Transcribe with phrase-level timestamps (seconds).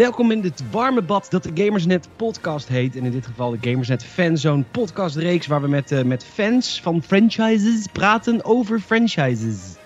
[0.00, 2.96] Welkom in het warme bad dat de Gamersnet podcast heet.
[2.96, 6.80] En in dit geval de Gamersnet Fanzone podcast reeks waar we met, uh, met fans
[6.80, 9.76] van franchises praten over franchises.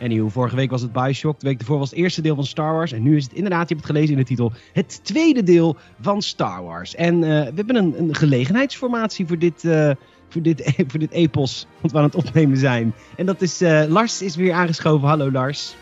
[0.00, 2.72] Anyhow, vorige week was het Bioshock, de week ervoor was het eerste deel van Star
[2.72, 2.92] Wars.
[2.92, 5.76] En nu is het inderdaad, je hebt het gelezen in de titel, het tweede deel
[6.00, 6.94] van Star Wars.
[6.94, 9.90] En uh, we hebben een, een gelegenheidsformatie voor dit, uh,
[10.28, 12.94] voor, dit, voor dit epos, wat we aan het opnemen zijn.
[13.16, 15.08] En dat is, Lars is weer aangeschoven.
[15.08, 15.74] Hallo Lars.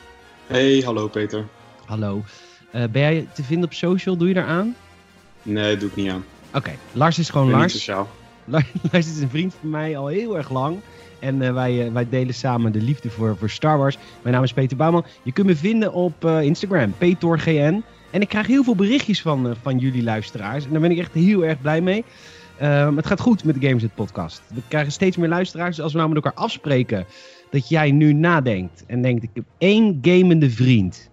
[0.47, 1.47] Hey, hallo Peter.
[1.87, 2.23] Hallo.
[2.75, 4.17] Uh, ben jij te vinden op social?
[4.17, 4.75] Doe je daar aan?
[5.43, 6.25] Nee, doe ik niet aan.
[6.49, 6.79] Oké, okay.
[6.93, 7.63] Lars is gewoon Lars.
[7.63, 8.09] Niet sociaal.
[8.93, 10.79] Lars is een vriend van mij al heel erg lang.
[11.19, 13.99] En uh, wij, uh, wij delen samen de liefde voor, voor Star Wars.
[14.23, 15.05] Mijn naam is Peter Bouwman.
[15.23, 17.83] Je kunt me vinden op Instagram, PetorGN.
[18.11, 20.65] En ik krijg heel veel berichtjes van, van jullie luisteraars.
[20.65, 22.05] En daar ben ik echt heel erg blij mee.
[22.63, 24.43] Um, het gaat goed met de Games podcast.
[24.55, 25.75] We krijgen steeds meer luisteraars.
[25.75, 27.07] Dus als we nou met elkaar afspreken
[27.51, 31.11] dat jij nu nadenkt en denkt: ik heb één gamende vriend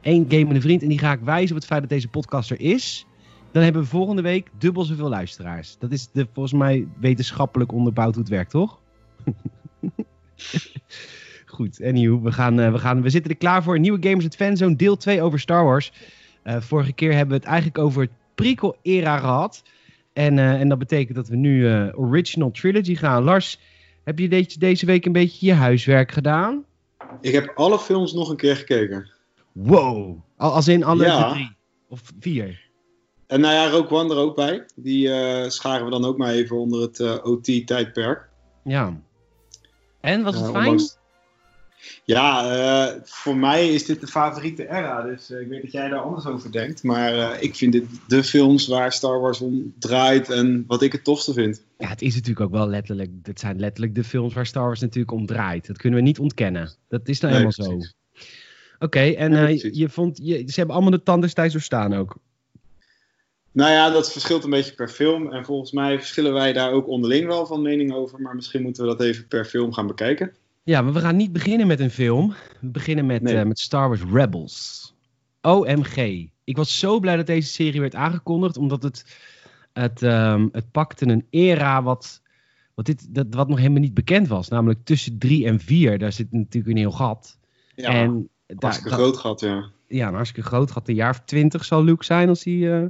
[0.00, 2.08] één game met een vriend en die ga ik wijzen op het feit dat deze
[2.08, 3.06] podcast er is.
[3.52, 5.76] Dan hebben we volgende week dubbel zoveel luisteraars.
[5.78, 8.80] Dat is de, volgens mij wetenschappelijk onderbouwd hoe het werkt, toch?
[11.46, 13.78] Goed, anyhow, we, gaan, uh, we, gaan, we zitten er klaar voor.
[13.78, 15.92] Nieuwe Gamers het Fanzone, deel 2 over Star Wars.
[16.44, 19.62] Uh, vorige keer hebben we het eigenlijk over het prequel-era gehad.
[20.12, 23.22] En, uh, en dat betekent dat we nu Original Trilogy gaan.
[23.22, 23.58] Lars,
[24.04, 26.64] heb je deze week een beetje je huiswerk gedaan?
[27.20, 29.10] Ik heb alle films nog een keer gekeken.
[29.52, 30.18] Wow.
[30.36, 31.32] Als in alle ja.
[31.32, 31.56] drie?
[31.88, 32.68] Of vier?
[33.26, 34.66] En nou ja, Rogue One er ook bij.
[34.76, 38.28] Die uh, scharen we dan ook maar even onder het uh, OT-tijdperk.
[38.64, 39.00] Ja.
[40.00, 40.80] En, was het uh, fijn?
[42.04, 45.02] Ja, voor mij is dit de favoriete era.
[45.02, 46.82] Dus ik weet dat jij daar anders over denkt.
[46.82, 51.04] Maar ik vind dit de films waar Star Wars om draait en wat ik het
[51.04, 51.64] tofste vind.
[51.78, 53.10] Ja, het is natuurlijk ook wel letterlijk.
[53.12, 55.66] Dit zijn letterlijk de films waar Star Wars natuurlijk om draait.
[55.66, 56.74] Dat kunnen we niet ontkennen.
[56.88, 57.78] Dat is nou helemaal zo.
[58.82, 62.16] Oké, en uh, je vond, je, ze hebben allemaal de tand destijds doorstaan ook.
[63.52, 65.32] Nou ja, dat verschilt een beetje per film.
[65.32, 68.20] En volgens mij verschillen wij daar ook onderling wel van mening over.
[68.20, 70.34] Maar misschien moeten we dat even per film gaan bekijken.
[70.62, 72.34] Ja, maar we gaan niet beginnen met een film.
[72.60, 73.34] We beginnen met, nee.
[73.34, 74.94] uh, met Star Wars Rebels.
[75.40, 76.26] OMG.
[76.44, 78.56] Ik was zo blij dat deze serie werd aangekondigd.
[78.56, 79.04] Omdat het,
[79.72, 82.22] het, um, het pakte een era wat,
[82.74, 84.48] wat, dit, dat, wat nog helemaal niet bekend was.
[84.48, 85.98] Namelijk tussen 3 en 4.
[85.98, 87.38] Daar zit natuurlijk een heel gat.
[87.74, 87.88] Ja.
[87.88, 88.28] En
[88.58, 89.70] hartstikke groot gat, ja.
[89.88, 90.88] Ja, een hartstikke groot gat.
[90.88, 92.54] Een jaar of twintig zal Luke zijn als hij...
[92.54, 92.86] Uh,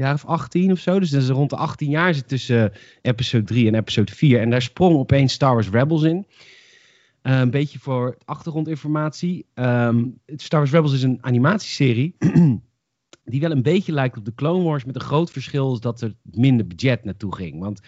[0.00, 1.00] jaar of 18 of zo.
[1.00, 4.40] Dus dat is rond de 18 jaar zit tussen uh, episode 3 en episode 4.
[4.40, 6.26] En daar sprong opeens Star Wars Rebels in.
[7.22, 9.46] Uh, een beetje voor achtergrondinformatie.
[9.54, 12.16] Um, Star Wars Rebels is een animatieserie.
[13.24, 14.84] die wel een beetje lijkt op de Clone Wars.
[14.84, 17.60] Met een groot verschil is dat er minder budget naartoe ging.
[17.60, 17.80] Want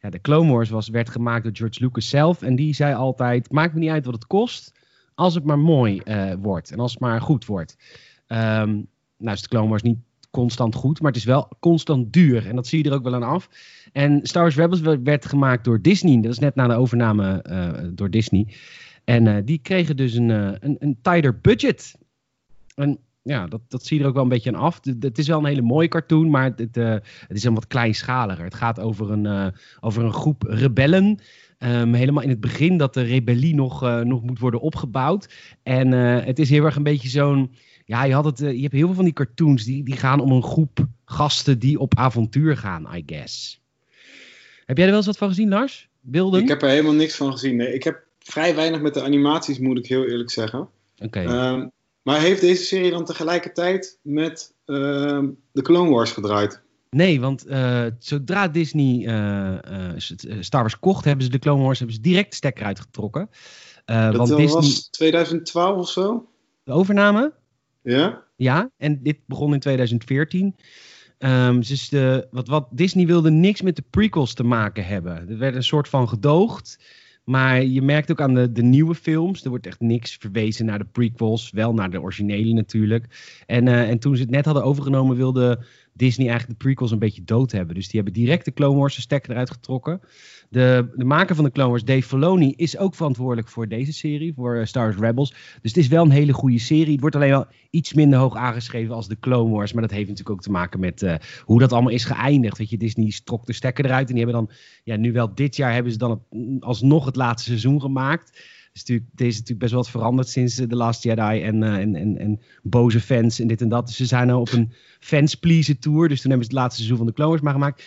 [0.00, 2.42] ja, de Clone Wars was, werd gemaakt door George Lucas zelf.
[2.42, 4.77] En die zei altijd: Maakt me niet uit wat het kost
[5.18, 7.76] als het maar mooi uh, wordt en als het maar goed wordt.
[8.26, 9.98] Um, nou is de Clone Wars niet
[10.30, 12.46] constant goed, maar het is wel constant duur.
[12.46, 13.48] En dat zie je er ook wel aan af.
[13.92, 16.20] En Star Wars Rebels werd gemaakt door Disney.
[16.20, 18.46] Dat is net na de overname uh, door Disney.
[19.04, 21.94] En uh, die kregen dus een, een, een tighter budget.
[22.74, 24.80] En ja, dat, dat zie je er ook wel een beetje aan af.
[25.00, 28.44] Het is wel een hele mooie cartoon, maar het, het is een wat kleinschaliger.
[28.44, 31.18] Het gaat over een, over een groep rebellen
[31.58, 35.28] Um, helemaal in het begin dat de rebellie nog, uh, nog moet worden opgebouwd.
[35.62, 37.54] En uh, het is heel erg een beetje zo'n.
[37.84, 40.20] Ja, je, had het, uh, je hebt heel veel van die cartoons die, die gaan
[40.20, 43.60] om een groep gasten die op avontuur gaan, I guess.
[44.64, 45.88] Heb jij er wel eens wat van gezien, Lars?
[46.00, 46.42] Beelden?
[46.42, 47.56] Ik heb er helemaal niks van gezien.
[47.56, 50.60] Nee, ik heb vrij weinig met de animaties, moet ik heel eerlijk zeggen.
[50.98, 51.20] Oké.
[51.20, 51.52] Okay.
[51.52, 51.70] Um,
[52.02, 56.62] maar heeft deze serie dan tegelijkertijd met uh, de Clone Wars gedraaid?
[56.90, 59.58] Nee, want uh, zodra Disney uh,
[59.94, 63.30] uh, Star Wars kocht, hebben ze de Clone Wars hebben ze direct de stekker uitgetrokken.
[63.84, 64.46] dat want Disney...
[64.46, 66.28] was 2012 of zo?
[66.64, 67.32] De overname?
[67.82, 68.24] Ja.
[68.36, 70.56] Ja, en dit begon in 2014.
[71.18, 75.28] Um, dus de, wat, wat Disney wilde niks met de prequels te maken hebben.
[75.28, 76.78] Er werd een soort van gedoogd.
[77.24, 80.78] Maar je merkt ook aan de, de nieuwe films, er wordt echt niks verwezen naar
[80.78, 81.50] de prequels.
[81.50, 83.04] Wel naar de originele natuurlijk.
[83.46, 85.64] En, uh, en toen ze het net hadden overgenomen, wilde
[85.98, 87.74] Disney eigenlijk de prequels een beetje dood hebben.
[87.74, 90.00] Dus die hebben direct de Clone Wars stekker eruit getrokken.
[90.50, 94.34] De, de maker van de Clone Wars, Dave Filoni, is ook verantwoordelijk voor deze serie,
[94.34, 95.30] voor uh, Star Wars Rebels.
[95.30, 96.92] Dus het is wel een hele goede serie.
[96.92, 99.72] Het wordt alleen wel iets minder hoog aangeschreven als de Clone Wars.
[99.72, 101.14] Maar dat heeft natuurlijk ook te maken met uh,
[101.44, 102.58] hoe dat allemaal is geëindigd.
[102.58, 105.56] Weet je, Disney trok de stekker eruit en die hebben dan, ja, nu wel dit
[105.56, 109.60] jaar hebben ze dan het, alsnog het laatste seizoen gemaakt is natuurlijk, deze is natuurlijk
[109.60, 113.40] best wel wat veranderd sinds The Last Jedi en, uh, en, en, en boze fans
[113.40, 113.86] en dit en dat.
[113.86, 116.08] Dus ze zijn nou op een fans pleasen tour.
[116.08, 117.84] Dus toen hebben ze het laatste seizoen van de Clone Wars maar gemaakt.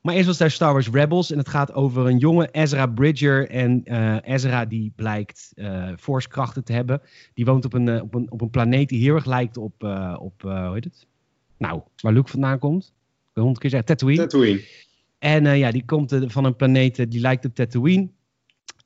[0.00, 3.48] Maar eerst was daar Star Wars Rebels en het gaat over een jonge Ezra Bridger.
[3.50, 7.00] En uh, Ezra die blijkt uh, force krachten te hebben.
[7.34, 9.82] Die woont op een, op, een, op een planeet die heel erg lijkt op,
[10.18, 11.06] op hoe heet het?
[11.58, 12.94] nou, waar Luke vandaan komt.
[13.34, 14.22] Ik honderd keer zeggen, Tatooine.
[14.22, 14.64] Tatooine.
[15.18, 18.08] En eh, ja, die komt eh, van een planeet eh, die lijkt op Tatooine.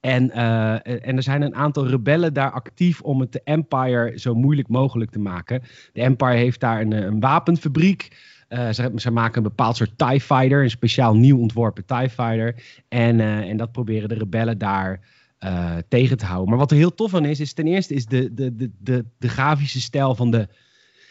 [0.00, 4.34] En, eh, en er zijn een aantal rebellen daar actief om het de Empire zo
[4.34, 5.62] moeilijk mogelijk te maken.
[5.92, 8.16] De Empire heeft daar een, eh, een wapenfabriek.
[8.48, 12.62] Eh, ze, ze maken een bepaald soort TIE Fighter, een speciaal nieuw ontworpen TIE Fighter.
[12.88, 15.00] En, en dat proberen de rebellen daar
[15.88, 16.48] tegen te houden.
[16.48, 19.28] Maar wat er heel tof aan is, is ten eerste is de, de, de, de,
[19.28, 20.48] grafische stijl van de...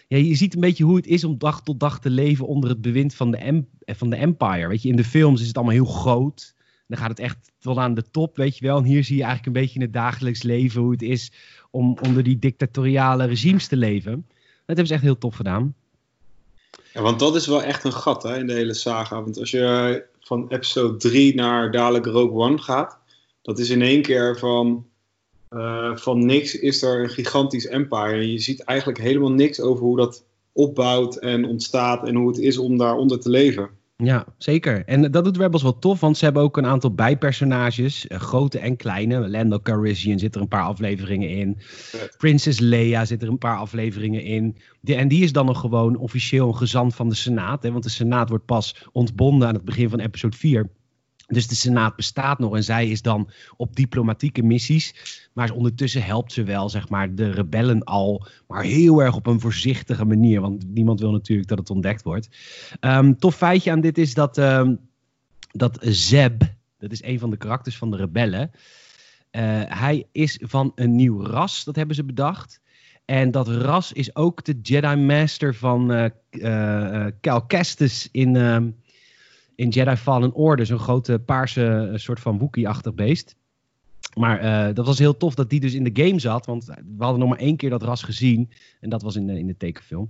[0.07, 2.69] Ja, je ziet een beetje hoe het is om dag tot dag te leven onder
[2.69, 4.67] het bewind van de, van de Empire.
[4.67, 6.55] Weet je, in de films is het allemaal heel groot.
[6.89, 8.77] Dan gaat het echt tot aan de top, weet je wel.
[8.77, 11.31] En hier zie je eigenlijk een beetje in het dagelijks leven hoe het is
[11.71, 14.25] om onder die dictatoriale regimes te leven.
[14.25, 15.75] Dat hebben ze echt heel tof gedaan.
[16.93, 19.23] Ja, want dat is wel echt een gat hè, in de hele saga.
[19.23, 22.97] Want als je van episode 3 naar dadelijk Rogue One gaat,
[23.41, 24.85] dat is in één keer van,
[25.49, 28.13] eh, van niks is er een gigantisch empire.
[28.13, 32.37] En je ziet eigenlijk helemaal niks over hoe dat opbouwt en ontstaat en hoe het
[32.37, 33.69] is om daaronder te leven.
[34.03, 34.85] Ja, zeker.
[34.85, 38.07] En dat doet Rebels wel tof, want ze hebben ook een aantal bijpersonages.
[38.07, 39.29] eh, grote en kleine.
[39.29, 41.57] Lando Calrissian zit er een paar afleveringen in.
[42.17, 44.57] Princess Leia zit er een paar afleveringen in.
[44.83, 47.63] En die is dan nog gewoon officieel een gezant van de Senaat.
[47.63, 50.69] Hè, want de Senaat wordt pas ontbonden aan het begin van episode 4.
[51.29, 54.93] Dus de Senaat bestaat nog en zij is dan op diplomatieke missies.
[55.33, 58.27] Maar ondertussen helpt ze wel, zeg maar, de rebellen al.
[58.47, 60.41] Maar heel erg op een voorzichtige manier.
[60.41, 62.29] Want niemand wil natuurlijk dat het ontdekt wordt.
[62.79, 64.75] Ehm, tof feitje aan dit is dat, ehm,
[65.51, 66.41] dat Zeb,
[66.77, 68.51] dat is een van de karakters van de rebellen.
[69.29, 72.61] eh, hij is van een nieuw ras, dat hebben ze bedacht.
[73.05, 78.69] En dat ras is ook de Jedi Master van eh, Cal Kestis in, ehm,
[79.59, 80.65] in Jedi Fallen Order.
[80.65, 83.35] Zo'n grote paarse eh, soort van Wookiee-achtig beest.
[84.17, 86.45] Maar eh, dat was heel tof dat die dus in de game zat.
[86.45, 88.49] Want we hadden nog maar één keer dat ras gezien.
[88.79, 90.09] En dat was in de, in de tekenfilm.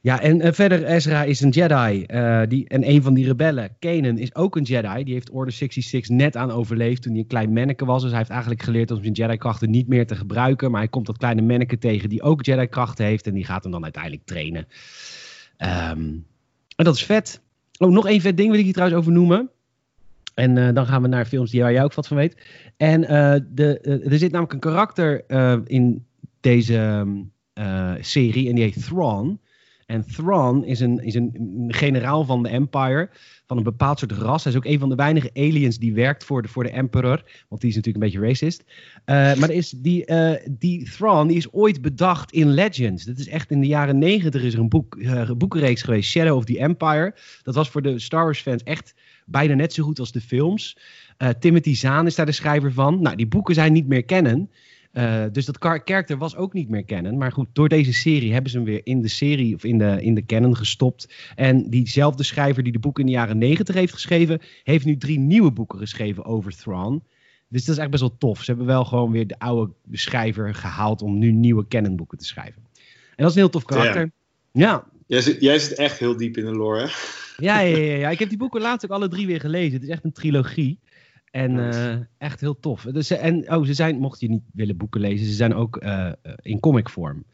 [0.00, 2.04] Ja, en eh, verder Ezra is een Jedi.
[2.04, 5.04] eh, die, en een van die rebellen, Kanan, is ook een Jedi.
[5.04, 8.00] Die heeft Order 66 net aan overleefd toen hij een klein manneke was.
[8.00, 10.70] Dus hij heeft eigenlijk geleerd om zijn Jedi-krachten niet meer te gebruiken.
[10.70, 13.26] Maar hij komt dat kleine manneke tegen die ook Jedi-krachten heeft.
[13.26, 14.66] En die gaat hem dan uiteindelijk trainen.
[15.56, 16.00] Ehm,
[16.76, 17.40] en dat is vet.
[17.78, 19.50] Oh, nog één vet ding wil ik hier trouwens over noemen.
[20.34, 22.36] En eh, dan gaan we naar films die waar jij ook wat van weet.
[22.76, 25.24] En eh, de, eh, er zit namelijk een karakter
[25.68, 26.06] in
[26.40, 27.22] deze ehm,
[27.52, 29.40] eh, serie en die heet Thrawn.
[29.86, 33.10] En Thrawn is een, is een generaal van de Empire,
[33.46, 34.44] van een bepaald soort ras.
[34.44, 37.22] Hij is ook een van de weinige aliens die werkt voor de, voor de Emperor,
[37.48, 38.64] want die is natuurlijk een beetje racist.
[39.04, 43.04] Eh, maar is die, eh, die Thrawn die is ooit bedacht in Legends.
[43.04, 46.36] Dat is echt in de jaren negentig is er een, boek, eh, boekenreeks geweest, Shadow
[46.36, 47.14] of the Empire.
[47.42, 48.94] Dat was voor de Star Wars fans echt
[49.26, 50.76] bijna net zo goed als de films.
[51.38, 53.02] Timothy Zahn is daar de schrijver van.
[53.02, 54.50] Nou, die boeken zijn niet meer kennen.
[54.92, 57.18] Eh, dus dat kar- karakter was ook niet meer kennen.
[57.18, 60.02] Maar goed, door deze serie hebben ze hem weer in de serie of in de,
[60.02, 61.14] in de canon gestopt.
[61.34, 65.18] En diezelfde schrijver die de boeken in de jaren negentig heeft geschreven, heeft nu drie
[65.18, 67.02] nieuwe boeken geschreven over Thrawn.
[67.48, 68.38] Dus dat is echt best wel tof.
[68.38, 72.62] Ze hebben wel gewoon weer de oude schrijver gehaald om nu nieuwe canonboeken te schrijven.
[73.16, 74.10] En dat is een heel tof karakter.
[74.52, 76.86] Ja, Jij zit, jij zit echt heel diep in de lore, hè?
[77.36, 78.10] ja, ja, ja, ja.
[78.10, 79.72] Ik heb die boeken laatst ook alle drie weer gelezen.
[79.72, 80.78] Het is echt een trilogie.
[81.32, 81.78] En Nice.
[81.78, 82.82] eh, echt heel tof.
[82.82, 85.76] Dus, eh, en oh, ze zijn, mocht je niet willen boeken lezen, ze zijn ook
[85.76, 86.12] eh,
[86.42, 87.24] in comic vorm.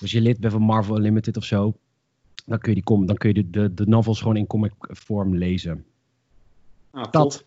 [0.00, 1.74] Als je lid bent van Marvel Unlimited of zo,
[2.46, 4.72] dan kun je, die com dan kun je de, de, de novels gewoon in comic
[4.78, 5.84] vorm lezen.
[6.90, 7.44] Ah, Dat.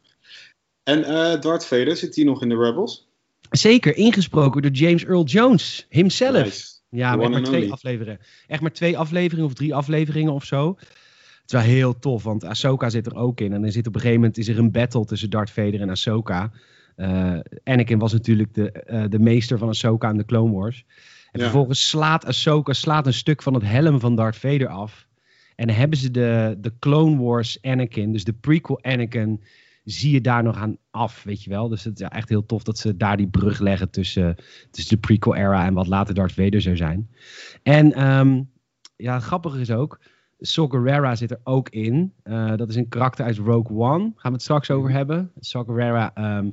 [0.84, 3.08] En eh Darth Vader, zit hij nog in de Rebels?
[3.50, 6.44] Zeker ingesproken door James Earl Jones, himself.
[6.44, 6.74] Nice.
[6.90, 7.72] Ja, maar and twee only.
[7.72, 8.20] afleveringen.
[8.48, 10.78] Echt maar twee afleveringen of drie afleveringen of zo.
[11.46, 13.54] Het is wel heel tof, want Ahsoka zit er ook in.
[13.54, 15.90] En er zit op een gegeven moment is er een battle tussen Darth Vader en
[15.90, 16.52] Ahsoka.
[16.96, 20.86] Eh Anakin was natuurlijk de, eh, de meester van Ahsoka in de Clone Wars.
[21.32, 21.44] En Ja.
[21.44, 25.08] vervolgens slaat Ahsoka slaat een stuk van het helm van Darth Vader af.
[25.56, 29.44] En dan hebben ze de, de Clone Wars Anakin, dus de prequel Anakin,
[29.84, 31.68] zie je daar nog aan af, weet je wel.
[31.70, 34.36] Dus het is echt heel tof dat ze daar die brug leggen tussen,
[34.72, 37.10] tussen de prequel era en wat later Darth Vader zou zijn.
[37.64, 38.42] En ehm,
[38.96, 40.00] ja, het grappige is ook,
[40.39, 42.13] Saw Gerrera zit er ook in.
[42.24, 44.04] Eh, dat is een karakter uit Rogue One.
[44.15, 45.32] Gaan we het straks over hebben.
[45.39, 46.50] Saw Gerrera, ehm,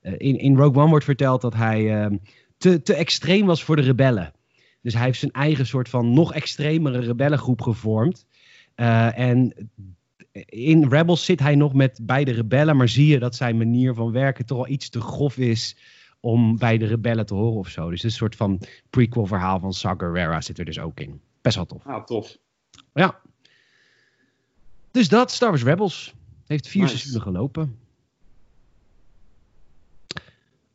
[0.00, 2.16] eh, in, in Rogue One wordt verteld dat hij ehm,
[2.56, 4.32] te, te extreem was voor de rebellen.
[4.80, 8.26] Dus hij heeft zijn eigen soort van nog extremere rebellengroep gevormd.
[8.74, 9.70] Eh, en
[10.48, 13.94] in Rebels zit hij nog met bij de rebellen, maar zie je dat zijn manier
[13.94, 15.76] van werken toch wel iets te grof is
[16.20, 17.90] om bij de rebellen te horen of zo.
[17.90, 18.60] Dus een soort van
[18.90, 21.20] prequel verhaal van Saw Gerrera zit er dus ook in.
[21.42, 21.86] Best wel tof.
[21.86, 22.36] Ah, tof.
[22.94, 23.20] Ja.
[24.94, 26.14] Dus dat, Star Wars Rebels.
[26.46, 26.96] Heeft vier Nice.
[26.98, 27.78] seizoenen gelopen.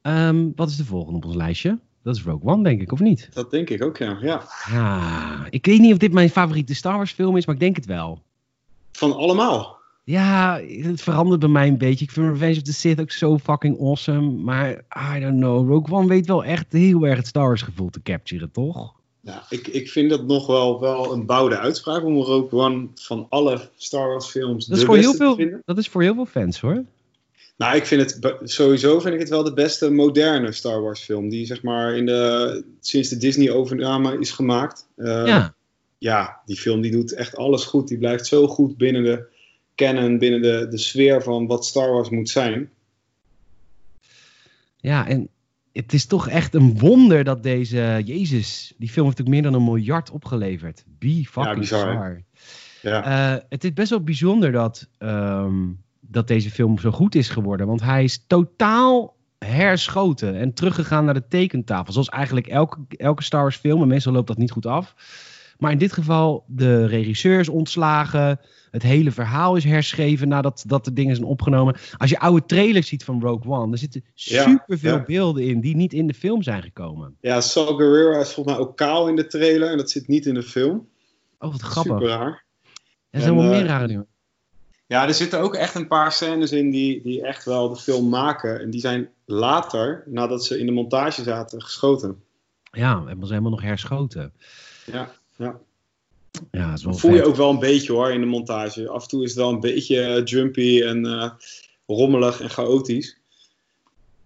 [0.01, 1.69] Ehm, wat is de volgende op ons lijstje?
[1.69, 3.29] Dat dat is Rogue One, denk ik, of niet?
[3.33, 4.17] Dat denk ik ook, ja.
[4.21, 4.43] ja.
[4.65, 7.75] Ah, ik weet niet of dit mijn favoriete Star Wars film is, maar ik denk
[7.75, 8.23] het wel.
[8.91, 9.77] Van allemaal?
[10.03, 12.05] Ja, het verandert bij mij een beetje.
[12.05, 14.31] Ik vind Revenge of the Sith ook zo fucking awesome.
[14.31, 14.69] Maar
[15.15, 15.69] I don't know.
[15.69, 18.98] Rogue One weet wel echt heel erg het Star Wars gevoel te capturen, toch?
[19.21, 23.25] Ja, ik, ik vind dat nog wel, wel een bouwde uitspraak om Rogue One van
[23.29, 25.61] alle Star Wars films dat is voor heel veel.
[25.65, 26.83] Dat is voor heel veel fans hoor.
[27.57, 31.29] Nou, ik vind het sowieso vind ik het wel de beste moderne Star Wars film.
[31.29, 34.87] Die zeg maar in de, sinds de Disney overname is gemaakt.
[34.95, 35.55] Eh, ja.
[35.97, 37.87] ja, die film die doet echt alles goed.
[37.87, 39.25] Die blijft zo goed binnen de
[39.75, 42.69] canon, binnen de, de sfeer van wat Star Wars moet zijn.
[44.77, 45.29] ja, en
[45.73, 48.01] het is toch echt een wonder dat deze...
[48.05, 50.83] Jezus, die film heeft ook meer dan een miljard opgeleverd.
[50.99, 51.93] Be fucking bizar, hè?
[51.93, 52.21] bizar.
[52.81, 53.03] Ja,
[53.35, 55.67] Eh, het is best wel bijzonder dat, ehm,
[55.99, 57.67] dat deze film zo goed is geworden.
[57.67, 61.93] Want hij is totaal herschoten en teruggegaan naar de tekentafel.
[61.93, 63.81] Zoals eigenlijk elke, elke Star Wars film.
[63.81, 64.95] En meestal loopt dat niet goed af.
[65.59, 68.39] Maar in dit geval, de regisseur is ontslagen.
[68.71, 71.75] Het hele verhaal is herschreven nadat dat de dingen zijn opgenomen.
[71.97, 75.03] Als je oude trailers ziet van Rogue One, er zitten superveel ja.
[75.03, 77.15] beelden in die niet in de film zijn gekomen.
[77.21, 79.71] ja Saul Guerrero is volgens mij ook kaal in de trailer.
[79.71, 80.87] En dat zit niet in de film.
[81.39, 81.93] Oh, wat grappig.
[81.93, 82.43] Super raar.
[83.09, 84.07] Er zijn wel En, meer eh, rare dingen.
[84.87, 88.09] Ja, er zitten ook echt een paar scènes in die, die echt wel de film
[88.09, 88.59] maken.
[88.59, 92.23] En die zijn later, nadat ze in de montage zaten, geschoten.
[92.71, 94.33] Ja, hebben ze helemaal nog herschoten.
[94.85, 95.59] Ja, ja.
[96.51, 98.89] Ja, is wel voel je ook wel een beetje hoor in de montage.
[98.89, 101.31] Af en toe is het wel een beetje eh, jumpy en eh,
[101.85, 103.19] rommelig en chaotisch.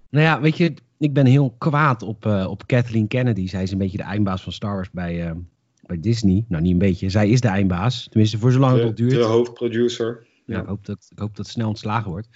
[0.09, 3.47] Nou ja, weet je, ik ben heel kwaad op, eh, op Kathleen Kennedy.
[3.47, 5.35] Zij is een beetje de eindbaas van Star Wars bij,
[5.81, 6.45] bij Disney.
[6.47, 7.09] Nou, niet een beetje.
[7.09, 8.07] Zij is de eindbaas.
[8.09, 9.11] Tenminste, voor zolang het nog duurt.
[9.11, 10.27] de hoofdproducer.
[10.45, 12.27] Ja, ik, hoop dat, ik hoop dat het snel ontslagen wordt.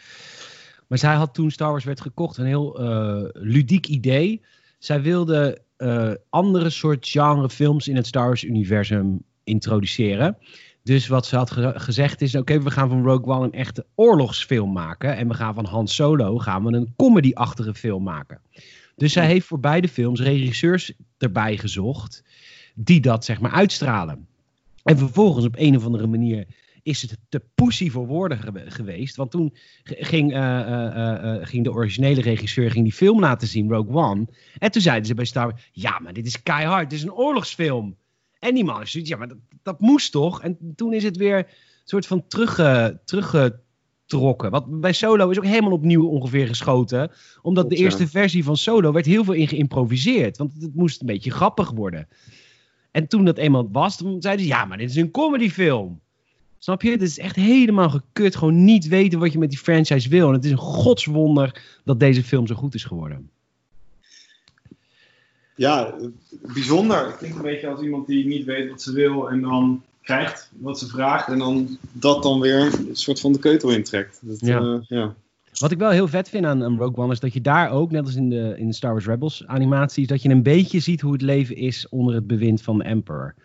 [0.88, 2.80] Maar zij had toen Star Wars werd gekocht een heel
[3.34, 4.42] ludiek idee.
[4.80, 10.38] Zij wilde eh, andere soort genre films in het Star Wars universum introduceren.
[10.84, 13.86] Dus wat ze had ge- gezegd is, oké, we gaan van Rogue One een echte
[13.96, 15.16] oorlogsfilm maken.
[15.16, 18.42] En we gaan van Han Solo gaan we een comedy-achtige film maken.
[18.96, 22.24] Dus zij heeft voor beide films regisseurs erbij gezocht
[22.76, 24.28] die dat zeg maar uitstralen.
[24.84, 26.46] En vervolgens op een of andere manier
[26.88, 29.16] is het te pussy voor woorden gewe- geweest.
[29.16, 29.54] Want toen
[29.84, 34.28] ging, eh, eh, eh, ging de originele regisseur ging die film laten zien, Rogue One.
[34.58, 37.14] En toen zeiden ze bij Star Wars, ja, maar dit is keihard, dit is een
[37.14, 37.98] oorlogsfilm.
[38.40, 40.42] En die man zoiets, ja, maar dat, dat moest toch?
[40.42, 41.46] En toen is het weer een
[41.84, 44.52] soort van terugge, teruggetrokken.
[44.52, 47.12] Wat bij Solo is ook helemaal opnieuw ongeveer geschoten.
[47.42, 48.10] Omdat de eerste ja.
[48.10, 50.38] versie van Solo werd heel veel in geïmproviseerd.
[50.38, 52.08] Want het moest een beetje grappig worden.
[52.92, 56.02] En toen dat eenmaal was, toen zeiden ze, ja, maar dit is een comedyfilm.
[56.60, 56.90] Snap je?
[56.92, 58.36] Het is echt helemaal gekut.
[58.36, 60.28] Gewoon niet weten wat je met die franchise wil.
[60.28, 63.30] En het is een godswonder dat deze film zo goed is geworden.
[65.56, 65.94] Ja,
[66.54, 67.06] bijzonder.
[67.06, 70.52] Het klinkt een beetje als iemand die niet weet wat ze wil en dan krijgt
[70.60, 72.60] wat ze vraagt en dan dat dan weer
[72.90, 74.20] een soort van de keutel intrekt.
[74.24, 74.60] Dat, Ja.
[74.60, 75.16] eh, ja.
[75.60, 77.92] Wat ik wel heel vet vind aan, aan Rogue One is dat je daar ook,
[77.92, 81.02] net als in de, in de Star Wars Rebels animaties, dat je een beetje ziet
[81.02, 83.36] hoe het leven is onder het bewind van de Emperor.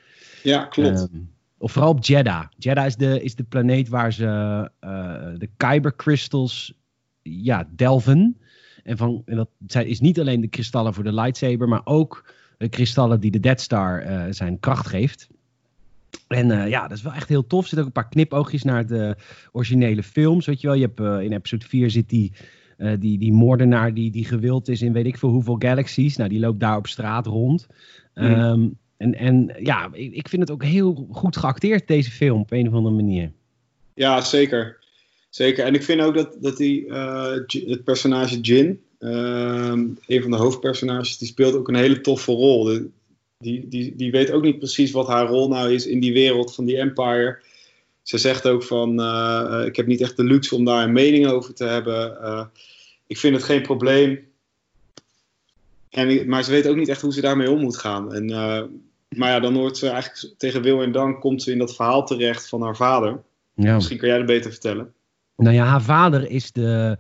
[0.43, 0.99] ja, klopt.
[0.99, 1.21] Ehm,
[1.63, 2.45] of vooral op Jeddah.
[2.59, 4.27] Jeddah is de, is de planeet waar ze
[4.81, 4.91] eh,
[5.39, 6.73] de Kyber crystals
[7.23, 8.37] ja, delven.
[8.85, 12.69] En, van, en dat is niet alleen de kristallen voor de lightsaber, maar ook de
[12.69, 15.29] kristallen die de Death Star eh, zijn kracht geeft.
[16.29, 17.63] En eh, ja, dat is wel echt heel tof.
[17.63, 19.17] Er zitten ook een paar knipoogjes naar de
[19.53, 20.47] originele films.
[20.47, 22.33] Weet je wel, je hebt in episode 4 zit die,
[22.99, 26.17] die, die moordenaar die, die gewild is in weet ik veel hoeveel galaxies.
[26.17, 27.67] Nou, die loopt daar op straat rond.
[28.15, 28.25] Hmm.
[28.25, 28.69] Ehm,
[29.03, 32.75] en, en ja, ik, vind het ook heel goed geacteerd, deze film, op een of
[32.75, 33.33] andere manier.
[33.95, 34.81] Ja, zeker.
[35.31, 35.65] Zeker.
[35.65, 37.33] En ik vind ook dat, dat die, eh,
[37.67, 42.65] het personage Jin, ehm, een van de hoofdpersonages, die speelt ook een hele toffe rol.
[43.39, 46.55] Die, die, die weet ook niet precies wat haar rol nou is in die wereld
[46.55, 47.39] van die Empire.
[48.03, 51.27] Ze zegt ook van, eh, ik heb niet echt de luxe om daar een mening
[51.27, 52.23] over te hebben.
[52.23, 52.45] Eh,
[53.07, 54.31] ik vind het geen probleem.
[55.91, 58.15] En, maar ze weet ook niet echt hoe ze daarmee om moet gaan.
[58.15, 58.31] En,
[59.17, 62.07] maar ja, dan wordt ze eigenlijk tegen wil en dank komt ze in dat verhaal
[62.07, 63.23] terecht van haar vader.
[63.55, 63.75] Ja.
[63.75, 64.93] Misschien kan jij dat beter vertellen.
[65.37, 66.97] Nou ja, haar vader is de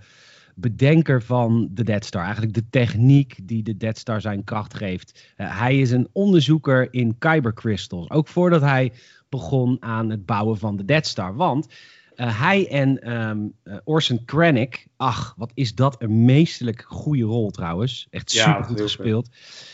[0.54, 2.23] bedenker van de Death Star.
[2.23, 5.33] Eigenlijk de techniek die de Death Star zijn kracht geeft.
[5.37, 8.11] Eh, hij is een onderzoeker in kyber crystals.
[8.11, 8.92] Ook voordat hij
[9.28, 11.35] begon aan het bouwen van de Death Star.
[11.35, 11.66] Want
[12.14, 18.07] eh, hij en eh, Orson Krennic, ach, wat is dat een meesterlijk goede rol trouwens.
[18.11, 19.28] Echt super goed gespeeld.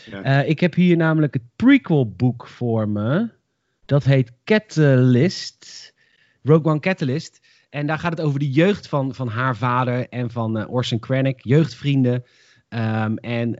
[0.05, 0.21] Ja.
[0.21, 3.29] Eh, ik heb hier namelijk het prequel boek voor me.
[3.85, 5.93] Dat heet Catalyst.
[6.43, 7.39] Rogue One Catalyst.
[7.69, 11.39] En daar gaat het over de jeugd van, van haar vader en van Orson Krennic.
[11.43, 12.23] Jeugdvrienden.
[12.69, 13.57] Ehm, en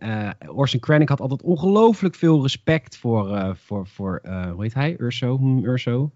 [0.47, 4.95] Orson Krennic had altijd ongelooflijk veel respect voor, voor, voor hoe heet hij?
[4.99, 5.37] Urso?
[5.37, 6.11] Hm, Urso?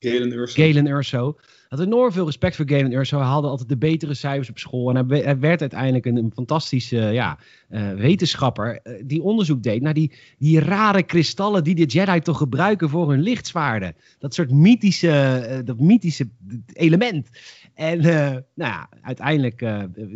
[0.00, 0.62] Galen Urso.
[0.62, 1.36] Galen Urso.
[1.70, 3.18] Had enorm veel respect voor Galen Urso.
[3.18, 4.90] Hij haalde altijd de betere cijfers op school.
[4.90, 7.38] En hij, werd uiteindelijk een, fantastische ja,
[7.96, 13.10] wetenschapper die onderzoek deed naar die, die rare kristallen die de Jedi toch gebruiken voor
[13.10, 13.94] hun lichtzwaarden.
[14.18, 16.28] Dat soort mythische, dat mythische
[16.72, 17.28] element.
[17.74, 19.64] En nou ja, uiteindelijk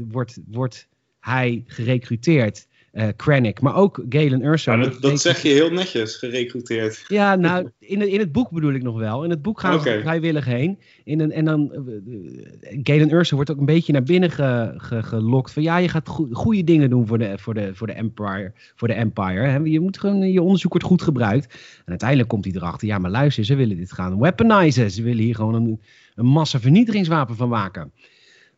[0.09, 0.89] wordt, wordt
[1.21, 2.67] hij gerecruiteerd.
[2.95, 4.73] Uh, Krennic, maar ook Galen Urso.
[4.73, 7.05] Ja, dat, dat zeg je heel netjes, gerecruiteerd.
[7.09, 9.25] Ja, nou, in, het, in het boek bedoel ik nog wel.
[9.25, 9.97] In het boek gaan okay.
[9.97, 10.79] ze vrijwillig heen.
[11.05, 15.03] In een, en dan, uh, Galen Urso wordt ook een beetje naar binnen ge, ge,
[15.03, 15.53] gelokt.
[15.53, 18.53] Van ja, je gaat go goede dingen doen voor de, voor de, voor de Empire.
[18.75, 19.57] Voor de Empire hè.
[19.57, 21.55] Je moet gewoon, je onderzoek wordt goed gebruikt.
[21.79, 24.91] En uiteindelijk komt hij erachter, ja, maar luister, ze willen dit gaan weaponizen.
[24.91, 25.81] Ze willen hier gewoon een,
[26.15, 27.93] een massa vernietigingswapen van maken.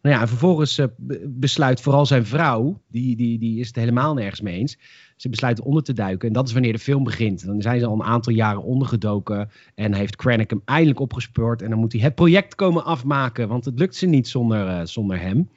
[0.06, 0.86] Nou ja, en vervolgens uh,
[1.26, 4.78] besluit vooral zijn vrouw, die, die, die is het helemaal nergens mee eens.
[5.16, 7.46] Ze besluiten onder te duiken en dat is wanneer de film begint.
[7.46, 11.62] Dan zijn ze al een aantal jaren ondergedoken en heeft Krennic hem eindelijk opgespoord.
[11.62, 14.80] En dan moet hij het project komen afmaken, want het lukt ze niet zonder, uh,
[14.84, 15.50] zonder hem.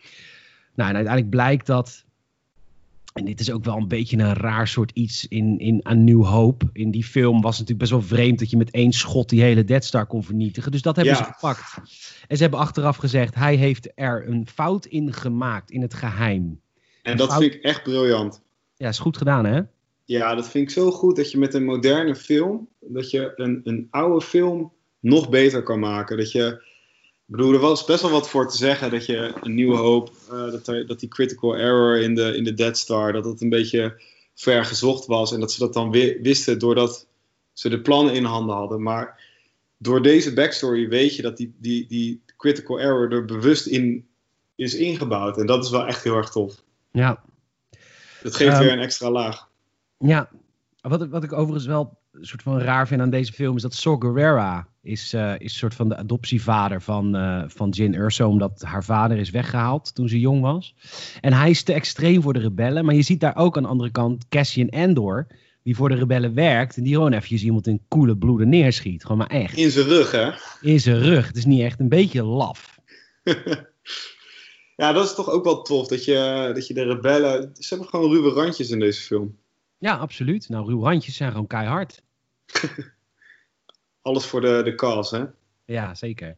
[0.76, 2.06] Nou, en uiteindelijk blijkt dat
[3.20, 6.26] en dit is ook wel een beetje een raar soort iets in, in A New
[6.26, 6.70] Hope.
[6.74, 9.42] In die film was het natuurlijk best wel vreemd dat je met één schot die
[9.42, 10.72] hele Dead Star kon vernietigen.
[10.72, 11.24] Dus dat hebben ja.
[11.24, 11.78] ze gepakt.
[12.28, 16.62] En ze hebben achteraf gezegd, hij heeft er een fout in gemaakt, in het geheim.
[17.02, 17.42] En dat fout...
[17.42, 18.42] vind ik echt briljant.
[18.76, 19.62] Ja, is goed gedaan hè?
[20.06, 23.62] Ja, dat vind ik zo goed dat je met een moderne film, dat je een,
[23.64, 26.18] een oude film nog beter kan maken.
[26.18, 26.64] Dat je
[27.30, 30.12] ik bedoel, er was best wel wat voor te zeggen dat je een nieuwe hoop,
[30.32, 33.42] uh, dat, er, dat die critical error in de, in de Dead Star, dat dat
[33.42, 34.02] een beetje
[34.36, 35.34] ver gezocht was.
[35.34, 37.08] En dat ze dat dan wisten doordat
[37.54, 38.84] ze de plannen in handen hadden.
[38.84, 39.24] Maar
[39.78, 44.08] door deze backstory weet je dat die, die, die critical error er bewust in
[44.56, 45.38] is ingebouwd.
[45.38, 46.64] En dat is wel echt heel erg tof.
[46.92, 47.24] Ja.
[48.24, 49.48] Dat geeft um, weer een extra laag.
[49.98, 50.30] Ja.
[50.82, 54.02] Wat, wat ik overigens wel soort van raar vind aan deze film is dat Saw
[54.02, 58.62] Gerrera is, uh, is een soort van de adoptievader van, uh, van Jin Urso, omdat
[58.62, 60.76] haar vader is weggehaald toen ze jong was.
[61.22, 63.70] En hij is te extreem voor de rebellen, maar je ziet daar ook aan de
[63.70, 65.28] andere kant Cassian Andor,
[65.64, 69.02] die voor de rebellen werkt en die gewoon eventjes iemand in koele bloeden neerschiet.
[69.02, 69.58] Gewoon maar echt.
[69.58, 70.32] In zijn rug, hè?
[70.62, 71.28] In zijn rug.
[71.28, 72.80] Het is niet echt een beetje laf.
[74.76, 77.52] ja, dat is toch ook wel tof, dat je, dat je de rebellen...
[77.54, 79.38] Ze hebben gewoon ruwe randjes in deze film.
[79.78, 80.50] Ja, absoluut.
[80.50, 82.02] Nou, ruwe randjes zijn gewoon keihard.
[84.02, 85.26] Alles voor de, de cause, hè?
[85.74, 86.38] Ja, zeker.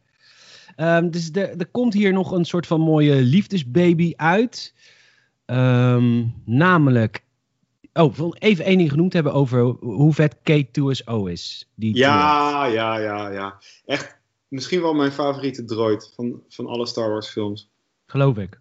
[0.76, 4.74] Um, dus er, er komt hier nog een soort van mooie liefdesbaby uit.
[5.46, 7.24] Um, namelijk.
[7.92, 11.68] Oh, even één ding genoemd hebben over hoe vet K2SO is.
[11.74, 13.58] Die ja, ja, ja, ja.
[13.84, 14.16] Echt
[14.48, 17.70] misschien wel mijn favoriete droid van, van alle Star Wars films.
[18.06, 18.60] Geloof ik.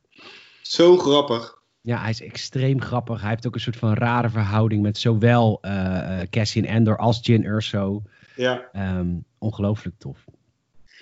[0.62, 1.61] Zo grappig.
[1.82, 3.22] Ja, hij is extreem grappig.
[3.22, 7.46] Hij heeft ook een soort van rare verhouding met zowel uh, Cassian Andor als Jin
[7.46, 8.04] Urso.
[8.36, 8.70] Ja.
[8.98, 10.26] Um, ongelooflijk tof.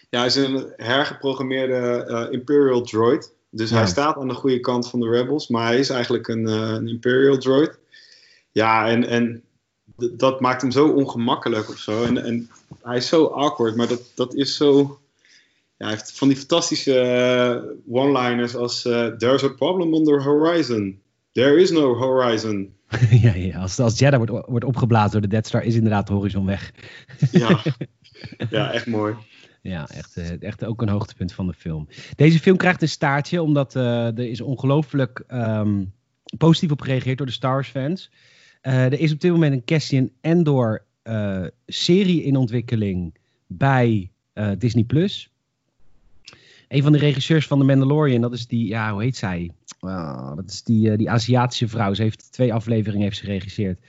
[0.10, 3.34] Ja, hij is een hergeprogrammeerde uh, Imperial droid.
[3.50, 3.78] Dus ja.
[3.78, 6.88] hij staat aan de goede kant van de Rebels, maar hij is eigenlijk een, een
[6.88, 7.80] Imperial droid.
[8.52, 9.44] Ja, en, en
[10.12, 12.04] dat maakt hem zo ongemakkelijk of zo.
[12.04, 12.50] En, en
[12.82, 15.00] hij is zo awkward, maar dat, dat is zo
[15.80, 20.22] ja, hij heeft van die fantastische uh, one-liners als uh, There's a problem on the
[20.22, 21.02] horizon.
[21.32, 22.74] There is no horizon.
[23.22, 26.14] ja, ja, als, als Jeddah wordt, wordt opgeblazen door de Death Star, is inderdaad de
[26.14, 26.72] horizon weg.
[27.32, 27.64] ja.
[28.50, 29.16] ja, echt mooi.
[29.62, 31.88] Ja, echt, uh, echt ook een hoogtepunt van de film.
[32.16, 35.94] Deze film krijgt een staartje, omdat er is ongelooflijk um,
[36.38, 38.12] positief op gereageerd door de Star Wars fans.
[38.62, 40.86] er is op dit moment een Cassian Endor
[41.66, 43.16] serie in ontwikkeling
[43.48, 44.12] bij
[44.58, 44.84] Disney+.
[44.84, 45.30] Plus
[46.70, 49.52] een van de regisseurs van The Mandalorian, dat is die, ja, hoe heet zij?
[49.82, 51.94] Uh, dat is die, uh, die Aziatische vrouw.
[51.94, 53.80] Ze heeft twee afleveringen heeft ze geregisseerd.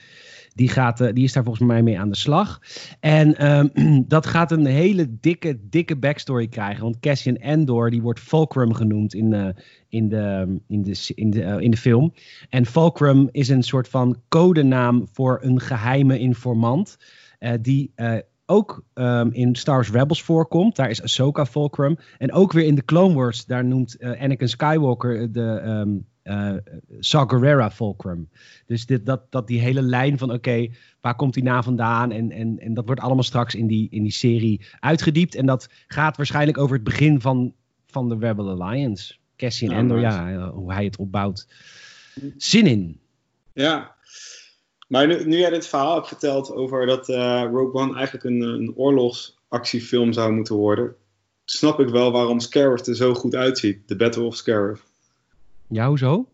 [0.53, 2.61] Die, gaat, uh, die is daar volgens mij mee aan de slag.
[2.99, 3.71] En um,
[4.07, 6.83] dat gaat een hele dikke, dikke backstory krijgen.
[6.83, 9.47] Want Cassian Endor, die wordt Fulcrum genoemd in, uh,
[9.89, 12.13] in, de, in, de, in, de, in de film.
[12.49, 16.97] En Fulcrum is een soort van codenaam voor een geheime informant.
[17.61, 17.91] die
[18.51, 20.75] ook um, in Star Wars Rebels voorkomt.
[20.75, 21.97] Daar is Ahsoka Fulcrum.
[22.17, 27.69] En ook weer in de Clone Wars, daar noemt uh, Anakin Skywalker de um, uh,
[27.69, 28.29] Fulcrum.
[28.65, 32.11] Dus dit, dat, dat die hele lijn van oké, okay, waar komt die naam vandaan?
[32.11, 35.35] En, en, en dat wordt allemaal straks in die, in die serie uitgediept.
[35.35, 37.53] En dat gaat waarschijnlijk over het begin van,
[37.85, 39.15] van de Rebel Alliance.
[39.35, 41.47] Cassian ja, Endor, ja, hoe hij het opbouwt.
[42.37, 42.99] Zin in.
[43.53, 43.95] Ja,
[44.91, 48.41] maar nu, nu jij dit verhaal hebt verteld over dat uh, Rogue One eigenlijk een,
[48.41, 50.95] een oorlogsactiefilm zou moeten worden,
[51.45, 53.87] snap ik wel waarom Scarif er zo goed uitziet.
[53.87, 54.83] De Battle of Scarif.
[55.67, 56.27] Ja, hoezo?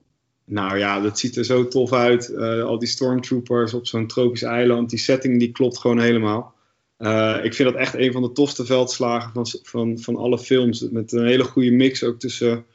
[0.46, 2.30] Nou ja, dat ziet er zo tof uit.
[2.30, 4.90] Uh, al die stormtroopers op zo'n tropisch eiland.
[4.90, 6.54] Die setting die klopt gewoon helemaal.
[7.00, 10.90] Uh, ik vind dat echt een van de tofste veldslagen van, van, van alle films.
[10.90, 12.66] Met een hele goede mix ook tussen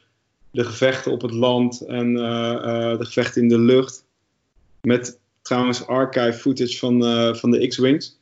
[0.51, 4.05] de gevechten op het land en uh, de gevechten in de lucht.
[4.81, 7.01] Met trouwens archive footage van,
[7.35, 8.19] van de X-Wings.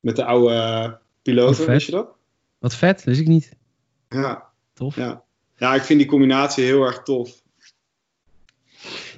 [0.00, 2.08] Met de oude piloten, weet je dat?
[2.58, 3.52] Wat vet, wist ik niet.
[4.08, 4.48] Ja.
[4.72, 4.96] Tof.
[4.96, 5.22] Ja.
[5.56, 7.42] ja, ik vind die combinatie heel erg tof.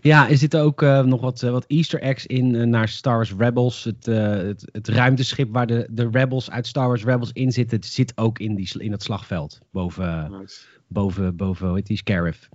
[0.03, 3.15] Ja, er zitten ook uh, nog wat, uh, wat easter eggs in uh, naar Star
[3.15, 3.85] Wars Rebels.
[3.85, 8.13] Het, het, het, ruimteschip waar de, de Rebels uit Star Wars Rebels in zitten, zit
[8.15, 9.59] ook in, die, in het slagveld.
[9.71, 10.61] Boven, nice.
[10.89, 12.49] boven, boven hoe heet die, Scarif.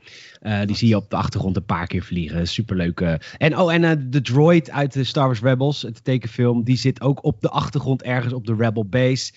[0.65, 2.47] die zie je op de achtergrond een paar keer vliegen.
[2.47, 2.99] Superleuk.
[3.38, 7.23] En, oh, en de droid uit de Star Wars Rebels, het tekenfilm, die zit ook
[7.23, 9.33] op de achtergrond ergens op de Rebel base.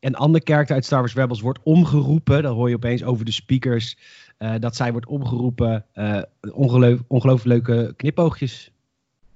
[0.00, 2.42] een ander karakter uit Star Wars Rebels wordt omgeroepen.
[2.42, 3.96] Dan hoor je opeens over de speakers.
[4.38, 5.84] Uh, dat zij wordt omgeroepen.
[5.94, 6.22] Uh,
[6.52, 8.70] ongeloof, ongelooflijk leuke knipoogjes.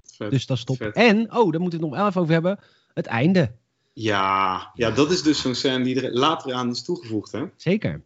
[0.03, 0.77] Vet, dus dat is top.
[0.77, 0.95] Vet.
[0.95, 2.59] En, oh, daar moeten we het nog wel even over hebben.
[2.93, 3.51] Het einde.
[3.93, 7.31] Ja, ja dat is dus zo'n scène die er later aan is toegevoegd.
[7.31, 7.43] Hè?
[7.55, 8.01] Zeker.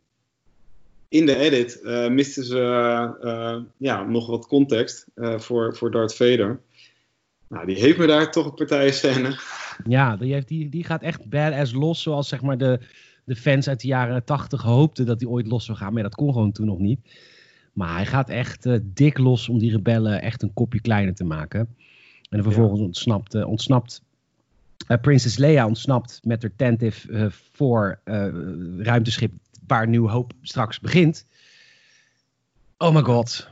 [1.10, 6.62] In de edit uh, misten ze ja, nog wat context voor, voor Darth Vader.
[7.50, 9.40] Nou, die heeft me daar toch een partij scène.
[9.88, 12.02] Ja, die, heeft, die, die gaat echt badass los.
[12.02, 12.80] Zoals zeg maar de,
[13.28, 15.94] de fans uit de jaren 80 hoopten dat hij ooit los zou gaan.
[15.94, 17.00] Maar dat kon gewoon toen nog niet.
[17.74, 21.24] Maar hij gaat echt uh, dik los om die rebellen echt een kopje kleiner te
[21.24, 21.76] maken.
[22.30, 24.02] En vervolgens ontsnapt, uh, ontsnapt
[24.88, 28.00] uh, Princess Leia ontsnapt met haar tentive voor
[28.78, 29.32] ruimteschip
[29.68, 31.26] waar New Hope straks begint.
[32.78, 33.50] Oh my god,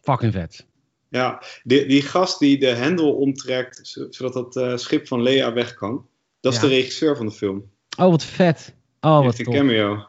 [0.00, 0.66] fucking vet.
[1.08, 6.06] Ja, die, die gast die de hendel omtrekt zodat dat schip van Leia weg kan,
[6.40, 7.70] dat is de regisseur van de film.
[7.98, 8.74] Oh, wat vet.
[9.04, 9.46] Oh, wat tof.
[9.46, 10.06] een cameo.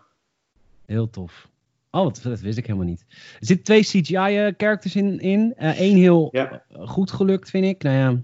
[0.86, 1.50] Heel tof.
[1.92, 3.06] Oh, wat, dat wist ik helemaal niet.
[3.10, 5.20] Er zitten twee CGI-characters in.
[5.20, 5.54] in.
[5.58, 6.64] Eén uh, heel ja.
[6.70, 7.84] goed gelukt, vind ik.
[7.84, 8.22] Nou ja.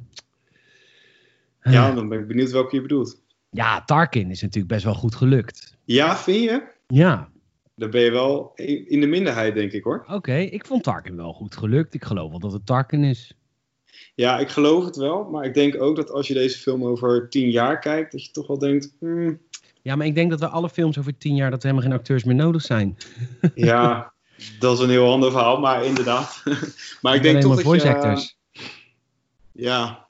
[1.72, 3.22] Ja, dan ben ik benieuwd welke je bedoelt.
[3.50, 5.78] Ja, Tarkin is natuurlijk best wel goed gelukt.
[5.84, 6.64] Ja, vind je?
[6.88, 7.30] Ja.
[7.76, 8.52] Dan ben je wel
[8.88, 10.06] in de minderheid, denk ik hoor.
[10.08, 11.94] Oké, ik vond Tarkin wel goed gelukt.
[11.94, 13.36] Ik geloof wel dat het Tarkin is.
[14.16, 15.24] Ja, ik geloof het wel.
[15.24, 18.32] Maar ik denk ook dat als je deze film over tien jaar kijkt, dat je
[18.32, 18.96] toch wel denkt.
[19.00, 19.40] Hmm,
[19.82, 22.00] ja, maar ik denk dat we alle films over tien jaar dat er helemaal geen
[22.00, 22.98] acteurs meer nodig zijn.
[23.56, 24.14] Ja,
[24.60, 26.44] dat is een heel ander verhaal, maar inderdaad.
[27.02, 27.96] maar ik denk toch dat voice je...
[27.96, 28.38] Actors.
[29.52, 30.08] Ja,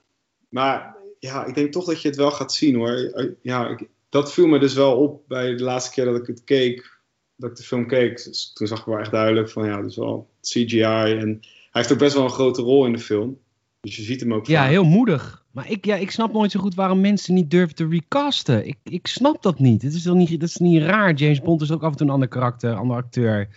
[0.50, 3.28] maar ja, ik denk toch dat je het wel gaat zien hoor.
[3.42, 3.80] Ja,
[4.10, 7.00] dat viel me dus wel op bij de laatste keer dat ik het keek,
[7.36, 8.24] dat ik de film keek.
[8.24, 11.92] Dus toen zag ik wel echt duidelijk van ja, dus wel CGI en hij heeft
[11.92, 13.40] ook best wel een grote rol in de film.
[13.82, 14.48] Dus je ziet hem ook.
[14.48, 15.46] Ja, heel moedig.
[15.52, 18.68] Maar ik, ja, ik snap nooit zo goed waarom mensen niet durven te recasten.
[18.68, 19.82] Ik, ik snap dat niet.
[19.82, 20.40] Het is wel niet.
[20.40, 21.14] Dat is niet raar.
[21.14, 23.48] James Bond is ook af en toe een ander karakter, ander acteur.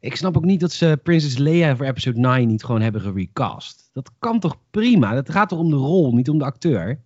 [0.00, 3.90] Ik snap ook niet dat ze Princess Leia voor episode 9 niet gewoon hebben gerecast.
[3.92, 5.14] Dat kan toch prima?
[5.14, 7.00] Het gaat toch om de rol, niet om de acteur?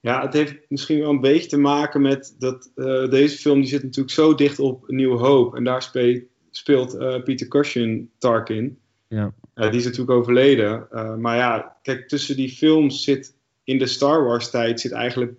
[0.00, 3.68] Ja, het heeft misschien wel een beetje te maken met dat uh, deze film die
[3.68, 5.56] zit natuurlijk zo dicht op New Hope.
[5.56, 8.78] En daar speelt, speelt uh, Peter Cushing Tarkin.
[9.12, 9.32] Ja.
[9.54, 10.88] Uh, die is natuurlijk overleden.
[10.92, 15.32] Uh, maar ja, kijk, tussen die films zit in de Star Wars tijd zit eigenlijk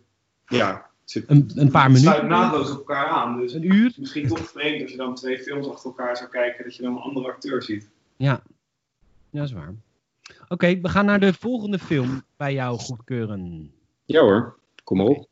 [0.47, 2.11] ja, zit, een, een paar minuten.
[2.11, 3.39] sluit naadloos op elkaar aan.
[3.39, 3.93] Dus een uur.
[3.97, 6.91] Misschien toch vreemd als je dan twee films achter elkaar zou kijken, dat je dan
[6.91, 7.89] een andere acteur ziet.
[8.15, 8.41] Ja,
[9.29, 9.73] ja dat is waar.
[10.47, 13.71] Oké, we gaan naar de volgende film bij jou goedkeuren.
[14.05, 15.09] Ja hoor, kom op.
[15.09, 15.27] Okay.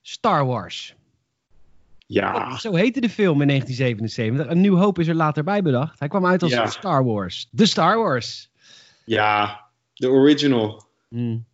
[0.00, 0.96] Star Wars.
[2.08, 2.56] Ja.
[2.58, 4.46] Zo heette de film in 1977.
[4.46, 5.98] Een Nieuw Hoop is er later bij bedacht.
[5.98, 6.66] Hij kwam uit als ja.
[6.66, 7.48] Star Wars.
[7.50, 8.50] De Star Wars.
[9.04, 10.84] Ja, de original.
[11.08, 11.44] Hmm.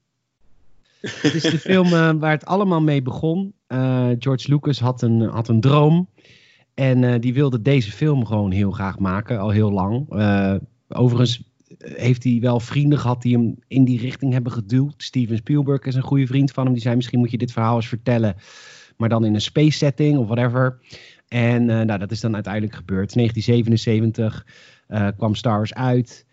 [1.01, 3.55] Het is de film uh, waar het allemaal mee begon.
[3.69, 6.09] Uh, George Lucas had een, had een droom.
[6.75, 10.07] En uh, die wilde deze film gewoon heel graag maken, al heel lang.
[10.89, 11.43] overigens
[11.79, 15.03] heeft hij wel vrienden gehad die hem in die richting hebben geduwd.
[15.03, 16.73] Steven Spielberg is een goede vriend van hem.
[16.73, 18.37] Die zei, misschien moet je dit verhaal eens vertellen
[18.97, 20.79] maar dan in een space setting of whatever.
[21.29, 23.15] En uh, nou, dat is dan uiteindelijk gebeurd.
[23.15, 24.47] 1977
[24.89, 26.27] uh, kwam Star Wars uit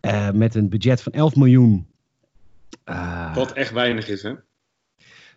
[0.00, 1.86] uh, met een budget van 11 miljoen.
[3.34, 4.32] Wat echt weinig is, hè?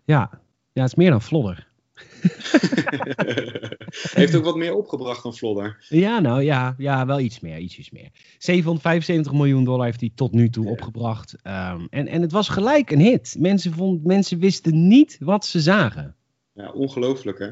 [0.03, 0.29] Ja,
[0.73, 1.67] ja het is meer dan Flodder.
[4.13, 5.85] Heeft ook wat meer opgebracht dan Flodder.
[5.89, 8.09] Ja, nou ja, ja wel iets meer, ietsjes meer.
[8.37, 10.71] 775 miljoen dollar heeft hij tot nu toe ja.
[10.71, 11.35] opgebracht.
[11.43, 13.35] Um, en, en het was gelijk een hit.
[13.39, 16.15] Mensen, vond, mensen wisten niet wat ze zagen.
[16.57, 17.47] Ja, ongelooflijk hè.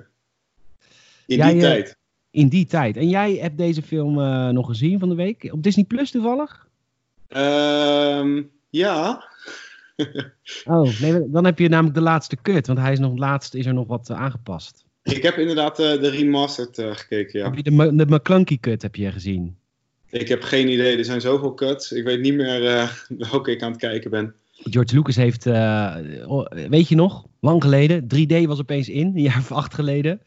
[1.26, 1.98] In jij, die uh, tijd.
[2.30, 2.98] In die tijd.
[2.98, 5.50] En jij hebt deze film uh, nog gezien van de week?
[5.52, 6.68] Op Disney Plus toevallig?
[7.30, 9.24] Um, ja.
[10.66, 12.68] oh, nee, dan heb je namelijk de laatste cut.
[12.68, 14.86] Want hij is nog laatst is er nog wat uh, aangepast.
[15.04, 17.46] Ik heb inderdaad de remastered gekeken, ja.
[17.46, 19.58] Heb je de, de McClunky cut heb je gezien?
[20.10, 20.98] Ik heb geen idee.
[20.98, 21.92] Er zijn zoveel cuts.
[21.92, 22.92] Ik weet niet meer
[23.32, 24.36] welke ik aan het kijken ben.
[24.64, 25.96] George Lucas heeft, uh,
[26.70, 30.22] weet je nog, lang geleden, 3D was opeens in, een jaar of acht geleden.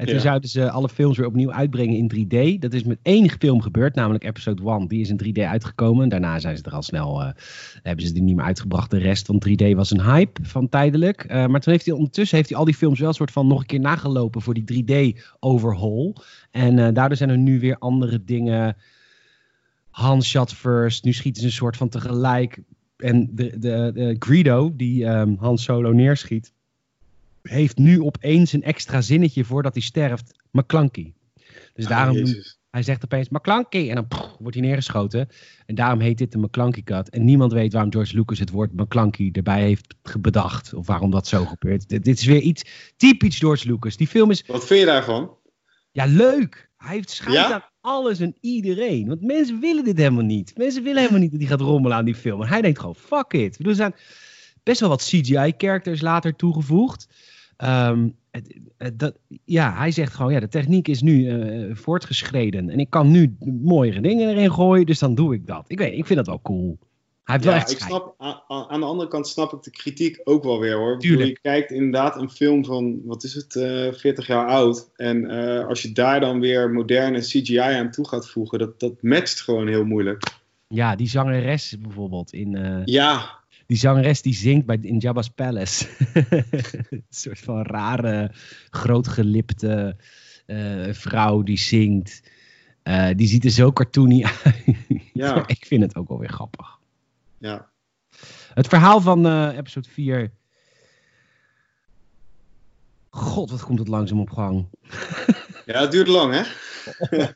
[0.00, 2.58] En toen zouden ze alle films weer opnieuw uitbrengen in 3D.
[2.58, 4.88] Dat is met één film gebeurd, namelijk episode 1.
[4.88, 6.08] Die is in 3D uitgekomen.
[6.08, 7.28] Daarna zijn ze er al snel, uh,
[7.82, 8.90] hebben ze die niet meer uitgebracht.
[8.90, 11.24] De rest van 3D was een hype van tijdelijk.
[11.24, 13.46] Uh, maar toen heeft hij ondertussen heeft hij al die films wel een soort van
[13.46, 16.16] nog een keer nagelopen voor die 3D overhaul.
[16.50, 18.76] En uh, daardoor zijn er nu weer andere dingen.
[19.90, 21.04] Hans shot first.
[21.04, 22.60] Nu schieten ze een soort van tegelijk.
[23.00, 26.52] En de, de, de Greedo, die um, Han Solo neerschiet
[27.42, 30.38] heeft nu opeens een extra zinnetje voordat hij sterft.
[30.50, 31.12] McClunky.
[31.74, 32.58] Dus Ah, daarom, Jezus.
[32.70, 35.28] hij zegt opeens McClunky en dan pff, wordt hij neergeschoten.
[35.66, 37.08] En daarom heet dit de McClunky cut.
[37.10, 40.74] En niemand weet waarom George Lucas het woord McClunky erbij heeft bedacht.
[40.74, 41.88] Of waarom dat zo gebeurt.
[41.88, 43.96] Dit, dit is weer iets typisch George Lucas.
[43.96, 45.36] Die film is, Wat vind je daarvan?
[45.90, 46.70] ja leuk.
[46.76, 47.69] Hij heeft schijt Ja?
[47.80, 49.06] Alles en iedereen.
[49.08, 50.52] Want mensen willen dit helemaal niet.
[50.56, 52.42] Mensen willen helemaal niet dat hij gaat rommelen aan die film.
[52.42, 53.66] En hij denkt gewoon, fuck it.
[53.66, 53.94] Er zijn
[54.62, 57.08] best wel wat CGI-characters later toegevoegd.
[57.56, 58.58] Ehm, het-
[58.94, 62.70] dat, ja, hij zegt gewoon, ja, de techniek is nu eh, voortgeschreden.
[62.70, 65.64] En ik kan nu mooiere dingen erin gooien, dus dan doe ik dat.
[65.66, 66.78] Ik weet, ik vind dat wel cool.
[67.38, 70.44] Wel Ja, echt ik snap, aan, aan de andere kant snap ik de kritiek ook
[70.44, 70.96] wel weer hoor.
[70.96, 71.18] Bedoel.
[71.26, 74.90] Je kijkt inderdaad een film van, wat is het, eh 40 jaar oud.
[74.96, 79.02] En eh, als je daar dan weer moderne CGI aan toe gaat voegen, dat, dat
[79.02, 80.22] matcht gewoon heel moeilijk.
[80.68, 82.54] Ja, die zangeres bijvoorbeeld in...
[82.56, 85.86] eh, Ja, Die zangeres die zingt bij, in Jabba's Palace.
[86.90, 88.30] een soort van rare,
[88.70, 89.96] grootgelipte
[90.90, 92.22] vrouw die zingt.
[93.16, 94.64] Die ziet er zo cartoony uit.
[95.12, 95.46] Ja.
[95.46, 96.78] Ik vind het ook wel weer grappig.
[97.40, 97.70] Ja.
[98.54, 100.32] Het verhaal van eh, episode 4.
[103.10, 104.66] God, wat komt het langzaam op gang.
[105.66, 106.42] ja, het duurt lang hè?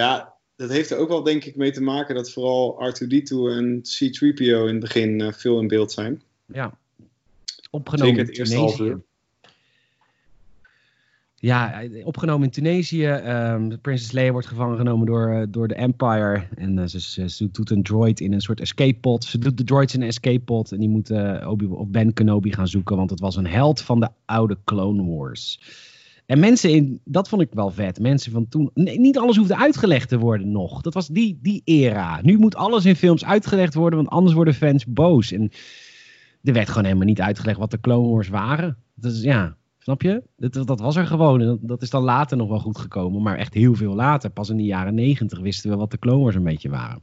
[0.00, 3.82] ja, dat heeft er ook wel denk ik mee te maken dat vooral R2-D2 en
[3.82, 6.22] C-3PO in het begin eh, veel in beeld zijn.
[6.46, 6.78] Ja.
[7.70, 9.02] Opgenomen Zeker het eerste half uur.
[11.42, 13.04] Ja, eh, opgenomen in Tunesië.
[13.04, 16.42] Ehm Princess Leia wordt gevangen genomen door, eh, door de Empire.
[16.54, 19.24] En eh, ze, ze, doet een droid in een soort escape pod.
[19.24, 20.72] Ze doet de droids in een escape pod.
[20.72, 21.10] En die moet
[21.44, 22.96] Obi of Ben Kenobi gaan zoeken.
[22.96, 25.60] Want het was een held van de oude Clone Wars.
[26.26, 28.00] En mensen in, dat vond ik wel vet.
[28.00, 30.80] Mensen van toen, nee, niet alles hoefde uitgelegd te worden nog.
[30.80, 32.20] Dat was die, die era.
[32.22, 35.32] Nu moet alles in films uitgelegd worden, want anders worden fans boos.
[35.32, 35.50] En
[36.42, 38.76] er werd gewoon helemaal niet uitgelegd wat de Clone Wars waren.
[39.00, 39.56] Is, ja,
[39.98, 40.22] snap je?
[40.50, 41.40] Dat, dat was er gewoon.
[41.40, 44.30] En dat, dat is dan later nog wel goed gekomen, maar echt heel veel later.
[44.30, 47.02] Pas in de jaren negentig wisten we wat de Clone Wars een beetje waren.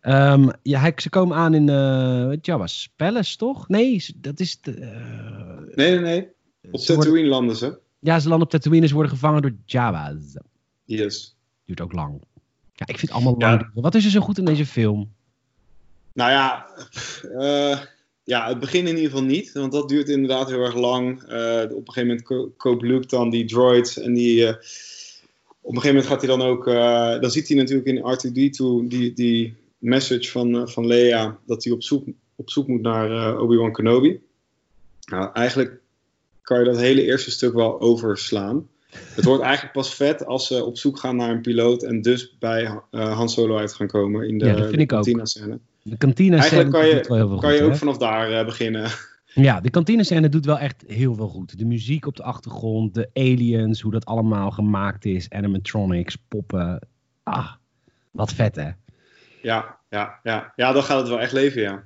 [0.00, 3.68] Ehm, ja, hij- ze komen aan in uh, Jabba's Palace, toch?
[3.68, 4.60] Nee, dat is...
[4.60, 6.28] De, eh, Nee, nee, nee.
[6.70, 7.78] Op ze worden- Tatooine landen ze.
[7.98, 10.36] ja, ze landen op Tatooine, ze worden gevangen door Jabba's.
[10.84, 11.36] Yes.
[11.64, 12.22] Duurt ook lang.
[12.72, 13.70] Ja, ik vind het allemaal lang.
[13.74, 15.12] Wat is er zo goed in deze film?
[16.12, 16.66] Nou ja,
[17.38, 17.78] eh,
[18.24, 21.22] ja, het begin in ieder geval niet, want dat duurt inderdaad heel erg lang.
[21.22, 24.46] Eh, op een gegeven moment ko- koopt Luke dan die droids en die...
[24.46, 24.54] eh,
[25.60, 26.66] op een gegeven moment gaat hij dan ook...
[26.66, 31.64] eh, dan ziet hij natuurlijk in R2-D2 die, die message van, eh, van Leia dat
[31.64, 32.04] hij op zoek,
[32.36, 34.20] op zoek moet naar Obi-Wan Kenobi.
[35.10, 35.80] Nou, eigenlijk
[36.42, 38.68] kan je dat hele eerste stuk wel overslaan.
[39.14, 42.36] Het wordt eigenlijk pas vet als ze op zoek gaan naar een piloot en dus
[42.38, 45.02] bij Han Solo uit gaan komen in de, Ja, dat vind de ik ook.
[45.02, 45.58] cantina-scène.
[45.86, 47.64] De kantine Eigenlijk kan je, kan goed, hè?
[47.64, 48.90] ook vanaf daar eh, beginnen.
[49.34, 51.58] Ja, de kantinescène doet wel echt heel veel goed.
[51.58, 56.78] De muziek op de achtergrond, de aliens, hoe dat allemaal gemaakt is, animatronics, poppen.
[57.22, 57.52] Ah,
[58.10, 58.70] wat vet hè.
[59.42, 60.52] Ja, ja, ja.
[60.56, 61.84] ja, dan gaat het wel echt leven, ja.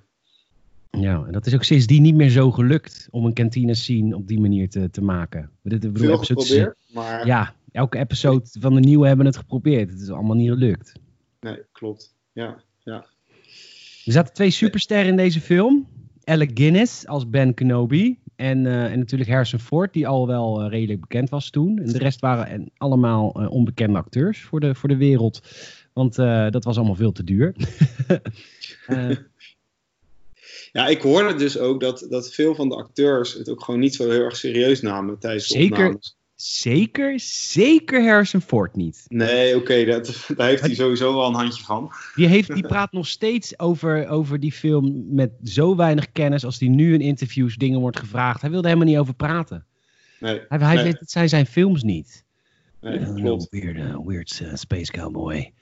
[0.91, 4.27] Ja, en dat is ook sindsdien niet meer zo gelukt om een kantine scene op
[4.29, 5.51] die manier te, te maken.
[5.63, 9.91] Dit- ik bedoel, episodes- maar Ja, elke episode van de nieuwe hebben het geprobeerd.
[9.91, 10.93] Het is allemaal niet gelukt.
[11.41, 12.15] nee, klopt.
[12.33, 13.07] Ja, ja.
[14.09, 15.89] Er zaten twee supersterren in deze film.
[16.25, 18.19] Alec Guinness als Ben Kenobi.
[18.37, 21.79] En, eh, en natuurlijk Harrison Ford, die al wel eh, redelijk bekend was toen.
[21.79, 25.41] En de rest waren en allemaal eh, onbekende acteurs voor de, voor de wereld.
[25.93, 26.15] Want
[26.53, 27.55] dat was allemaal veel te duur.
[30.73, 33.95] Ja, ik hoorde dus ook dat, dat veel van de acteurs het ook gewoon niet
[33.95, 35.77] zo heel erg serieus namen tijdens de Zeker.
[35.77, 36.18] opnames.
[36.43, 37.21] Zeker,
[37.51, 39.05] zeker Harrison Ford niet.
[39.09, 41.93] Nee, oké, daar heeft hij sowieso wel een handje van.
[42.15, 46.45] Die, heeft, die praat nog steeds over, over die film met zo weinig kennis.
[46.45, 48.41] Als die nu in interviews dingen wordt gevraagd.
[48.41, 49.67] Hij wilde helemaal niet over praten.
[50.21, 52.25] Nee, Hij, hij nee, weet, het zijn zijn films niet.
[52.81, 53.47] nee, Uh, klopt.
[53.51, 55.53] weird, uh, weird uh, space cowboy.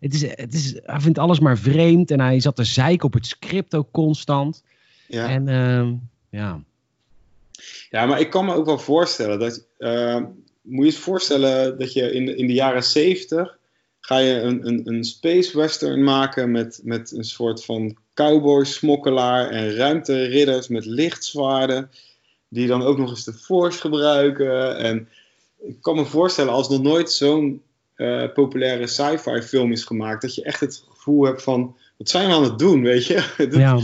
[0.00, 3.12] Het is, het is, hij vindt alles maar vreemd en hij zat te zeiken op
[3.14, 4.64] het script ook constant.
[5.06, 5.28] Ja.
[5.28, 5.94] En ehm,
[6.30, 6.62] ja,
[7.90, 9.66] Ja, maar ik kan me ook wel voorstellen dat.
[9.78, 10.16] eh,
[10.62, 13.56] moet je eens voorstellen dat je in de, in de jaren zeventig.
[14.00, 19.50] ga je een, een, een space western maken met, met een soort van cowboy smokkelaar
[19.50, 21.90] en ruimteridders met lichtzwaarden.
[22.48, 24.76] Die dan ook nog eens de force gebruiken.
[24.76, 25.08] En
[25.60, 27.62] ik kan me voorstellen als nog nooit zo'n
[27.96, 30.22] uh, populaire sci-fi film is gemaakt.
[30.22, 33.14] Dat je echt het gevoel hebt van, wat zijn we aan het doen, weet je?
[33.36, 33.78] het, Ja.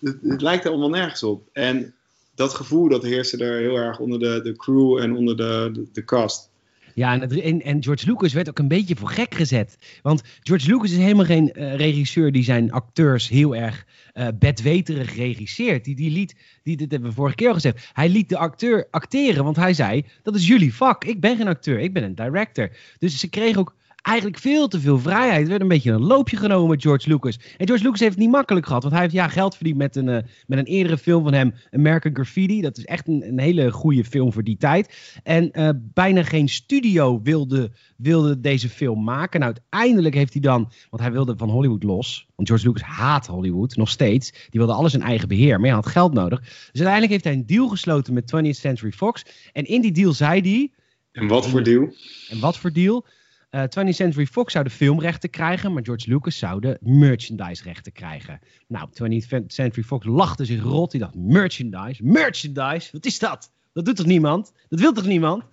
[0.00, 1.48] het, het lijkt er allemaal nergens op.
[1.52, 1.94] En
[2.36, 6.04] dat gevoel dat heerste er heel erg onder de, de crew en onder de, de,
[6.04, 6.50] cast.
[6.94, 9.76] Ja, en, en George Lucas werd ook een beetje voor gek gezet.
[10.02, 15.14] Want George Lucas is helemaal geen eh, regisseur die zijn acteurs heel erg eh bedweterig
[15.14, 15.84] regisseert.
[15.84, 18.88] Die, die liet, die, dit hebben we vorige keer al gezegd, hij liet de acteur
[18.90, 21.04] acteren, want hij zei, dat is jullie vak.
[21.04, 22.70] Ik ben geen acteur, ik ben een director.
[22.98, 23.74] Dus ze kregen ook
[24.06, 25.42] eigenlijk veel te veel vrijheid.
[25.42, 27.38] Er werd een beetje een loopje genomen met George Lucas.
[27.56, 29.96] En George Lucas heeft het niet makkelijk gehad, want hij heeft ja, geld verdiend met
[29.96, 32.60] een, eh, met een eerdere film van hem, American Graffiti.
[32.60, 35.18] Dat is echt een, een hele goede film voor die tijd.
[35.22, 39.40] En eh, bijna geen studio wilde, wilde deze film maken.
[39.40, 42.26] Nou, uiteindelijk heeft hij dan, want hij wilde van Hollywood los.
[42.34, 44.30] Want George Lucas haat Hollywood, nog steeds.
[44.30, 46.40] Die wilde alles in eigen beheer, maar hij had geld nodig.
[46.40, 49.22] Dus uiteindelijk heeft hij een deal gesloten met 20th Century Fox.
[49.52, 50.70] En in die deal zei hij,
[51.12, 51.94] En wat voor deal?
[52.30, 53.06] en wat voor deal?
[53.50, 58.40] Eh 20th Century Fox zou de filmrechten krijgen, maar George Lucas zou de merchandise-rechten krijgen.
[58.68, 60.90] Nou, 20th Century Fox lachte zich rot.
[60.90, 62.04] Die dacht, merchandise?
[62.04, 62.88] Merchandise?
[62.92, 63.52] Wat is dat?
[63.72, 64.52] Dat doet toch niemand?
[64.68, 65.44] Dat wil toch niemand?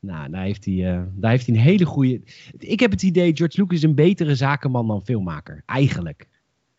[0.00, 2.20] Nou, daar heeft hij, eh, daar heeft hij een hele goede...
[2.58, 5.62] Ik heb het idee, George Lucas is een betere zakenman dan filmmaker.
[5.66, 6.28] Eigenlijk.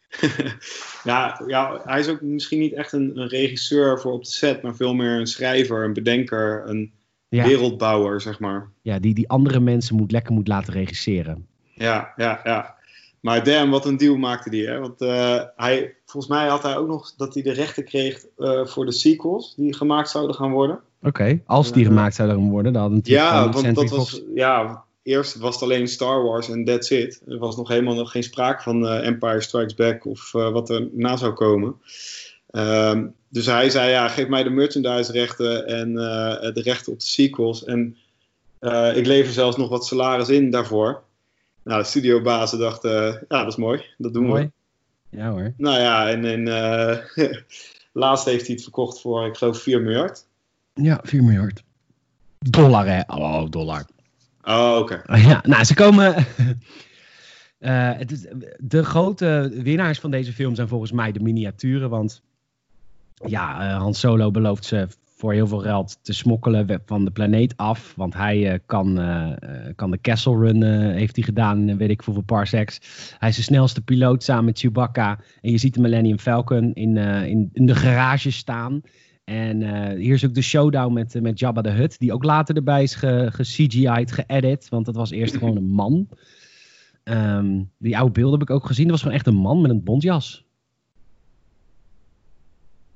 [1.03, 4.61] ja, ja, hij is ook misschien niet echt een, een regisseur voor op de set,
[4.61, 6.93] maar veel meer een schrijver, een bedenker, een
[7.35, 8.69] Ja, wereldbouwer, zeg maar.
[8.81, 11.45] ja die, die andere mensen moet, lekker moet laten regisseren.
[11.73, 12.75] Ja, ja, ja.
[13.19, 14.79] Maar damn, wat een deal maakte die, hè?
[14.79, 18.65] Want eh, hij, volgens mij had hij ook nog dat hij de rechten kreeg eh,
[18.65, 20.79] voor de sequels die gemaakt zouden gaan worden.
[21.01, 21.87] Oké, als die Ja.
[21.87, 25.87] gemaakt zouden worden, dan hadden Ja, 20th want dat was, ja, eerst was het alleen
[25.87, 27.21] Star Wars en that's it.
[27.27, 30.69] Er was nog helemaal nog geen sprake van eh, Empire Strikes Back of eh, wat
[30.69, 31.75] er na zou komen.
[32.53, 36.99] Ehm, dus hij zei, ja, geef mij de merchandise rechten en eh, de rechten op
[36.99, 37.63] de sequels.
[37.63, 37.97] En
[38.59, 41.03] eh, ik lever zelfs nog wat salaris in daarvoor.
[41.63, 44.29] Nou, de studiobazen dachten, eh, ja, dat is mooi, dat doen we.
[44.29, 44.51] Mooi.
[45.09, 45.53] Ja hoor.
[45.57, 47.31] Nou ja, en, en eh,
[48.03, 50.25] laatst heeft hij het verkocht voor, ik geloof, 4 miljard.
[50.73, 51.63] Ja, 4 miljard.
[52.39, 53.01] Dollar, hè?
[53.07, 53.85] Oh, dollar.
[54.43, 55.01] Oh, oké.
[55.29, 56.15] Ja, nou, ze komen.
[57.97, 58.25] Het is,
[58.57, 61.89] de grote winnaars van deze film zijn volgens mij de miniaturen.
[61.89, 62.21] Want
[63.25, 67.57] ja, eh, Han Solo belooft ze voor heel veel geld te smokkelen van de planeet
[67.57, 67.93] af.
[67.95, 69.31] Want hij eh, kan, eh,
[69.75, 72.79] kan de Castle Run, heeft hij gedaan, weet ik hoeveel parsecs.
[73.19, 75.19] Hij is de snelste piloot samen met Chewbacca.
[75.41, 78.81] En je ziet de Millennium Falcon in, in, in de garage staan.
[79.23, 79.61] En
[79.97, 82.95] hier is ook de showdown met, met Jabba de Hutt, die ook later erbij is
[82.95, 84.69] ge, ge-CGI'd, geëdit.
[84.69, 86.07] Want dat was eerst gewoon een man.
[87.03, 88.83] Ehm, die oude beelden heb ik ook gezien.
[88.83, 90.42] Dat was gewoon echt een man met een bontjas.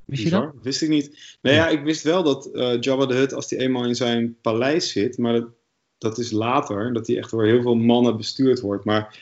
[0.07, 0.53] Wist je dat?
[0.61, 1.37] Wist ik niet.
[1.41, 4.35] Nou ja, ik wist wel dat eh Jabba de Hutt, als hij eenmaal in zijn
[4.41, 5.47] paleis zit, maar dat,
[5.97, 8.85] dat is later, dat hij echt door heel veel mannen bestuurd wordt.
[8.85, 9.19] Maar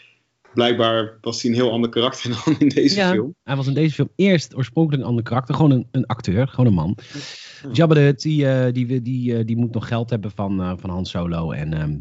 [0.53, 3.35] blijkbaar was hij een heel ander karakter dan in deze Ja, film.
[3.43, 5.55] hij was in deze film eerst oorspronkelijk een ander karakter.
[5.55, 6.97] Gewoon een, een acteur, gewoon een man.
[7.71, 10.89] Jabba de Hutt, die, eh, die, die, eh, die moet nog geld hebben van, van
[10.89, 11.51] Han Solo.
[11.51, 11.97] En ehm,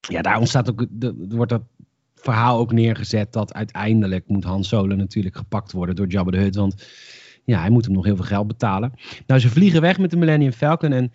[0.00, 1.62] ja, daar ontstaat ook, de, wordt dat
[2.14, 6.56] verhaal ook neergezet dat uiteindelijk moet Han Solo natuurlijk gepakt worden door Jabba de Hutt.
[6.56, 6.74] Want
[7.50, 8.92] ja, hij moet hem nog heel veel geld betalen.
[9.26, 11.12] Nou, ze vliegen weg met de Millennium Falcon en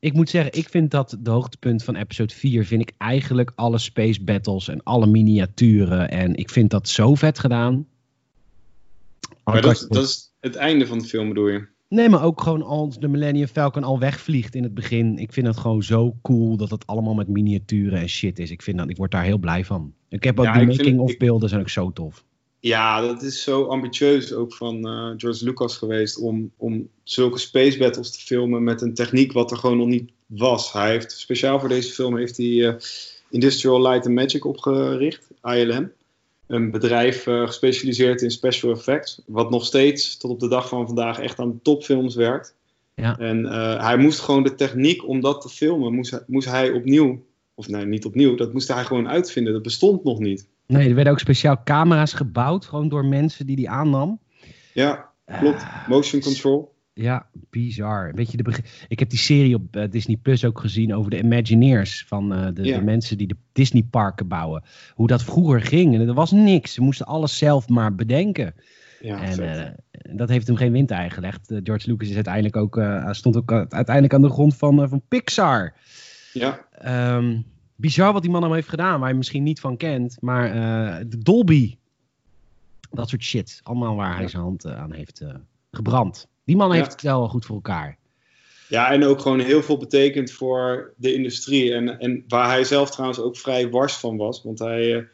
[0.00, 3.78] ik moet zeggen, ik vind dat de hoogtepunt van episode 4 vind ik eigenlijk alle
[3.78, 6.10] space battles en alle miniaturen.
[6.10, 7.86] En ik vind dat zo vet gedaan.
[9.44, 11.66] Maar dat, dat is het einde van de film, bedoel je?
[11.88, 15.18] Nee, maar ook gewoon als de Millennium Falcon al wegvliegt in het begin.
[15.18, 18.50] Ik vind het gewoon zo cool dat het allemaal met miniaturen en shit is.
[18.50, 19.94] Ik, vind dat, ik word daar heel blij van.
[20.08, 22.24] Ik heb ook Ja, vind making-of beelden zijn ook zo tof.
[22.60, 27.78] Ja, dat is zo ambitieus ook van eh, George Lucas geweest om, om zulke space
[27.78, 30.72] battles te filmen met een techniek wat er gewoon nog niet was.
[30.72, 32.74] Hij heeft speciaal voor deze film heeft hij eh,
[33.30, 35.92] Industrial Light and Magic opgericht, ILM.
[36.46, 40.86] Een bedrijf eh, gespecialiseerd in special effects, wat nog steeds tot op de dag van
[40.86, 42.54] vandaag echt aan topfilms werkt.
[42.94, 43.18] Ja.
[43.18, 43.44] En
[43.80, 47.68] hij moest gewoon de techniek om dat te filmen, moest hij, moest hij opnieuw, of
[47.68, 49.52] nee, niet opnieuw, dat moest hij gewoon uitvinden.
[49.52, 50.46] Dat bestond nog niet.
[50.68, 54.20] Nee, er werden ook speciaal camera's gebouwd, gewoon door mensen die die aannam.
[54.74, 55.08] Ja,
[55.38, 55.62] klopt.
[55.62, 56.76] Ah, Motion control.
[56.94, 58.12] Ja, bizar.
[58.14, 58.52] Weet je, de
[58.88, 62.04] ik heb die serie op eh, Disney Plus ook gezien over de Imagineers.
[62.08, 62.78] Van eh, de, Ja.
[62.78, 64.62] de mensen die de Disney parken bouwen.
[64.94, 65.94] Hoe dat vroeger ging.
[65.94, 66.72] En er was niks.
[66.74, 68.54] Ze moesten alles zelf maar bedenken.
[69.00, 69.70] Ja, en eh,
[70.16, 71.50] dat heeft hem geen windei gelegd.
[71.50, 74.82] Eh, George Lucas is uiteindelijk ook, eh, stond ook eh, uiteindelijk aan de grond van,
[74.82, 75.74] eh, van Pixar.
[76.32, 76.66] ja.
[76.78, 77.40] Ehm,
[77.80, 80.16] bizar wat die man allemaal heeft gedaan, waar je misschien niet van kent.
[80.20, 81.76] Maar eh, de Dolby,
[82.90, 83.60] dat soort shit.
[83.62, 85.34] Allemaal waar hij zijn hand eh, aan heeft eh,
[85.70, 86.28] gebrand.
[86.44, 87.98] Die man heeft het wel goed voor elkaar.
[88.68, 91.74] Ja, en ook gewoon heel veel betekend voor de industrie.
[91.74, 94.42] En, en waar hij zelf trouwens ook vrij wars van was.
[94.42, 95.08] Want hij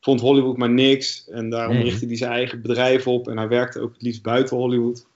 [0.00, 1.28] vond Hollywood maar niks.
[1.28, 1.84] En daarom Nee.
[1.84, 3.28] richtte hij zijn eigen bedrijf op.
[3.28, 5.06] En hij werkte ook het liefst buiten Hollywood.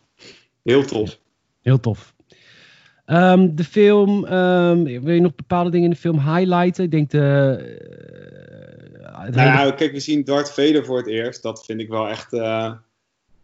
[0.62, 1.18] Heel tof.
[1.62, 2.14] Heel tof.
[3.10, 6.84] Ehm, de film, ehm, wil je nog bepaalde dingen in de film highlighten?
[6.84, 7.56] Ik denk de...
[9.02, 11.42] eh, Nou ja, kijk, we zien Darth Vader voor het eerst.
[11.42, 12.32] Dat vind ik wel echt...
[12.32, 12.72] eh,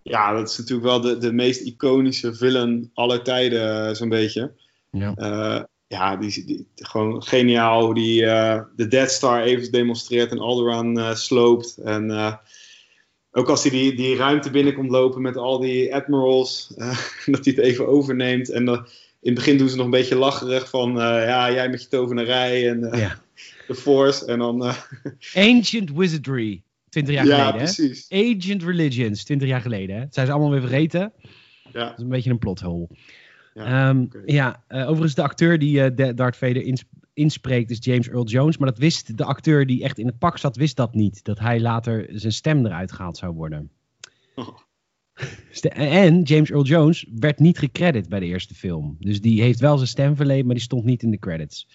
[0.02, 4.52] ja, dat is natuurlijk wel de, de meest iconische villain aller tijden, eh, zo'n beetje.
[4.90, 5.68] ja.
[5.88, 8.20] Ja, die, die, gewoon geniaal hoe die
[8.76, 11.76] de Death Star even demonstreert en Alderaan sloopt.
[11.76, 12.10] En
[13.30, 16.72] ook als hij die, die ruimte binnenkomt lopen met al die admirals,
[17.26, 18.50] dat hij het even overneemt.
[18.50, 18.64] En
[19.26, 21.88] in het begin doen ze nog een beetje lacherig van, eh, ja, jij met je
[21.88, 23.18] tovenarij en eh, Ja.
[23.68, 24.26] de Force.
[24.26, 24.76] En dan, eh,
[25.50, 27.52] Ancient Wizardry, 20 jaar ja, geleden.
[27.66, 27.74] Hè?
[27.74, 28.06] precies.
[28.10, 29.96] Ancient Religions, 20 jaar geleden.
[29.96, 30.00] Hè?
[30.02, 31.12] Dat zijn ze allemaal weer vergeten.
[31.72, 32.88] Ja, Dat is een beetje een plothole.
[33.54, 38.24] Ja, Ehm, ja overigens de acteur die de- Darth Vader ins- inspreekt is James Earl
[38.26, 38.56] Jones.
[38.58, 41.24] Maar dat wist de acteur die echt in het pak zat, wist dat niet.
[41.24, 43.70] Dat hij later zijn stem eruit gehaald zou worden.
[44.34, 44.58] Oh.
[45.62, 48.96] En James Earl Jones werd niet gecredit bij de eerste film.
[49.00, 51.68] Dus die heeft wel zijn stem verleend, maar die stond niet in de credits.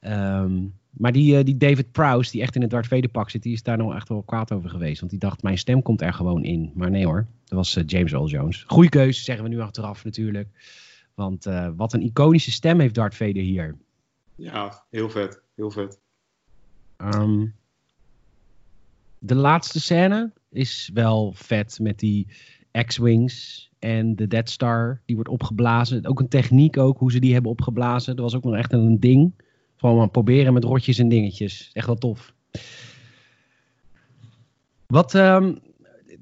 [0.00, 3.42] Ehm, maar die, eh, die David Prowse, die echt in het Darth Vader pak zit,
[3.42, 4.98] die is daar nog echt wel kwaad over geweest.
[4.98, 6.72] Want die dacht, mijn stem komt er gewoon in.
[6.74, 8.64] Maar nee hoor, dat was eh, James Earl Jones.
[8.66, 10.48] Goeie keuze, zeggen we nu achteraf natuurlijk.
[11.14, 13.76] Want eh, wat een iconische stem heeft Darth Vader hier.
[14.34, 15.42] ja, heel vet.
[15.54, 16.00] Heel vet.
[16.96, 17.46] Ehm,
[19.18, 22.26] de laatste scène is wel vet met die
[22.86, 25.00] X-Wings en de Death Star.
[25.04, 26.06] Die wordt opgeblazen.
[26.06, 28.16] Ook een techniek ook, hoe ze die hebben opgeblazen.
[28.16, 29.32] Dat was ook nog echt een ding.
[29.76, 31.70] Gewoon proberen met rotjes en dingetjes.
[31.72, 32.34] Echt wel tof.
[34.86, 35.54] Wat, ehm,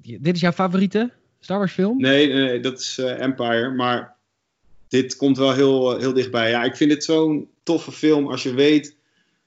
[0.02, 2.00] dit is jouw favoriete Star Wars film?
[2.00, 3.70] Nee, dat is eh, Empire.
[3.70, 4.16] Maar
[4.88, 6.50] dit komt wel heel, eh, heel dichtbij.
[6.50, 8.96] Ja, ik vind dit zo'n toffe film als je weet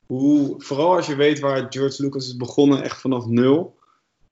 [0.05, 0.55] hoe...
[0.57, 3.75] Vooral als je weet waar George Lucas is begonnen, echt vanaf nul.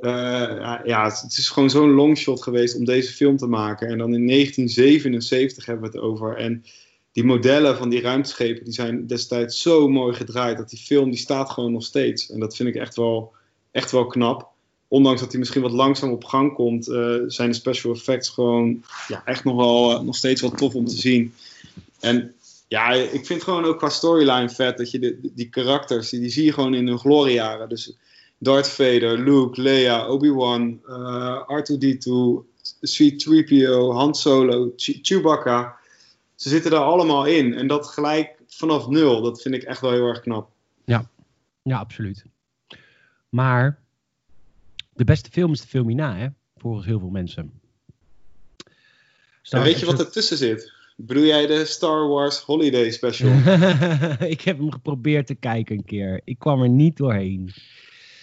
[0.03, 3.87] Eh, ja, het is gewoon zo'n longshot geweest om deze film te maken.
[3.87, 6.37] En dan in 1977 hebben we het over.
[6.37, 6.65] En
[7.11, 10.57] die modellen van die ruimteschepen, die zijn destijds zo mooi gedraaid.
[10.57, 12.31] Dat die film, die staat gewoon nog steeds.
[12.31, 13.33] En dat vind ik echt wel,
[13.71, 14.51] echt wel knap
[14.93, 18.83] ondanks dat hij misschien wat langzaam op gang komt, eh, zijn de special effects gewoon
[19.07, 21.33] ja, echt nog wel eh, nog steeds wel tof om te zien.
[21.99, 22.33] En
[22.67, 26.29] ja, ik vind gewoon ook qua storyline vet dat je de, die karakters, die, die
[26.29, 27.69] zie je gewoon in hun gloriejaren.
[27.69, 27.95] Dus
[28.43, 32.11] Darth Vader, Luke, Leia, Obi-Wan, eh, R2-D2,
[32.81, 35.75] C-3PO, Han Solo, Ch- Chewbacca.
[36.35, 37.53] Ze zitten daar allemaal in.
[37.53, 39.21] En dat gelijk vanaf nul.
[39.21, 40.49] Dat vind ik echt wel heel erg knap.
[41.65, 42.25] Ja, absoluut.
[43.29, 43.79] Maar
[44.93, 46.27] de beste film is de film hierna, hè?
[46.57, 47.51] Volgens heel veel mensen.
[49.41, 50.71] Star weet je wat Wars ertussen zit?
[50.95, 53.31] Bedoel jij de Star Wars Holiday Special?
[54.35, 56.21] ik heb hem geprobeerd te kijken een keer.
[56.23, 57.53] Ik kwam er niet doorheen.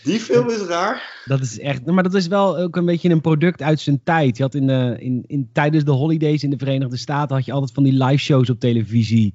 [0.03, 1.23] Die film is raar.
[1.25, 4.37] Dat is echt, maar dat is wel ook een beetje een product uit zijn tijd.
[4.37, 7.53] Je had in de, in, in, tijdens de holidays in de Verenigde Staten had je
[7.53, 9.35] altijd van die live shows op televisie.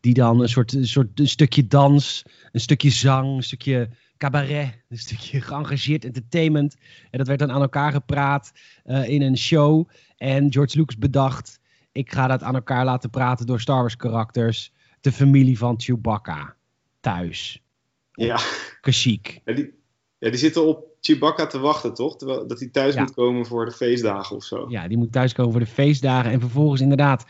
[0.00, 4.82] Die dan een soort, een soort een stukje dans, een stukje zang, een stukje cabaret,
[4.88, 6.76] een stukje geëngageerd entertainment.
[7.10, 8.52] En dat werd dan aan elkaar gepraat
[8.84, 9.88] eh, in een show.
[10.16, 11.60] En George Lucas bedacht,
[11.92, 14.72] ik ga dat aan elkaar laten praten door Star Wars karakters.
[15.00, 16.54] De familie van Chewbacca.
[17.00, 17.62] Thuis.
[18.12, 18.38] Ja.
[18.80, 19.40] Kashyyyk.
[19.44, 19.75] Ja, die,
[20.18, 22.16] ja, die zitten op Chewbacca te wachten, toch?
[22.16, 23.00] Terwijl, dat hij thuis Ja.
[23.00, 24.66] moet komen voor de feestdagen of zo.
[24.68, 26.30] Ja, die moet thuiskomen voor de feestdagen.
[26.30, 27.24] En vervolgens inderdaad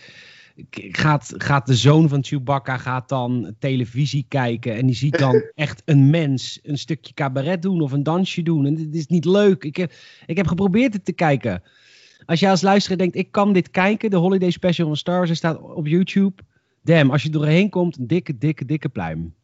[0.70, 4.74] gaat, gaat de zoon van Chewbacca gaat dan televisie kijken.
[4.74, 8.66] En die ziet dan echt een mens een stukje cabaret doen of een dansje doen.
[8.66, 9.64] En dit is niet leuk.
[9.64, 9.92] Ik heb,
[10.26, 11.62] ik heb geprobeerd het te kijken.
[12.26, 14.10] Als jij als luisteraar denkt, ik kan dit kijken.
[14.10, 16.42] De Holiday Special van Star Wars hij staat op YouTube.
[16.82, 19.34] Damn, als je doorheen komt, een dikke, dikke, dikke pluim.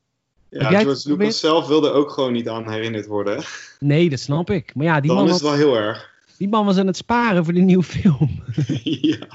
[0.60, 1.16] Ja, George?
[1.16, 3.42] Lucas zelf wilde ook gewoon niet aan herinnerd worden.
[3.78, 4.74] Nee, dat snap ik.
[4.74, 6.10] Maar ja, die Dan man, is het wel heel erg.
[6.38, 8.42] die man was aan het sparen voor de nieuwe film.
[9.12, 9.26] ja.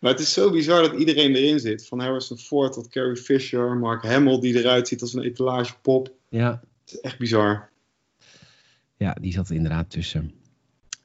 [0.00, 1.86] Maar het is zo bizar dat iedereen erin zit.
[1.86, 6.12] Van Harrison Ford tot Carrie Fisher, Mark Hamill die eruit ziet als een etalagepop.
[6.28, 6.50] Ja,
[6.84, 7.70] Het is echt bizar.
[8.96, 10.32] Ja, die zat er inderdaad tussen.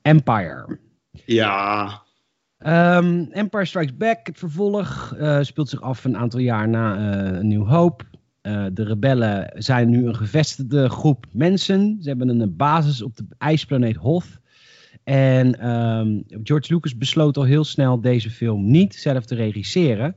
[0.01, 0.79] Empire.
[1.25, 2.01] Ja,
[2.59, 7.47] Ehm, Empire Strikes Back, het vervolg, eh, speelt zich af een aantal jaar na een
[7.47, 8.03] New Hope.
[8.49, 11.97] Eh, de rebellen zijn nu een gevestigde groep mensen.
[12.01, 14.39] Ze hebben een basis op de ijsplaneet Hoth.
[15.03, 20.15] En ehm, George Lucas besloot al heel snel deze film niet zelf te regisseren.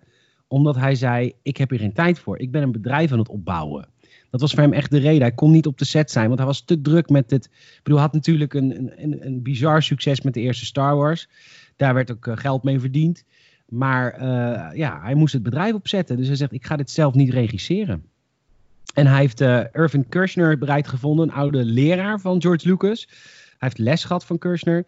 [0.48, 2.38] Omdat hij zei, ik heb hier geen tijd voor.
[2.38, 3.88] Ik ben een bedrijf aan het opbouwen.
[4.30, 5.20] Dat was voor hem echt de reden.
[5.20, 7.44] Hij kon niet op de set zijn, want hij was te druk met het.
[7.44, 11.28] Ik bedoel, hij had natuurlijk een, een, een bizar succes met de eerste Star Wars.
[11.76, 13.24] Daar werd ook geld mee verdiend.
[13.68, 16.16] Maar uh, ja, hij moest het bedrijf opzetten.
[16.16, 18.04] Dus hij zegt: Ik ga dit zelf niet regisseren.
[18.92, 23.06] En hij heeft uh, Irvin Kershner bereid gevonden, een oude leraar van George Lucas.
[23.08, 24.84] Hij heeft les gehad van Kershner.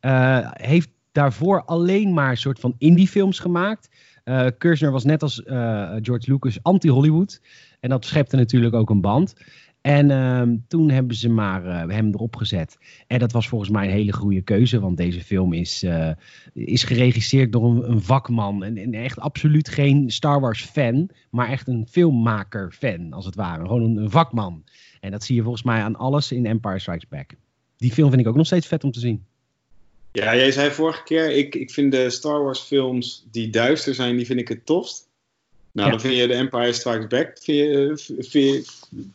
[0.00, 3.88] Uh, heeft daarvoor alleen maar een soort van indie-films gemaakt.
[4.24, 5.42] Uh, Kershner was net als
[6.02, 7.40] George Lucas anti-Hollywood.
[7.80, 9.34] En dat schepte natuurlijk ook een band.
[9.84, 12.78] En uh, toen hebben ze maar uh, hem erop gezet.
[13.06, 16.10] En dat was volgens mij een hele goede keuze, want deze film is, uh,
[16.54, 18.64] is geregisseerd door een, vakman.
[18.64, 23.34] En, en, echt absoluut geen Star Wars fan, maar echt een filmmaker fan, als het
[23.34, 23.66] ware.
[23.66, 24.64] Gewoon een, een, vakman.
[25.00, 27.30] En dat zie je volgens mij aan alles in Empire Strikes Back.
[27.76, 29.24] Die film vind ik ook nog steeds vet om te zien.
[30.12, 34.16] Ja, jij zei vorige keer, ik, ik vind de Star Wars films die duister zijn,
[34.16, 35.08] die vind ik het tofst.
[35.74, 37.38] Nou, dan vind je de Empire Strikes Back.
[37.42, 38.64] Vind je, vind je,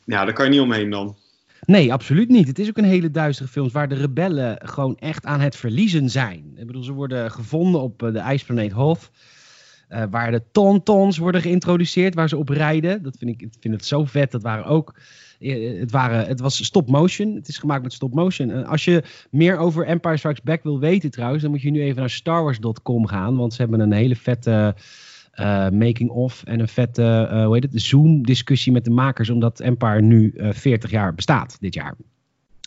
[0.06, 1.16] ja, daar kan je niet omheen dan.
[1.66, 2.48] Nee, absoluut niet.
[2.48, 6.10] Het is ook een hele duistere film waar de rebellen gewoon echt aan het verliezen
[6.10, 6.54] zijn.
[6.56, 9.10] Ik bedoel, ze worden gevonden op de ijsplaneet Hoth.
[9.90, 13.04] Uh, waar de tontons worden geïntroduceerd, waar ze op rijden.
[13.04, 14.32] Dat vind ik, ik vind het zo vet.
[14.32, 14.96] Dat waren ook.
[15.40, 17.36] Het, waren, het was stop motion.
[17.36, 18.52] Het is gemaakt met stop motion.
[18.52, 21.82] En als je meer over Empire Strikes Back wil weten trouwens, dan moet je nu
[21.82, 23.36] even naar starwars.com gaan.
[23.36, 24.50] Want ze hebben een hele vette.
[24.50, 24.84] Uh,
[25.70, 30.02] making of en een vette uh, hoe heet het, Zoom-discussie met de makers, omdat Empire
[30.02, 31.96] nu uh, 40 jaar bestaat dit jaar.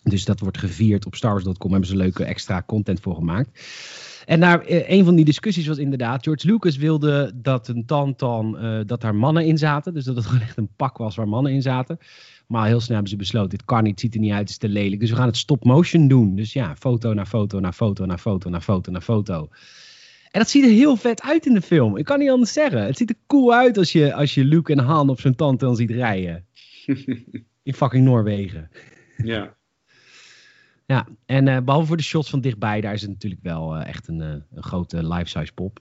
[0.02, 3.60] Dus dat wordt gevierd op StarWars.com, hebben ze leuke extra content voor gemaakt.
[4.26, 9.00] En daar, een van die discussies was inderdaad, George Lucas wilde dat een Tantan, dat
[9.00, 9.94] daar mannen in zaten.
[9.94, 11.98] Dus dat het gewoon echt een pak was waar mannen in zaten.
[12.52, 14.68] Maar heel snel hebben ze besloten, dit kan niet, ziet er niet uit, is te
[14.68, 15.00] lelijk.
[15.00, 16.34] Dus we gaan het stop motion doen.
[16.34, 19.48] Dus ja, foto naar foto naar foto naar foto naar foto naar foto.
[20.32, 21.96] En dat ziet er heel vet uit in de film.
[21.96, 22.84] Ik kan niet anders zeggen.
[22.84, 25.60] Het ziet er cool uit als je, als je Luke en Han op zijn tand
[25.60, 26.46] dan ziet rijden.
[27.62, 28.70] in fucking Noorwegen.
[29.16, 29.54] Ja.
[30.86, 33.86] Ja, en uh, behalve voor de shots van dichtbij, daar is het natuurlijk wel uh,
[33.86, 35.80] echt een, uh, een grote life-size pop.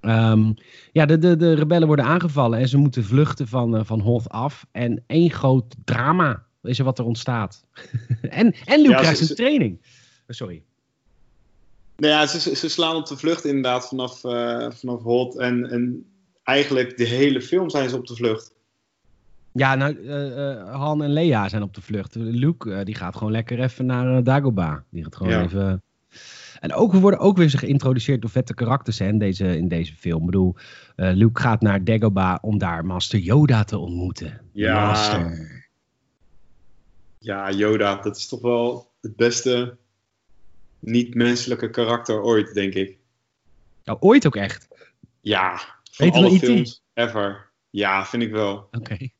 [0.00, 0.54] Um,
[0.92, 4.66] ja, de, de, de rebellen worden aangevallen en ze moeten vluchten van, van Hoth af.
[4.72, 7.64] En één groot drama is er wat er ontstaat.
[8.22, 9.80] en, en Luke ja, krijgt zijn training.
[10.28, 10.62] Sorry.
[11.98, 15.38] Nou ja, ze, ze slaan op de vlucht inderdaad vanaf, uh, vanaf Holt.
[15.38, 16.06] En, en
[16.42, 18.54] eigenlijk de hele film zijn ze op de vlucht.
[19.52, 22.14] Ja, nou, uh, uh, Han en Leia zijn op de vlucht.
[22.14, 24.78] Luke, die gaat gewoon lekker even naar Dagobah.
[24.90, 25.42] Die gaat gewoon ja.
[25.42, 25.82] even...
[26.60, 29.94] En ook, we worden ook weer geïntroduceerd door vette karakters hè, in, deze, in deze
[29.94, 30.20] film.
[30.20, 30.56] Ik bedoel,
[30.96, 34.40] Luke gaat naar Dagobah om daar Master Yoda te ontmoeten.
[34.52, 34.86] Ja.
[34.86, 35.66] Master.
[37.18, 39.76] Ja, Yoda, dat is toch wel het beste
[40.78, 42.96] niet-menselijke karakter ooit, denk ik.
[43.84, 44.68] Nou, ooit ook echt?
[45.20, 45.60] Ja,
[45.90, 47.50] van alle films ever.
[47.70, 48.54] Ja, vind ik wel.
[48.56, 48.78] Oké.
[48.78, 49.12] Okay.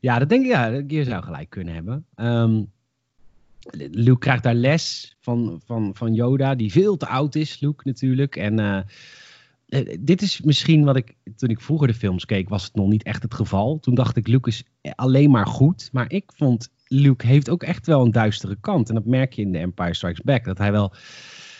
[0.00, 2.06] Ja, dat denk ik, ja, je zou gelijk kunnen hebben.
[2.16, 2.72] Um,
[3.90, 8.36] Luke krijgt daar les van, van, van Yoda, die veel te oud is, Luke natuurlijk.
[8.36, 12.74] En uh, dit is misschien wat ik, toen ik vroeger de films keek, was het
[12.74, 13.78] nog niet echt het geval.
[13.78, 15.88] Toen dacht ik, Luke is alleen maar goed.
[15.92, 18.88] Maar ik vond Luke heeft ook echt wel een duistere kant.
[18.88, 20.44] En dat merk je in The Empire Strikes Back.
[20.44, 20.94] Dat hij wel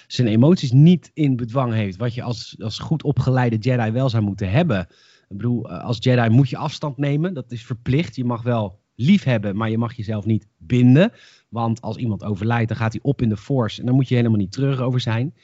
[0.07, 1.97] zijn emoties niet in bedwang heeft.
[1.97, 4.81] Wat je als, als goed opgeleide Jedi wel zou moeten hebben.
[5.29, 7.35] Ik bedoel, als Jedi moet je afstand nemen.
[7.35, 8.17] Dat is verplicht.
[8.17, 11.13] Je mag wel lief hebben, maar je mag jezelf niet binden.
[11.49, 13.81] Want als iemand overlijdt, dan gaat hij op in de Force.
[13.81, 15.35] En dan moet je helemaal niet terug over zijn.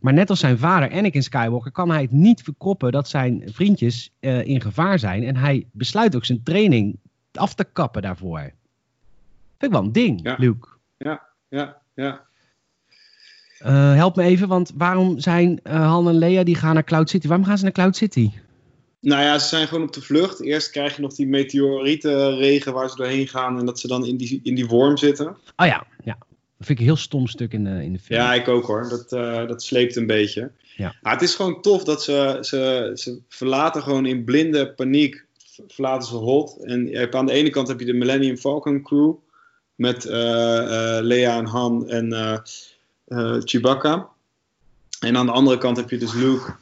[0.00, 4.14] Maar net als zijn vader, Anakin Skywalker, kan hij het niet verkroppen dat zijn vriendjes
[4.20, 5.22] uh, in gevaar zijn.
[5.22, 6.98] En hij besluit ook zijn training
[7.32, 8.52] af te kappen daarvoor.
[9.62, 10.36] Vind ik wel een ding, ja.
[10.38, 10.68] Luke.
[10.98, 12.26] Ja, ja, ja.
[13.66, 17.10] Uh, help me even, want waarom zijn uh, Han en Leia die gaan naar Cloud
[17.10, 17.26] City?
[17.26, 18.30] Waarom gaan ze naar Cloud City?
[19.00, 20.40] Nou ja, ze zijn gewoon op de vlucht.
[20.40, 24.16] Eerst krijg je nog die meteorietenregen waar ze doorheen gaan en dat ze dan in
[24.16, 25.26] die, in die worm zitten.
[25.56, 26.16] Oh ja, ja.
[26.58, 28.20] Dat vind ik een heel stom stuk in de, in de film.
[28.20, 28.88] Ja, ik ook hoor.
[28.88, 30.50] Dat, uh, dat sleept een beetje.
[30.76, 30.94] Ja.
[31.02, 35.26] Maar het is gewoon tof dat ze, ze, ze verlaten gewoon in blinde paniek
[35.68, 36.56] verlaten ze Holt.
[36.62, 39.14] En aan de ene kant heb je de Millennium Falcon crew
[39.74, 42.12] met uh, uh, Lea en Han en
[43.06, 44.08] uh, Chewbacca.
[45.00, 46.54] En aan de andere kant heb je dus Luke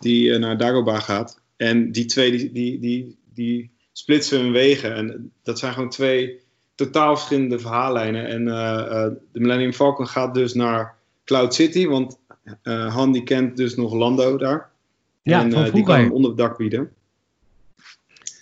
[0.00, 1.40] die naar Dagobah gaat.
[1.56, 4.94] En die twee die, die, die, die splitsen hun wegen.
[4.94, 6.40] En dat zijn gewoon twee
[6.74, 8.26] totaal verschillende verhaallijnen.
[8.26, 8.44] En
[9.32, 10.94] de Millennium Falcon gaat dus naar
[11.24, 12.18] Cloud City, want
[12.62, 14.70] Han die kent dus nog Lando daar.
[15.22, 16.92] Ja, en die kan hem onder het dak bieden.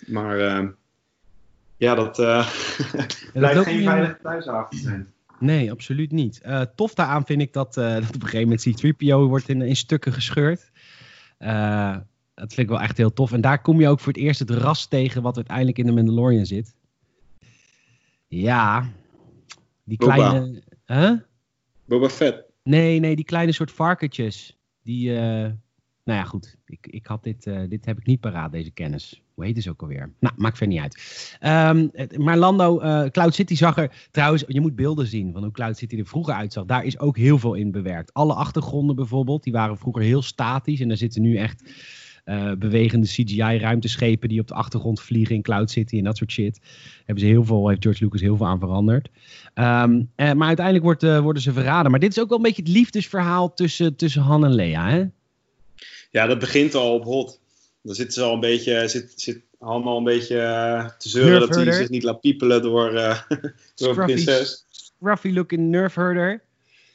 [0.07, 0.75] Maar
[1.77, 2.49] ja, dat uh,
[3.33, 5.13] blijft geen veilige thuisavond zijn.
[5.39, 6.41] Nee, absoluut niet.
[6.45, 9.75] Uh, tof daaraan vind ik dat, dat op een gegeven moment C-3PO wordt in, in
[9.75, 10.71] stukken gescheurd.
[12.33, 13.31] dat vind ik wel echt heel tof.
[13.31, 15.91] En daar kom je ook voor het eerst het ras tegen wat uiteindelijk in de
[15.91, 16.75] Mandalorian zit.
[18.27, 18.89] Ja,
[19.83, 20.13] die Boba.
[20.13, 20.61] kleine...
[20.85, 21.11] Huh?
[21.85, 22.43] Boba Fett.
[22.63, 24.57] Nee, nee, die kleine soort varkentjes.
[24.83, 25.51] Die, eh,
[26.07, 26.55] nou ja, goed.
[26.65, 29.21] Ik, ik had dit, eh, dit heb ik niet paraat, deze kennis.
[29.33, 30.13] Hoe heet het ook alweer?
[30.19, 31.37] Nou, maakt verder niet uit.
[31.39, 31.87] Ehm,
[32.23, 35.77] maar Lando, eh, Cloud City zag er, trouwens, je moet beelden zien van hoe Cloud
[35.77, 36.65] City er vroeger uitzag.
[36.65, 38.13] Daar is ook heel veel in bewerkt.
[38.13, 40.79] Alle achtergronden bijvoorbeeld, die waren vroeger heel statisch.
[40.79, 41.71] En er zitten nu echt
[42.23, 46.59] eh, bewegende CGI-ruimteschepen die op de achtergrond vliegen in Cloud City en dat soort shit.
[46.97, 49.09] Hebben ze heel veel, heeft George Lucas heel veel aan veranderd.
[49.53, 51.91] Ehm, eh, maar uiteindelijk wordt, worden ze verraden.
[51.91, 55.05] Maar dit is ook wel een beetje het liefdesverhaal tussen, tussen Han en Leia, hè?
[56.11, 57.39] Ja, dat begint al op hot.
[57.81, 61.55] Dan zitten ze al een beetje, zit, zit allemaal een beetje eh, te zeuren dat
[61.55, 64.65] hij zich niet laat piepelen door, eh door Scruffy, prinses.
[64.69, 66.41] scruffy looking nerf herder.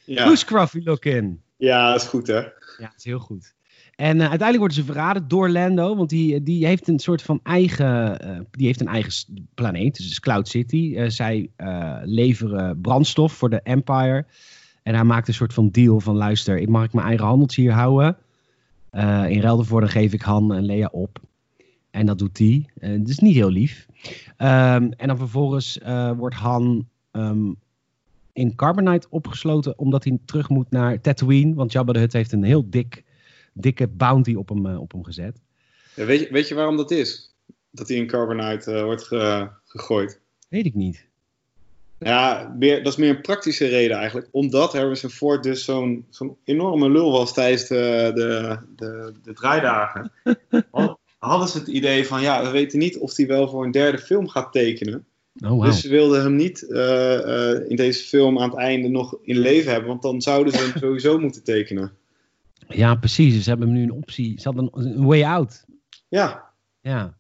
[0.05, 0.27] Ja.
[0.27, 1.39] Hoe scruffy looking?
[1.57, 2.39] ja, dat is goed hè.
[2.39, 3.55] Ja, dat is heel goed.
[3.97, 7.41] En eh, uiteindelijk worden ze verraden door Lando, want die, die heeft een soort van
[7.43, 9.13] eigen, eh, die heeft een eigen
[9.55, 11.09] planeet, dus het is Cloud City.
[11.09, 11.51] Zij
[12.03, 14.25] leveren brandstof voor de Empire.
[14.83, 17.63] En hij maakt een soort van deal van, luister, ik mag ik mijn eigen handeltje
[17.63, 18.17] hier houden.
[18.93, 21.19] Eh, in ruil daarvoor dan geef ik Han en Leia op.
[21.91, 22.67] En dat doet hij.
[22.79, 23.87] Eh dat is niet heel lief.
[24.37, 27.53] Ehm, en dan vervolgens eh, wordt Han ehm,
[28.33, 31.55] in Carbonite opgesloten omdat hij terug moet naar Tatooine.
[31.55, 33.05] Want Jabba de Hutt heeft een heel dik,
[33.53, 35.41] dikke bounty op hem, eh, op hem gezet.
[35.97, 37.35] Ja, weet, je, weet je waarom dat is?
[37.71, 40.21] Dat hij in Carbonite eh, wordt ge- gegooid.
[40.49, 41.07] Weet ik niet.
[42.05, 44.29] Ja, meer, dat is meer een praktische reden eigenlijk.
[44.31, 50.13] Omdat Harrison Ford dus zo'n zo'n enorme lul was tijdens de, de, de, de draaidagen.
[50.71, 53.71] Had- Hadden ze het idee van, ja, we weten niet of hij wel voor een
[53.71, 55.05] derde film gaat tekenen.
[55.45, 55.61] Oh, wauw.
[55.61, 59.39] Dus ze wilden hem niet eh, eh, in deze film aan het einde nog in
[59.39, 59.89] leven hebben.
[59.89, 61.93] Want dan zouden ze hem sowieso moeten tekenen.
[62.69, 63.35] Ja, precies.
[63.35, 64.41] Dus ze hebben hem nu een optie.
[64.41, 65.65] Ze hadden een, een way out.
[66.09, 66.45] Ja,
[66.81, 67.17] Ja.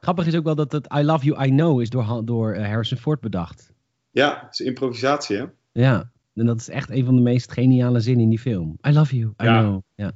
[0.00, 2.66] Grappig is ook wel dat het I Love You, I Know is door, door eh,
[2.66, 3.71] Harrison Ford bedacht.
[4.12, 5.44] Ja, het is improvisatie hè.
[5.72, 6.10] Ja.
[6.34, 8.78] En dat is echt een van de meest geniale zinnen in die film.
[8.86, 9.60] I love you, I Ja.
[9.60, 9.82] know.
[9.94, 10.12] Ja.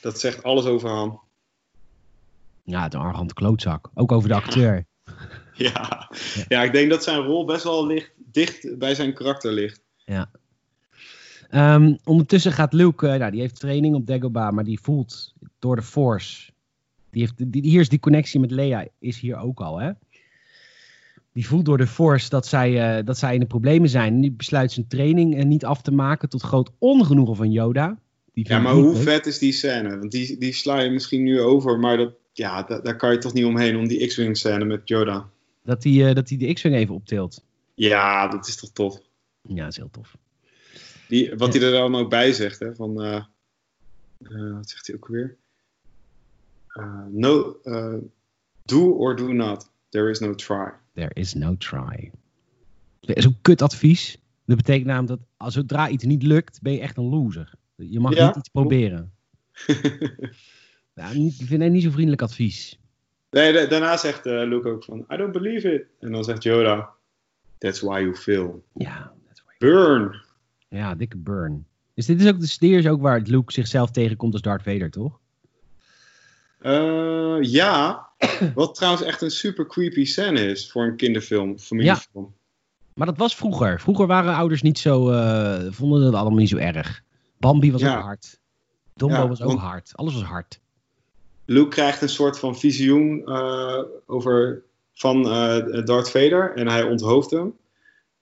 [0.00, 1.20] Dat zegt alles over Han.
[2.64, 3.90] ja, het arrogante klootzak.
[3.94, 4.84] Ook over de acteur.
[5.54, 6.10] Ja.
[6.48, 9.80] ja, ik denk dat zijn rol best wel dicht bij zijn karakter ligt.
[11.50, 15.76] Ehm, ondertussen gaat Luke, eh, nou, die heeft training op Dagobah, maar die voelt door
[15.76, 16.50] de Force.
[17.10, 19.90] Die heeft, die, hier is die connectie met Leia, is hier ook al, hè?
[21.32, 24.14] Die voelt door de Force dat zij, eh, dat zij in de problemen zijn.
[24.14, 27.98] En die besluit zijn training eh, niet af te maken, tot groot ongenoegen van Yoda.
[28.32, 29.02] Die Ja, maar hoe leuk.
[29.02, 29.98] vet is die scène?
[29.98, 33.18] Want die, die sla je misschien nu over, maar dat, ja, da- daar kan je
[33.18, 35.28] toch niet omheen om die X-Wing scène met Yoda.
[35.64, 37.44] Dat hij eh, dat hij de X-Wing even optilt.
[37.74, 39.00] Ja, dat is toch tof.
[39.42, 40.16] Ja, dat is heel tof.
[41.08, 42.94] Die, wat hij er dan ook bij zegt, hè, van,
[44.52, 45.36] wat zegt hij ook weer?
[47.10, 47.56] No,
[48.64, 49.70] do or do not.
[49.88, 50.72] There is no try.
[50.94, 52.10] There is no try.
[53.00, 54.18] Dat is een kut advies.
[54.46, 57.52] Dat betekent namelijk dat als zodra iets niet lukt, ben je echt een loser.
[57.76, 59.12] Je mag Ja, niet iets proberen.
[60.94, 62.78] Ja, niet, ik vind het niet zo vriendelijk advies.
[63.30, 65.84] nee, da- daarna zegt eh, Luke ook van, I don't believe it.
[66.00, 66.88] En dan zegt Yoda,
[67.58, 68.64] that's why you fail.
[68.74, 70.22] Ja, that's why- Burn.
[70.68, 71.66] ja dikke burn.
[71.94, 74.90] Dus dit is ook de stier is ook waar Luke zichzelf tegenkomt als Darth Vader,
[74.90, 75.18] toch?
[76.58, 78.08] Eh, ja,
[78.54, 82.34] wat trouwens echt een super creepy scène is voor een kinderfilm, familiefilm.
[82.94, 83.80] Maar dat was vroeger.
[83.80, 87.02] Vroeger waren ouders niet zo, eh, vonden dat allemaal niet zo erg.
[87.38, 87.96] Bambi was Ja.
[87.96, 88.40] ook hard.
[88.94, 89.92] Dumbo Ja, was ook hard.
[89.94, 90.60] Alles was hard.
[91.44, 94.62] Luke krijgt een soort van visioen eh, over,
[94.92, 97.56] van eh, Darth Vader en hij onthoofdt hem.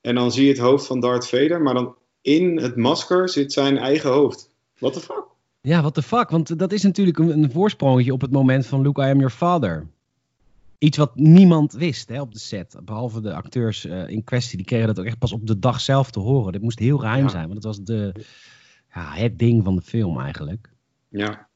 [0.01, 3.53] En dan zie je het hoofd van Darth Vader, maar dan in het masker zit
[3.53, 4.51] zijn eigen hoofd.
[4.79, 5.25] What the fuck?
[5.61, 6.31] Ja, what the fuck?
[6.31, 9.31] Want dat is natuurlijk een, een voorsprongetje op het moment van Luke, I am your
[9.31, 9.87] father.
[10.79, 12.77] Iets wat niemand wist hè, op de set.
[12.85, 14.57] Behalve de acteurs eh, in kwestie.
[14.57, 16.53] Die kregen dat ook echt pas op de dag zelf te horen.
[16.53, 17.29] Dit moest heel geheim Ja.
[17.29, 17.43] zijn.
[17.43, 18.15] Want het was de,
[18.95, 20.71] ja, het ding van de film eigenlijk.
[21.09, 21.49] Ja,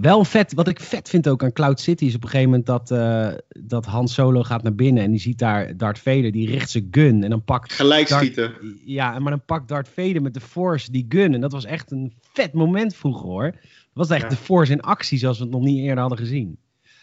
[0.00, 2.66] Wel vet, wat ik vet vind ook aan Cloud City is op een gegeven moment
[2.66, 6.48] dat, eh, dat Han Solo gaat naar binnen en die ziet daar Darth Vader, die
[6.50, 8.54] richt zijn gun en dan pakt gelijk Darth- schieten.
[8.84, 11.90] ja, maar dan pakt Darth Vader met de Force die gun en dat was echt
[11.90, 13.50] een vet moment vroeger hoor.
[13.50, 13.60] Dat
[13.92, 14.28] was echt Ja.
[14.28, 16.56] de Force in actie zoals we het nog niet eerder hadden gezien.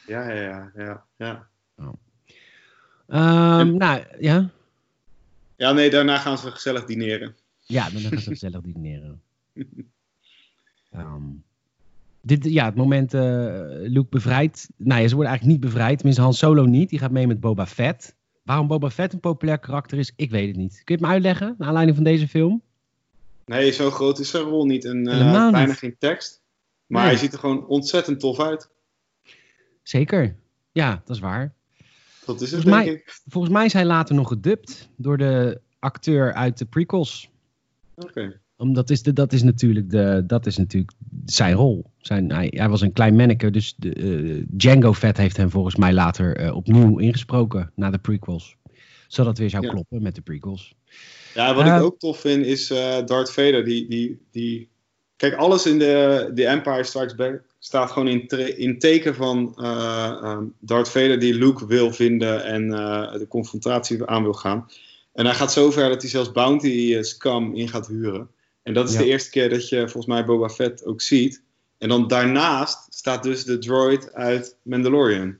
[0.08, 1.48] Ja, ja, ja, ja, ja.
[3.08, 4.50] Ehm, En- nou ja,
[5.56, 7.36] Ja, nee, daarna gaan ze gezellig dineren.
[7.66, 9.22] ja, dan gaan ze gezellig dineren.
[10.92, 11.24] Ehm,
[12.30, 13.21] dit, ja, het moment eh
[13.69, 14.69] Luke bevrijdt.
[14.77, 15.95] Nou ja, ze worden eigenlijk niet bevrijd.
[15.97, 16.89] Tenminste, Han Solo niet.
[16.89, 18.15] Die gaat mee met Boba Fett.
[18.43, 20.71] Waarom Boba Fett een populair karakter is, ik weet het niet.
[20.84, 22.61] Kun je het me uitleggen, naar aanleiding van deze film?
[23.45, 25.51] Nee, zo groot is zijn rol niet en eh, Helemaal niet.
[25.53, 26.41] bijna geen tekst.
[26.88, 27.11] Maar Nee.
[27.11, 28.69] hij ziet er gewoon ontzettend tof uit.
[29.84, 30.36] Zeker.
[30.71, 31.53] Ja, dat is waar.
[32.25, 33.21] Dat is het, Volgens denk mij- ik.
[33.27, 37.30] Volgens mij is hij later nog gedubt door de acteur uit de prequels.
[37.95, 38.39] Oké.
[38.60, 40.91] Omdat is de, dat, is natuurlijk de, dat is natuurlijk
[41.26, 41.86] zijn rol.
[41.99, 45.76] Zijn, hij, hij was een klein manneke, dus de, eh, Django Fett heeft hem volgens
[45.76, 48.55] mij later eh, opnieuw ingesproken na de prequels.
[49.07, 49.70] Zodat het weer zou Ja.
[49.70, 50.76] kloppen met de prequels.
[51.34, 53.66] Ja, wat Eh, ik ook tof vind is eh Darth Vader.
[53.66, 54.70] Die, die, die...
[55.16, 60.18] Kijk, alles in de, de Empire Strikes Back staat gewoon in, in teken van eh,
[60.22, 64.68] ehm, Darth Vader die Luke wil vinden en eh, de confrontatie aan wil gaan.
[65.14, 68.30] En hij gaat zo ver dat hij zelfs Bounty eh, Scum in gaat huren.
[68.64, 68.99] En dat is Ja.
[69.01, 71.43] de eerste keer dat je volgens mij Boba Fett ook ziet.
[71.78, 75.38] En dan daarnaast staat dus de droid uit Mandalorian.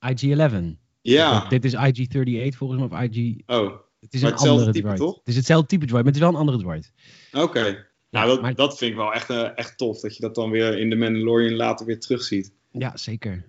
[0.00, 0.76] IG-11.
[1.00, 1.48] Ja.
[1.48, 3.34] Dit is IG-38 volgens mij, of IG...
[3.46, 4.98] Oh, Het is een hetzelfde andere type, droid.
[4.98, 5.14] toch?
[5.18, 6.92] Het is hetzelfde type droid, maar het is wel een andere droid.
[7.32, 7.86] oké.
[8.10, 10.00] Nou, dat, maar- dat vind ik wel echt, eh, echt tof.
[10.00, 12.52] Dat je dat dan weer in de Mandalorian later weer terugziet.
[12.70, 13.44] Ja, zeker.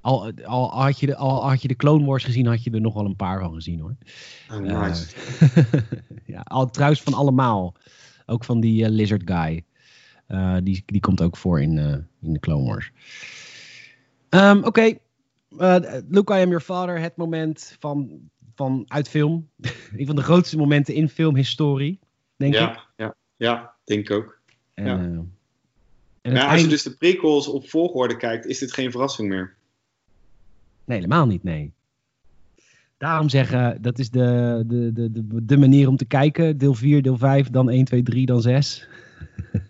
[0.00, 2.80] Al, al, had je de, al had je de Clone Wars gezien, had je er
[2.80, 3.96] nog wel een paar van gezien hoor.
[4.52, 5.06] Oh, nice.
[5.40, 5.64] Eh,
[6.34, 7.74] ja, al, trouwens van allemaal.
[8.26, 9.64] Ook van die eh, Lizard Guy.
[10.26, 12.92] Eh, die, die komt ook voor in, eh, in de Clone Wars.
[14.28, 14.98] Ehm, Oké.
[15.58, 15.76] Eh,
[16.08, 17.00] Luke, I am your father.
[17.00, 18.20] Het moment van,
[18.54, 19.48] van uit film.
[19.96, 21.98] een van de grootste momenten in filmhistorie.
[22.36, 22.60] Denk ik.
[22.60, 24.40] ja, ja, ja, denk ik ook.
[24.74, 25.24] En, ja.
[26.20, 29.54] en ja, als je dus de prequels op volgorde kijkt, is dit geen verrassing meer.
[30.84, 31.72] Nee, helemaal niet, nee.
[32.98, 36.58] Daarom zeggen, dat is de, de, de, de, de manier om te kijken.
[36.58, 38.88] Deel 4, deel 5, dan 1, 2, 3, dan 6.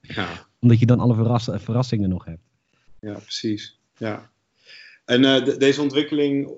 [0.00, 0.28] Ja,
[0.60, 2.42] Omdat je dan alle verras- verrassingen nog hebt.
[3.00, 3.80] ja precies.
[3.96, 4.30] Ja.
[5.04, 6.50] En eh, de- deze ontwikkeling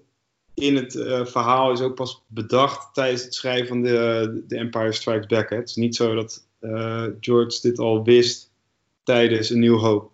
[0.55, 4.92] in het eh, verhaal is ook pas bedacht tijdens het schrijven van de, de Empire
[4.92, 5.50] Strikes Back.
[5.50, 5.57] Hè.
[5.57, 8.50] Het is niet zo dat eh, George dit al wist
[9.03, 10.12] tijdens een nieuw hoop.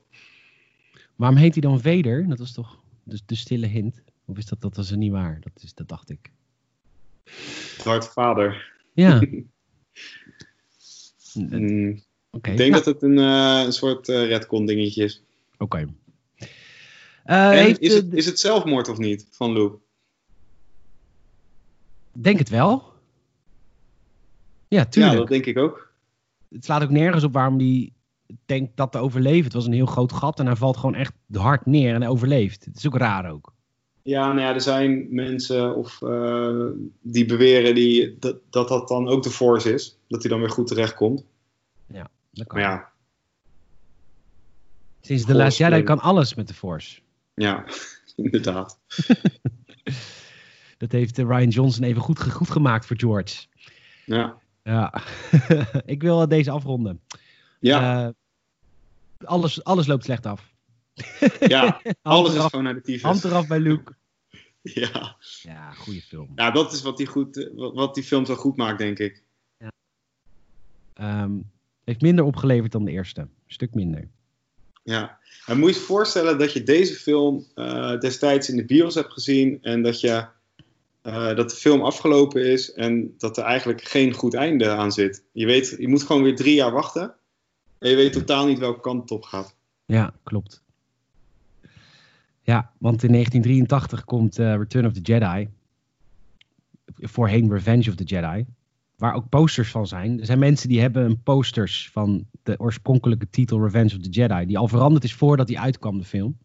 [1.17, 2.29] Waarom heet hij dan Vader?
[2.29, 4.03] Dat was toch de, de stille hint?
[4.29, 5.41] Of is dat, dat was er niet waar?
[5.41, 6.31] Dat, is, dat dacht ik.
[7.85, 8.73] Darth Vader.
[8.93, 9.21] Ja.
[11.35, 12.51] Mm, Oké.
[12.51, 15.23] ik denk nou, dat het een, eh, een soort eh redcon dingetje is.
[15.59, 15.87] Oké.
[17.25, 19.79] Eh, is, het, is het zelfmoord of niet van Luke?
[22.13, 22.93] Denk het wel.
[24.69, 25.15] Ja, tuurlijk.
[25.15, 25.93] Ja, dat denk ik ook.
[26.49, 27.93] Het slaat ook nergens op waarom hij
[28.47, 29.45] denkt dat te overleven.
[29.45, 32.11] Het was een heel groot gat en hij valt gewoon echt hard neer en hij
[32.11, 32.65] overleeft.
[32.65, 33.55] Het is ook raar ook.
[34.09, 36.67] Ja, nou ja, er zijn mensen of, eh,
[37.01, 39.99] die beweren die, dat, dat dat dan ook de force is.
[40.09, 41.25] Dat hij dan weer goed terechtkomt.
[42.31, 42.61] Dat kan.
[42.61, 42.93] Maar ja,
[45.01, 45.83] Sinds de Jedi play.
[45.83, 47.01] kan alles met de Force.
[47.35, 47.65] ja,
[48.17, 48.79] inderdaad.
[50.79, 53.47] Dat heeft eh, Ryan Johnson even goed, goed gemaakt voor George.
[54.05, 55.03] Ja, Ja,
[55.95, 57.01] ik wil deze afronden.
[57.61, 58.13] ja, Eh,
[59.29, 60.55] alles, alles loopt slecht af.
[61.55, 61.81] ja.
[62.03, 63.03] alles is gewoon naar de tyfus.
[63.03, 63.93] hand eraf bij Luke.
[64.63, 65.17] Ja.
[65.43, 66.33] Ja, goede film.
[66.35, 69.23] ja, dat is wat die, goed, wat die film zo goed maakt, denk ik.
[70.95, 71.33] Ehm,
[71.85, 73.21] heeft minder opgeleverd dan de eerste.
[73.21, 74.09] Een stuk minder.
[74.83, 75.19] Ja.
[75.47, 79.13] En moet je je voorstellen dat je deze film eh, destijds in de bios hebt
[79.13, 80.27] gezien en dat, je,
[81.03, 85.25] eh, dat de film afgelopen is en dat er eigenlijk geen goed einde aan zit.
[85.33, 87.15] Je, weet, je moet gewoon weer drie jaar wachten
[87.79, 89.57] en je weet totaal niet welke kant het op gaat.
[89.85, 90.63] Ja, klopt.
[92.49, 95.49] Ja, want in 1983 komt eh, Return of the Jedi.
[96.95, 98.47] Voorheen Revenge of the Jedi.
[98.97, 100.21] Waar ook posters van zijn.
[100.21, 104.47] Er zijn mensen die hebben een posters van de oorspronkelijke titel Revenge of the Jedi.
[104.47, 106.39] Die al veranderd is voordat die uitkwam, de film.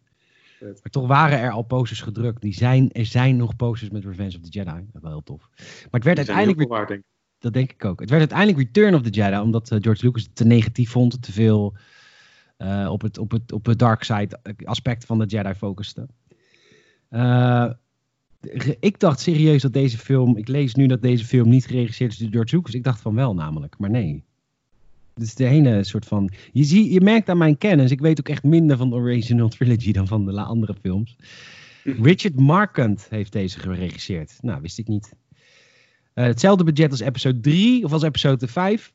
[0.60, 2.42] Maar toch waren er al posters gedrukt.
[2.42, 4.70] Die zijn, er zijn nog posters met Revenge of the Jedi.
[4.70, 5.48] Dat is wel heel tof.
[5.56, 7.02] Maar het werd uiteindelijk weer denk
[7.38, 8.00] dat denk ik ook.
[8.00, 11.22] Het werd uiteindelijk Return of the Jedi, omdat eh, George Lucas het te negatief vond,
[11.22, 11.76] te veel
[12.56, 16.08] eh, op, het, op, het, op het dark side aspect van de Jedi focuste.
[17.08, 17.70] Eh,
[18.80, 22.18] ik dacht serieus dat deze film, ik lees nu dat deze film niet geregisseerd is
[22.18, 22.74] door George Lucas.
[22.74, 24.24] Ik dacht van wel namelijk, maar nee.
[25.14, 26.30] Het is de ene soort van.
[26.52, 29.48] Je, zie, je merkt aan mijn kennis, ik weet ook echt minder van de original
[29.48, 31.16] trilogy dan van de andere films.
[32.02, 34.38] Richard Marquand heeft deze geregisseerd.
[34.40, 35.12] Nou, wist ik niet.
[36.14, 38.92] Eh, hetzelfde budget als episode 3 of als episode 5.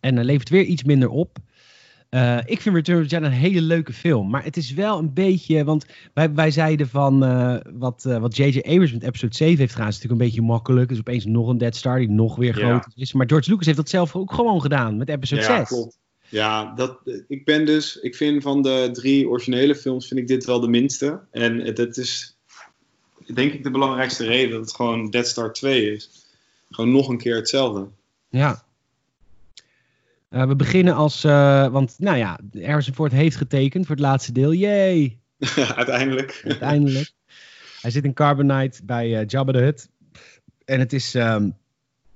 [0.00, 1.38] En levert weer iets minder op.
[2.12, 4.30] Eh, ik vind Return of the Jedi een hele leuke film.
[4.30, 5.64] Maar het is wel een beetje.
[5.64, 7.24] Want wij, wij zeiden van.
[7.24, 8.58] eh, wat eh, wat J.J.
[8.58, 9.88] Abrams met episode 7 heeft gedaan.
[9.88, 10.88] is natuurlijk een beetje makkelijk.
[10.88, 12.64] Dus opeens nog een Dead Star die nog weer Ja.
[12.68, 13.12] groter is.
[13.12, 14.96] Maar George Lucas heeft dat zelf ook gewoon gedaan.
[14.96, 15.68] Met episode Ja, 6.
[15.68, 15.98] klopt.
[16.28, 16.98] Ja, dat,
[17.28, 20.68] ik ben dus, ik vind van de drie originele films, vind ik dit wel de
[20.68, 21.20] minste.
[21.30, 22.36] En dat is,
[23.34, 26.10] denk ik, de belangrijkste reden dat het gewoon Dead Star 2 is.
[26.70, 27.88] Gewoon nog een keer hetzelfde.
[28.28, 28.62] Ja.
[30.32, 31.24] Eh, we beginnen als.
[31.24, 34.52] eh, want nou ja, Harrison Ford heeft getekend voor het laatste deel.
[34.52, 35.18] Yay!
[35.76, 36.42] Uiteindelijk.
[36.44, 37.12] Uiteindelijk.
[37.80, 39.88] Hij zit in Carbonite bij uh, Jabba the Hutt.
[40.64, 41.50] En het is ehm,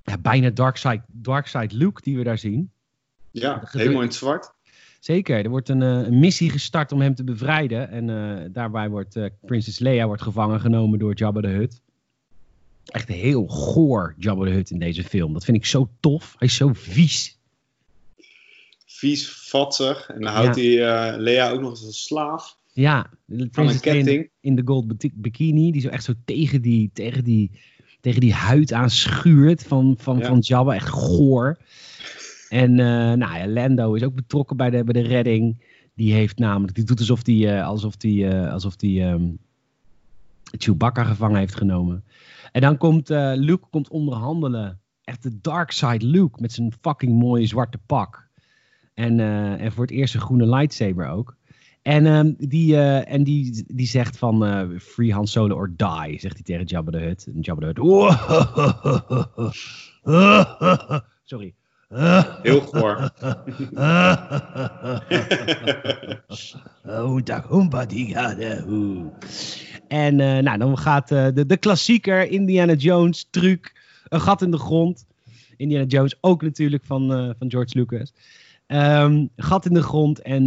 [0.05, 2.71] ja, bijna Darkside, Darkside Luke die we daar zien.
[3.31, 4.55] Ja, helemaal in het zwart.
[5.01, 7.91] Zeker, er wordt een, een, missie gestart om hem te bevrijden.
[7.91, 11.81] En daarbij wordt Princess Leia wordt gevangen genomen door Jabba the Hutt
[12.87, 15.33] echt heel goor, Jabba the Hutt in deze film.
[15.33, 16.35] Dat vind ik zo tof.
[16.39, 17.36] Hij is zo vies.
[18.97, 20.09] Vies, vatzig.
[20.09, 22.57] En dan houdt hij uh, Lea ook nog eens een slaaf.
[22.73, 23.11] Ja,
[23.51, 24.31] van een ketting.
[24.41, 27.51] In de gold bikini, die zo echt zo tegen die, tegen die,
[28.01, 30.75] tegen die huid aan schuurt van, van, van Jabba.
[30.75, 31.59] Echt goor.
[32.49, 35.65] En uh, nou ja, Lando is ook betrokken bij de, bij de redding.
[35.95, 39.39] Die heeft namelijk, die doet alsof die, uh, alsof die, uh, alsof die um,
[40.59, 42.05] Chewbacca gevangen heeft genomen.
[42.53, 44.81] En dan komt Luke komt onderhandelen.
[45.05, 48.26] Echt de dark side Luke met zijn fucking mooie zwarte pak.
[48.97, 51.37] En, uh, en voor het eerst een groene lightsaber ook.
[51.83, 56.35] En, uh, die, uh, en die, die zegt van Free Han Solo or die, zegt
[56.35, 57.27] hij tegen Jabba the Hutt.
[57.35, 57.81] En Jabba the Hutt.
[61.25, 61.55] Sorry.
[62.43, 63.11] Heel goor.
[69.89, 73.73] En uh, nou, dan gaat uh, de, de klassieker Indiana Jones truc,
[74.09, 75.07] een gat in de grond.
[75.57, 78.13] Indiana Jones ook natuurlijk van, uh, van George Lucas.
[78.67, 80.45] Um, gat in de grond en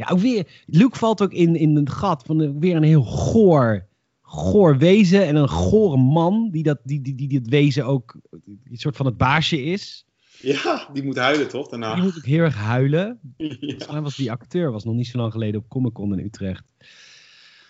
[0.00, 3.86] ja, ook weer, Luke valt ook in, in het gat van weer een heel goor,
[4.20, 8.16] goor wezen en een gore man die dat, die, die, die, het wezen ook
[8.64, 10.04] een soort van het baasje is.
[10.40, 11.94] Ja, die moet huilen toch daarna?
[11.94, 13.18] Die moet ook heel erg huilen.
[13.36, 13.56] Ja.
[13.58, 16.24] Volgens mij was die acteur, was nog niet zo lang geleden op Comic Con in
[16.24, 16.72] Utrecht.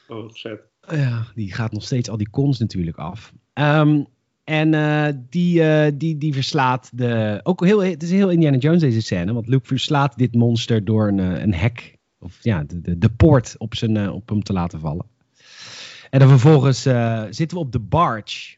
[0.09, 0.61] Oh, vet.
[0.89, 3.33] Ja, die gaat nog steeds al die cons natuurlijk af.
[3.55, 4.07] Um,
[4.51, 7.41] en uh, die, uh, die, die verslaat de.
[7.43, 9.33] Ook heel, het is heel Indiana Jones deze scène.
[9.33, 11.99] Want Luke verslaat dit monster door een, eh, een hek.
[12.19, 15.07] Of ja, de, de, de poort op, zijn, op hem te laten vallen.
[16.11, 16.83] En dan vervolgens
[17.37, 18.57] zitten we op de barge.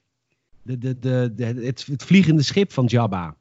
[0.62, 3.36] De, de, de, de, het, het vliegende schip van Jabba.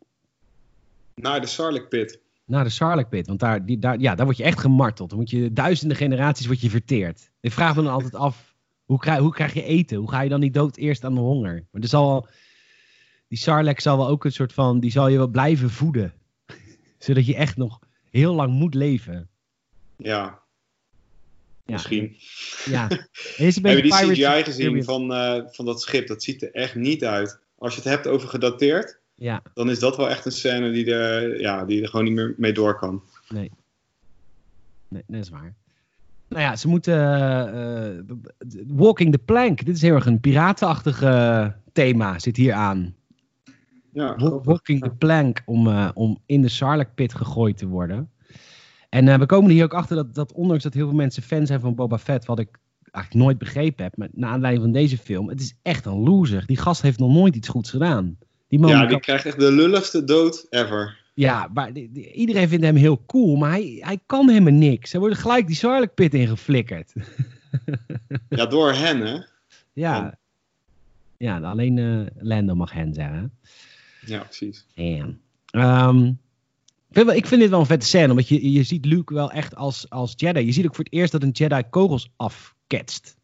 [1.15, 2.19] Naar de Sarlacc pit.
[2.45, 3.27] Naar de Sarlacc pit.
[3.27, 5.09] Want daar, die, daar, ja, daar word je echt gemarteld.
[5.09, 7.31] Dan moet je duizenden generaties word je verteerd.
[7.39, 8.51] Ik vraag me dan altijd af
[8.91, 9.97] hoe krijg, hoe krijg je eten?
[9.97, 11.65] Hoe ga je dan niet dood eerst aan de honger?
[11.71, 12.27] Maar er zal
[13.31, 16.13] die Sarlacc zal wel ook een soort van, die zal je wel blijven voeden.
[16.97, 17.79] Zodat je echt nog
[18.09, 19.29] heel lang moet leven.
[19.97, 20.07] Ja.
[20.15, 20.41] ja.
[21.65, 22.15] Misschien.
[22.65, 22.87] Ja.
[23.37, 26.07] Is een Heb je die CGI gezien van, uh, van dat schip?
[26.07, 27.39] Dat ziet er echt niet uit.
[27.57, 29.41] Als je het hebt over gedateerd, ja.
[29.53, 32.33] dan is dat wel echt een scène die er, ja, die er gewoon niet meer
[32.37, 33.03] mee door kan.
[33.29, 33.51] Nee.
[34.87, 35.55] Nee, dat is waar.
[36.27, 36.95] Nou ja, ze moeten.
[37.57, 38.15] Uh,
[38.67, 39.65] walking the plank.
[39.65, 42.95] Dit is heel erg een piratenachtige thema, zit hier aan.
[43.93, 48.09] Ja, walking the plank om, uh, om in de Sarlacc pit gegooid te worden.
[48.89, 51.23] En uh, we komen er hier ook achter dat, dat, ondanks dat heel veel mensen
[51.23, 52.59] fan zijn van Boba Fett, wat ik
[52.91, 56.45] eigenlijk nooit begrepen heb, maar na aanleiding van deze film, het is echt een loser.
[56.45, 58.17] Die gast heeft nog nooit iets goeds gedaan.
[58.47, 60.99] Die man ja, die krijgt echt de lulligste dood ever.
[61.13, 61.71] Ja, maar
[62.13, 64.91] iedereen vindt hem heel cool, maar hij, hij kan helemaal niks.
[64.91, 66.93] Hij wordt gelijk die Sarlacc pit ingeflikkerd.
[68.29, 69.19] ja, door hen, hè?
[69.73, 70.19] Ja.
[71.17, 73.33] Ja, alleen uh, Lando mag hen zeggen.
[74.05, 74.65] Ja, precies.
[74.75, 76.19] Um,
[76.89, 79.31] ik, vind, ik vind dit wel een vette scène, omdat je, je ziet Luke wel
[79.31, 80.45] echt als, als Jedi.
[80.45, 83.15] Je ziet ook voor het eerst dat een Jedi kogels afketst.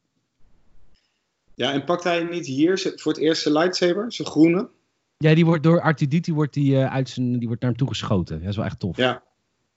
[1.55, 4.69] Ja, en pakt hij niet hier voor het eerst zijn lightsaber, zijn groene?
[5.17, 7.87] Ja, die wordt door Artuditi wordt die, uh, uit zijn, die wordt naar hem toe
[7.87, 8.39] geschoten.
[8.39, 8.97] Dat is wel echt tof.
[8.97, 9.23] Ja,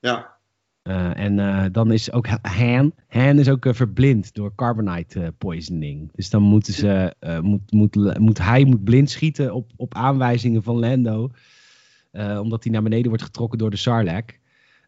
[0.01, 0.39] ja.
[0.91, 2.93] Uh, en uh, dan is ook Han.
[3.09, 6.11] Han is ook verblind door carbonite poisoning.
[6.13, 10.79] Dus dan moeten ze, moet, moet, moet, hij moet blind schieten op, op aanwijzingen van
[10.79, 11.31] Lando.
[12.41, 14.39] omdat hij naar beneden wordt getrokken door de Sarlacc.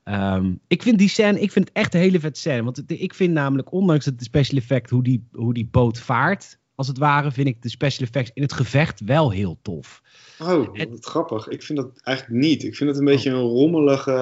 [0.04, 2.62] Um, ik vind die scène, ik vind het echt een hele vet scène.
[2.62, 6.90] Want ik vind namelijk, ondanks het special effect, hoe die, hoe die boot vaart, als
[6.90, 10.02] het ware, vind ik de special effects in het gevecht wel heel tof.
[10.38, 11.48] Oh, wat grappig.
[11.48, 12.62] Ik vind dat eigenlijk niet.
[12.64, 14.12] Ik vind het een beetje een rommelige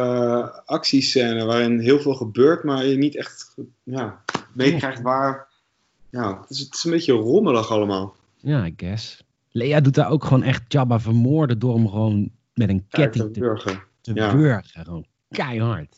[0.64, 5.48] actiescène waarin heel veel gebeurt, maar je niet echt ja, meekrijgt waar.
[6.10, 8.16] Ja, het is, het is een beetje rommelig allemaal.
[8.36, 9.24] Ja, I guess.
[9.50, 13.40] Lea doet daar ook gewoon echt Jabba vermoorden door hem gewoon met een ketting te
[13.40, 13.82] burgen.
[14.00, 14.62] Te ja.
[14.62, 15.96] Gewoon keihard.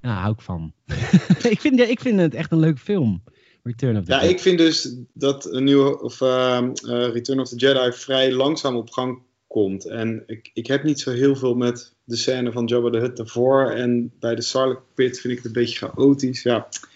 [0.00, 0.72] Ja, hou ik van.
[1.54, 3.22] ik, vind, ik vind het echt een leuke film.
[3.66, 7.48] Return of the ja, ik vind dus dat een nieuwe of uh, uh, Return of
[7.48, 9.86] the Jedi vrij langzaam op gang komt.
[9.86, 13.18] En ik, ik heb niet zo heel veel met de scène van Jabba the Hutt
[13.18, 13.70] ervoor.
[13.70, 16.42] En bij de Sarlacc pit vind ik het een beetje chaotisch.
[16.42, 16.88] Ja, het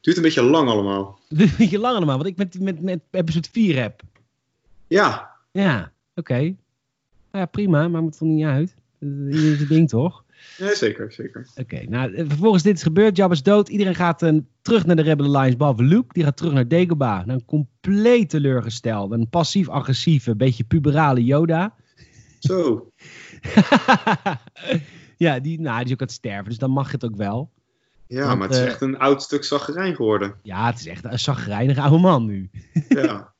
[0.00, 1.18] duurt een beetje lang allemaal.
[1.28, 4.02] Het duurt een beetje lang allemaal, wat ik met, met, met episode 4 heb.
[4.86, 5.30] Ja.
[5.52, 6.20] Ja, oké.
[6.20, 6.44] Okay.
[7.30, 8.74] Nou ja, prima, maar het er niet uit.
[8.98, 10.24] Dat is het ding toch?
[10.56, 11.46] Ja, zeker, zeker.
[11.56, 13.16] Oké, nou, eh, vervolgens dit is gebeurd.
[13.16, 13.68] Jabba is dood.
[13.68, 16.12] Iedereen gaat uh, terug naar de Rebel Alliance, behalve Luke.
[16.12, 17.26] Die gaat terug naar Dagobah.
[17.26, 19.12] Een compleet teleurgesteld.
[19.12, 21.74] Een passief-agressieve, beetje puberale Yoda.
[22.38, 22.90] Zo.
[25.16, 27.50] ja, die, nou, die is ook aan het sterven, dus dan mag het ook wel.
[28.06, 30.34] Ja, Want, maar het is uh, echt een oud stuk zagrijn geworden.
[30.42, 32.50] Ja, het is echt een zagrijnige oude man nu.
[32.88, 33.34] ja.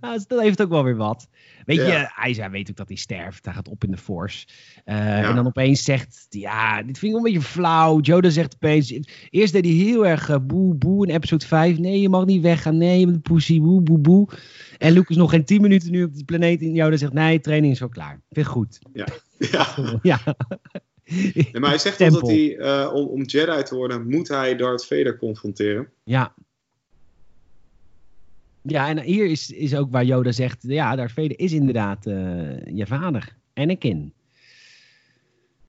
[0.00, 1.28] nou, dat heeft ook wel weer wat.
[1.64, 2.26] Weet ja.
[2.26, 3.44] je, weet ook dat hij sterft.
[3.44, 4.46] Hij gaat op in de Force.
[4.84, 5.28] Uh, ja.
[5.28, 8.00] En dan opeens zegt, ja, dit vind ik een beetje flauw.
[8.00, 9.00] Joda zegt opeens,
[9.30, 11.78] eerst deed hij heel erg uh, boe boe in episode 5.
[11.78, 12.78] Nee, je mag niet weggaan.
[12.78, 14.28] Nee, je bent pussy, boe boe boe.
[14.78, 16.60] En Luke is nog geen 10 minuten nu op de planeet.
[16.60, 18.20] En Joda zegt, nee, training is wel klaar.
[18.30, 18.78] Vind ik goed.
[18.92, 19.06] Ja.
[19.50, 19.66] Ja.
[20.02, 20.20] ja.
[21.04, 24.86] Nee, maar hij zegt dat hij, uh, om, om Jedi te worden, moet hij Darth
[24.86, 25.88] Vader confronteren.
[26.04, 26.34] Ja.
[28.62, 32.66] Ja, en hier is, is ook waar Yoda zegt, ja, Darth Vader is inderdaad uh,
[32.66, 34.12] je vader, Anakin.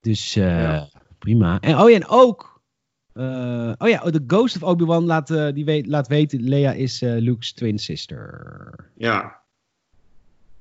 [0.02, 0.90] Dus ja.
[1.20, 1.60] prima.
[1.60, 2.62] En, oh ja, en ook,
[3.14, 7.54] uh, oh ja, de Ghost of Obi-Wan laat, die weet, laat weten, Leia is Luke's
[7.54, 8.90] twin sister.
[8.98, 9.40] Ja.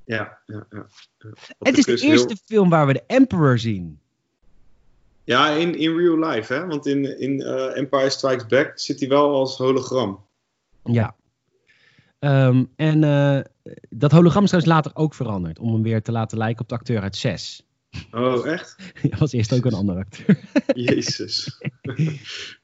[0.04, 0.86] Ja, ja, ja.
[1.58, 2.36] Het is de eerste heel...
[2.44, 4.00] film waar we de Emperor zien.
[5.24, 6.66] Ja, in, in real life, hè?
[6.66, 7.42] Want in, in
[7.74, 10.26] Empire Strikes Back zit hij wel als hologram.
[10.84, 11.18] Ja.
[12.20, 13.40] Um, en uh,
[13.88, 15.58] dat hologram is trouwens later ook veranderd.
[15.58, 17.64] Om hem weer te laten lijken op de acteur uit 6.
[18.10, 18.76] Oh, echt?
[19.10, 20.40] ja, was eerst ook een andere acteur.
[20.74, 21.60] Jezus.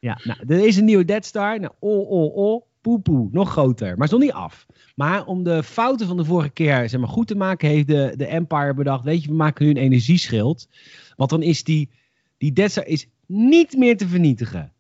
[0.00, 1.61] ja, nou, er is een nieuwe Dead Star.
[1.61, 3.28] Nou, oh, oh, oh, poe, poe.
[3.32, 3.96] Nog groter.
[3.96, 4.66] Maar is nog niet af.
[4.94, 8.14] Maar om de fouten van de vorige keer zeg maar, goed te maken, heeft de,
[8.16, 10.68] de Empire bedacht: weet je, we maken nu een energieschild.
[11.16, 11.90] Want dan is die,
[12.38, 14.72] die Dead Star is niet meer te vernietigen.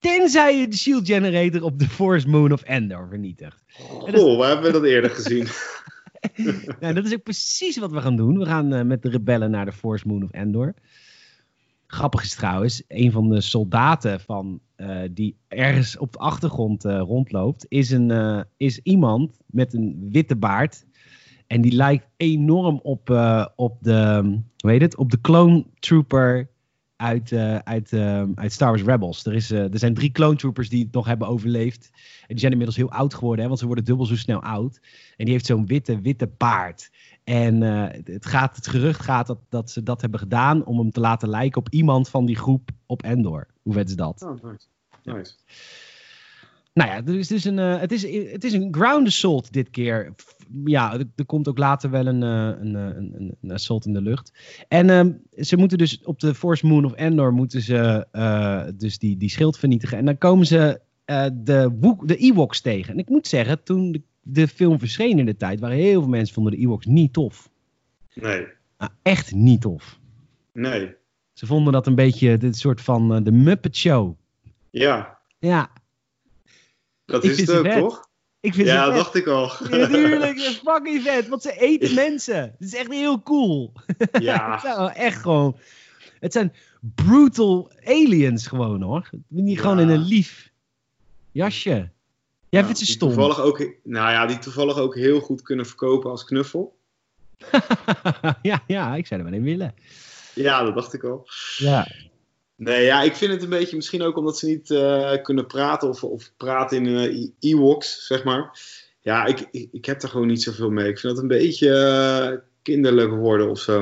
[0.00, 3.64] Tenzij je de shield generator op de Force Moon of Endor vernietigt.
[3.88, 5.46] Oh, waar hebben we dat eerder gezien?
[6.80, 8.38] nou, dat is ook precies wat we gaan doen.
[8.38, 10.74] We gaan uh, met de rebellen naar de Force Moon of Endor.
[11.86, 16.98] Grappig is trouwens, een van de soldaten van, uh, die ergens op de achtergrond uh,
[16.98, 20.84] rondloopt, is, een, is iemand met een witte baard.
[21.46, 23.10] En die lijkt enorm op,
[23.56, 24.22] op de,
[24.56, 26.48] hoe heet het, op de clone trooper
[27.00, 29.24] uit, uh, uit, uh, uit Star Wars Rebels.
[29.26, 31.90] Er, is, uh, er zijn drie clone troopers die het nog hebben overleefd.
[32.20, 34.80] En die zijn inmiddels heel oud geworden, hè, want ze worden dubbel zo snel oud.
[35.16, 36.90] En die heeft zo'n witte, witte baard.
[37.24, 37.60] En
[38.04, 41.28] het, gaat, het gerucht gaat dat, dat ze dat hebben gedaan om hem te laten
[41.28, 43.46] lijken op iemand van die groep op Endor.
[43.62, 44.22] Hoe vet is dat?
[44.22, 44.66] Oh, nice.
[45.02, 45.34] nice.
[46.72, 50.14] Nou ja, dus, dus een, het, is, het is een ground assault dit keer
[50.64, 54.32] ja, er, komt ook later wel een, een, een, een, assault in de lucht.
[54.68, 58.98] En um, ze moeten dus op de Force Moon of Endor moeten ze uh, dus
[58.98, 59.98] die, die schild vernietigen.
[59.98, 62.92] En dan komen ze uh, de, de Ewoks tegen.
[62.92, 66.10] En ik moet zeggen, toen de, de, film verscheen in de tijd, waren heel veel
[66.10, 67.50] mensen vonden de Ewoks niet tof.
[68.14, 68.46] Nee.
[68.78, 69.98] Nou, echt niet tof.
[70.52, 70.94] Nee.
[71.32, 74.18] Ze vonden dat een beetje dit soort van de Muppet Show.
[74.70, 75.18] Ja.
[75.38, 75.70] Ja.
[77.04, 78.09] Dat is het ook, toch?
[78.40, 79.52] Ik vind ja, dat dacht ik al.
[79.70, 82.40] Natuurlijk, is fucking vet, want ze eten mensen.
[82.40, 83.72] Het is echt heel cool.
[84.20, 84.52] Ja.
[84.52, 85.56] het zijn echt gewoon...
[86.20, 89.10] Het zijn brutal aliens gewoon, hoor.
[89.28, 89.60] Niet ja.
[89.60, 90.50] gewoon in een lief
[91.32, 91.90] jasje.
[92.48, 93.08] Jij vindt ze stom.
[93.08, 96.78] Toevallig ook, nou ja, die toevallig ook heel goed kunnen verkopen als knuffel.
[98.42, 99.74] ja, ja, ik zou er wel in willen.
[100.34, 101.28] Ja, dat dacht ik al.
[101.56, 101.88] Ja.
[102.60, 105.88] Nee, ja, ik vind het een beetje misschien ook omdat ze niet uh, kunnen praten
[105.88, 108.58] of, of praten in uh, Ewoks, zeg maar.
[109.00, 110.88] Ja, ik, ik, ik, heb er gewoon niet zoveel mee.
[110.88, 113.80] Ik vind dat een beetje uh, kinderlijk worden of zo.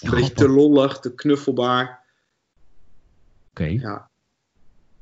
[0.00, 2.04] Een beetje te lollig, te knuffelbaar.
[3.50, 3.62] Oké.
[3.62, 3.72] Okay.
[3.72, 4.08] Ja.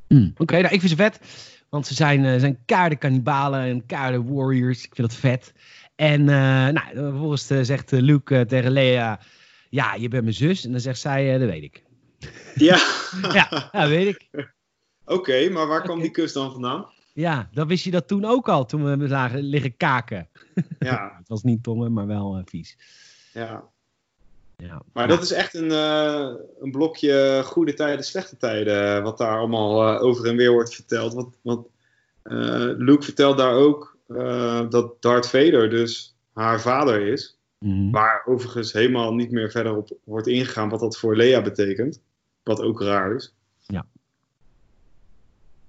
[0.09, 1.21] Mm, Oké, okay, nou, ik vind ze vet.
[1.69, 4.85] Want ze zijn, zijn kaarde kannibalen en kaarde warriors.
[4.85, 5.53] Ik vind dat vet.
[5.95, 9.21] En nou, vervolgens zegt Luke tegen Leia...
[9.71, 10.65] Ja, je bent mijn zus.
[10.65, 11.84] En dan zegt zij, dat weet ik.
[12.55, 12.79] Ja.
[13.33, 14.29] ja, ja, weet ik.
[14.33, 14.49] Oké,
[15.05, 16.87] okay, maar waar kwam die kus dan vandaan?
[17.13, 20.29] Ja, dan wist je dat toen ook al, toen we zagen liggen kaken.
[20.79, 21.15] Ja.
[21.19, 22.79] het was niet tongen, maar wel uh, vies.
[23.33, 23.65] Ja.
[24.57, 24.83] ja.
[24.93, 29.95] Maar dat is echt een, uh, een blokje goede tijden, slechte tijden, wat daar allemaal
[29.95, 31.15] uh, over en weer wordt verteld.
[31.15, 31.67] Want, want
[32.79, 33.99] Luke vertelt daar ook
[34.69, 37.39] dat Darth Vader dus haar vader is.
[37.59, 37.91] Mm -hmm.
[37.91, 42.01] Waar overigens helemaal niet meer verder op wordt ingegaan wat dat voor Lea betekent.
[42.45, 43.35] Wat ook raar is.
[43.61, 43.87] Ja.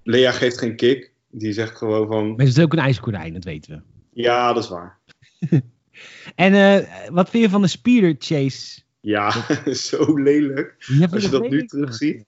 [0.02, 1.12] Lea geeft geen kick.
[1.30, 2.28] Die zegt gewoon van...
[2.28, 3.82] Maar het is ook een ijskonijn, dat weten we.
[4.22, 4.98] Ja, dat is waar.
[6.34, 8.80] en uh, wat vind je van de speeder chase?
[9.00, 9.30] Ja,
[9.72, 10.76] zo lelijk.
[11.10, 12.24] Als je dat nu terugziet.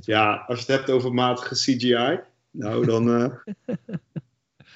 [0.00, 2.20] Ja, als je het hebt over matige CGI.
[2.50, 3.28] Nou, dan uh,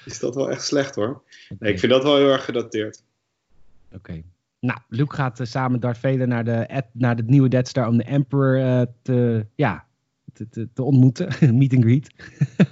[0.05, 1.23] is dat wel echt slecht hoor.
[1.59, 3.03] Nee, ik vind dat wel heel erg gedateerd.
[3.87, 3.95] Oké.
[3.95, 4.23] Okay.
[4.59, 7.87] Nou, Luke gaat eh, samen met Darth Vader naar de, naar de nieuwe Death Star
[7.87, 9.85] om de Emperor eh, te, ja,
[10.33, 11.27] te, te, te ontmoeten.
[11.57, 12.09] Meet and greet.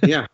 [0.00, 0.28] Ja.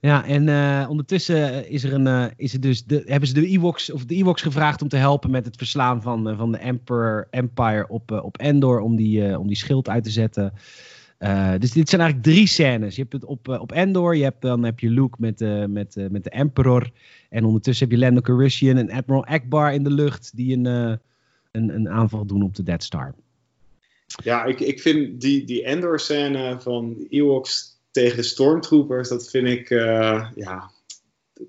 [0.00, 3.92] Ja, en eh, ondertussen is er een, is er dus de, hebben ze de Ewoks,
[3.92, 7.88] of de Ewoks gevraagd om te helpen met het verslaan van, van de Emperor Empire
[7.88, 10.52] op, op Endor, om die, om die schild uit te zetten.
[11.22, 12.94] Eh, dus dit zijn eigenlijk drie scènes.
[12.94, 15.64] Je hebt het op, eh, op Endor, je hebt, dan heb je Luke met, eh,
[15.64, 16.90] met, met de Emperor.
[17.28, 20.98] En ondertussen heb je Lando Calrissian en Admiral Akbar in de lucht, die een, een,
[21.74, 23.14] een aanval doen op de Death Star.
[24.24, 29.68] Ja, ik, ik vind die, die Endor-scène van Ewoks tegen de Stormtroopers, dat vind ik,
[30.34, 30.70] ja,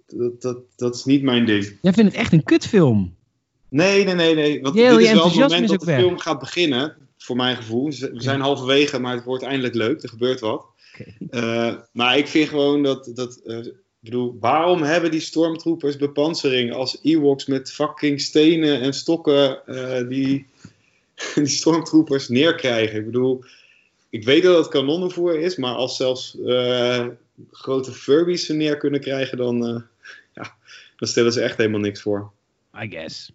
[0.07, 1.77] dat, dat, dat, is niet mijn ding.
[1.81, 3.15] Jij vindt het echt een kutfilm.
[3.69, 4.61] Nee, nee, nee, nee.
[4.61, 5.99] Want dit is wel het moment dat de weg.
[5.99, 7.85] film gaat beginnen, voor mijn gevoel.
[7.85, 10.03] We zijn halverwege, maar het wordt eindelijk leuk.
[10.03, 10.65] Er gebeurt wat.
[11.29, 16.73] Eh, maar ik vind gewoon dat, dat eh, ik bedoel, waarom hebben die stormtroopers bepansering
[16.73, 20.47] als Ewoks met fucking stenen en stokken eh, die,
[21.35, 22.99] die stormtroopers neerkrijgen?
[22.99, 23.43] Ik bedoel,
[24.09, 26.37] ik weet dat het kanonnenvoer is, maar als zelfs
[27.51, 29.85] grote Furbies ze neer kunnen krijgen, dan,
[30.33, 30.55] ja,
[30.97, 32.31] dan stellen ze echt helemaal niks voor.
[32.83, 33.31] I guess.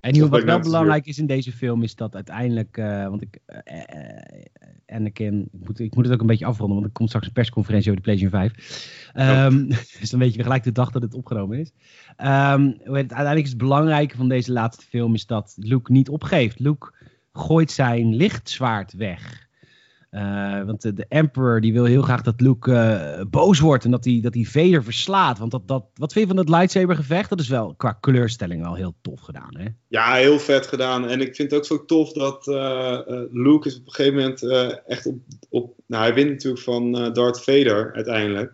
[0.00, 3.38] En wat ik wel belangrijk is in deze film is dat uiteindelijk, eh, want ik,
[3.46, 7.26] eh, Anakin, ik moet, ik moet het ook een beetje afronden, want er komt straks
[7.26, 9.10] een persconferentie over de PlayStation 5.
[9.12, 9.66] Ehm,
[10.00, 11.72] dus dan weet je weer gelijk de dag dat het opgenomen is.
[12.16, 16.58] Ehm, uiteindelijk is het belangrijke van deze laatste film is dat Luke niet opgeeft.
[16.58, 16.94] Luke
[17.32, 19.48] gooit zijn lichtzwaard weg.
[20.10, 23.90] Eh, want de, de Emperor die wil heel graag dat Luke eh, boos wordt en
[23.90, 25.38] dat hij, dat Vader verslaat.
[25.38, 27.28] Want dat, dat, wat vind je van het lightsaber gevecht?
[27.28, 29.66] Dat is wel qua kleurstelling wel heel tof gedaan, hè?
[29.88, 31.08] Ja, heel vet gedaan.
[31.08, 32.98] En ik vind het ook zo tof dat eh,
[33.30, 34.42] Luke is op een gegeven moment
[34.86, 35.74] echt op, op...
[35.86, 38.52] Nou, hij wint natuurlijk van Darth Vader uiteindelijk.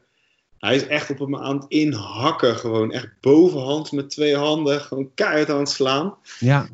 [0.58, 2.92] Hij is echt op hem aan het inhakken gewoon.
[2.92, 4.80] Echt bovenhands met twee handen.
[4.80, 6.14] Gewoon keihard aan het slaan.
[6.38, 6.68] Ja,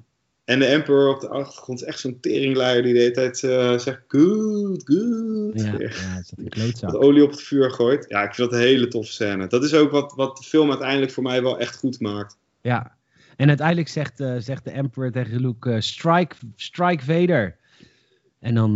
[0.52, 3.78] En de Emperor op de achtergrond is echt zo'n teringleier die de hele tijd eh,
[3.78, 4.00] zegt...
[4.08, 5.60] Good, good.
[5.60, 6.92] ja, is dat.
[6.92, 8.04] Wat olie op het vuur gooit.
[8.08, 9.46] Ja, ik vind dat een hele toffe scène.
[9.46, 12.36] Dat is ook wat, wat de film uiteindelijk voor mij wel echt goed maakt.
[12.60, 12.96] Ja.
[13.36, 17.56] En uiteindelijk zegt, eh, zegt de Emperor tegen Luke, eh, strike, strike Vader.
[18.38, 18.74] En dan,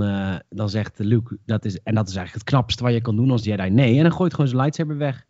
[0.49, 3.31] dan zegt Luke, dat is, en dat is eigenlijk het knapste wat je kan doen
[3.31, 3.71] als Jedi.
[3.71, 5.25] Nee, en dan gooit gewoon zijn lightsaber weg.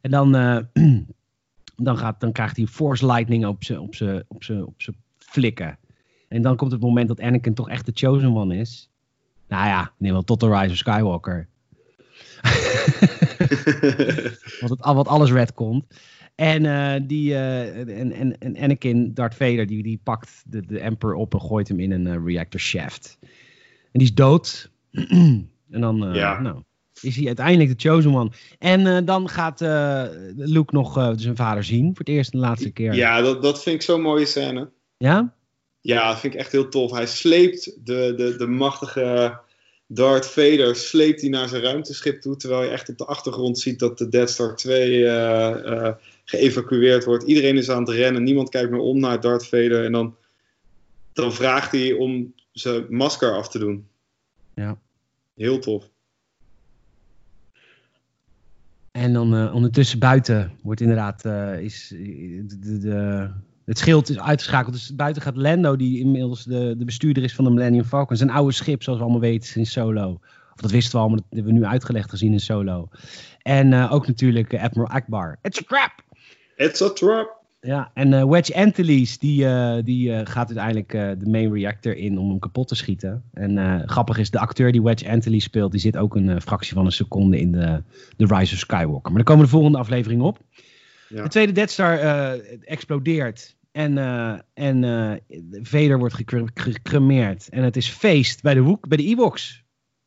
[0.00, 0.32] En dan,
[1.86, 3.94] dan, gaat, dan krijgt hij Force Lightning op zijn op
[4.28, 5.78] op op flikken.
[6.28, 8.90] En dan komt het moment dat Anakin toch echt de Chosen One is.
[9.48, 11.48] Nou ja, neem wel tot de Rise of Skywalker.
[14.60, 15.84] wat, het, wat alles red komt.
[16.34, 20.78] En, eh, die, eh, en, en, en Anakin, Darth Vader, die, die pakt de, de
[20.78, 23.18] Emperor op en gooit hem in een eh, reactor shaft.
[23.22, 23.28] En
[23.92, 24.70] die is dood.
[25.70, 26.40] en dan Ja.
[26.40, 26.62] nou,
[27.00, 28.30] is hij uiteindelijk de Chosen One.
[28.58, 29.60] En dan gaat
[30.36, 31.86] Luke nog zijn vader zien.
[31.86, 32.94] Voor het eerst en de laatste keer.
[32.94, 34.70] Ja, dat, dat vind ik zo'n mooie scène.
[34.96, 35.34] Ja?
[35.86, 36.90] Ja, dat vind ik echt heel tof.
[36.90, 39.38] Hij sleept de, de, de machtige
[39.86, 42.36] Darth Vader sleept hij naar zijn ruimteschip toe.
[42.36, 47.04] Terwijl je echt op de achtergrond ziet dat de Death Star 2 eh, eh, geëvacueerd
[47.04, 47.24] wordt.
[47.24, 48.22] Iedereen is aan het rennen.
[48.22, 49.84] Niemand kijkt meer om naar Darth Vader.
[49.84, 50.16] En dan,
[51.12, 53.88] dan vraagt hij om zijn masker af te doen.
[54.54, 54.78] Ja.
[55.34, 55.90] Heel tof.
[58.90, 63.30] En dan eh, ondertussen buiten wordt inderdaad eh, is, de, de-
[63.66, 64.74] het schild is uitgeschakeld.
[64.74, 68.16] Dus buiten gaat Lando, die inmiddels de, de bestuurder is van de Millennium Falcon.
[68.16, 70.20] Zijn oude schip, zoals we allemaal weten, in Solo.
[70.54, 72.88] Of dat wisten we al, maar dat hebben we nu uitgelegd gezien in Solo.
[73.42, 75.38] En eh, ook natuurlijk eh, Admiral Akbar.
[75.42, 75.92] It's a trap!
[76.56, 77.44] It's a trap.
[77.60, 79.46] Ja, en eh, Wedge Antilles, die,
[79.82, 80.90] die gaat uiteindelijk
[81.20, 83.22] de main reactor in om hem kapot te schieten.
[83.32, 86.84] En grappig is, de acteur die Wedge Antilles speelt, die zit ook een fractie van
[86.84, 87.82] een seconde in de,
[88.16, 89.12] de Rise of Skywalker.
[89.12, 90.38] Maar daar komen de volgende aflevering op.
[91.08, 91.22] Ja.
[91.22, 91.98] De tweede Death Star
[92.64, 93.55] explodeert.
[93.76, 97.48] En, eh, en eh, Vader wordt gecre- gecremeerd.
[97.48, 99.64] En het is feest bij de, Wook, bij de Ewoks.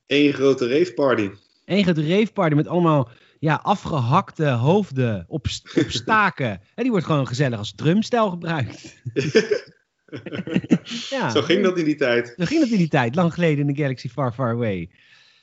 [0.07, 1.29] Eén grote rave party.
[1.65, 3.09] Eén grote raveparty met allemaal
[3.39, 6.49] ja, afgehakte hoofden op, op staken.
[6.49, 9.01] En die wordt gewoon gezellig als drumstel gebruikt.
[11.09, 12.33] ja, Zo ging dat in die tijd.
[12.37, 14.89] Zo ging dat in die tijd, lang geleden in de Galaxy Far Far Away.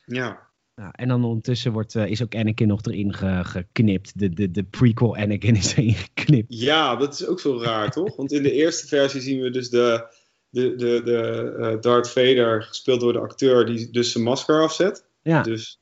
[0.05, 0.46] Ja.
[0.81, 4.19] Nou, en dan ondertussen wordt, eh, is ook Anakin nog erin ge- geknipt.
[4.19, 6.45] De, de, de prequel Anakin is erin geknipt.
[6.59, 8.15] Ja, dat is ook zo raar, toch?
[8.15, 10.07] Want in de eerste versie zien we dus de,
[10.49, 15.05] de, de, de eh, Darth Vader, gespeeld door de acteur, die dus zijn masker afzet.
[15.21, 15.79] Ja, Dus,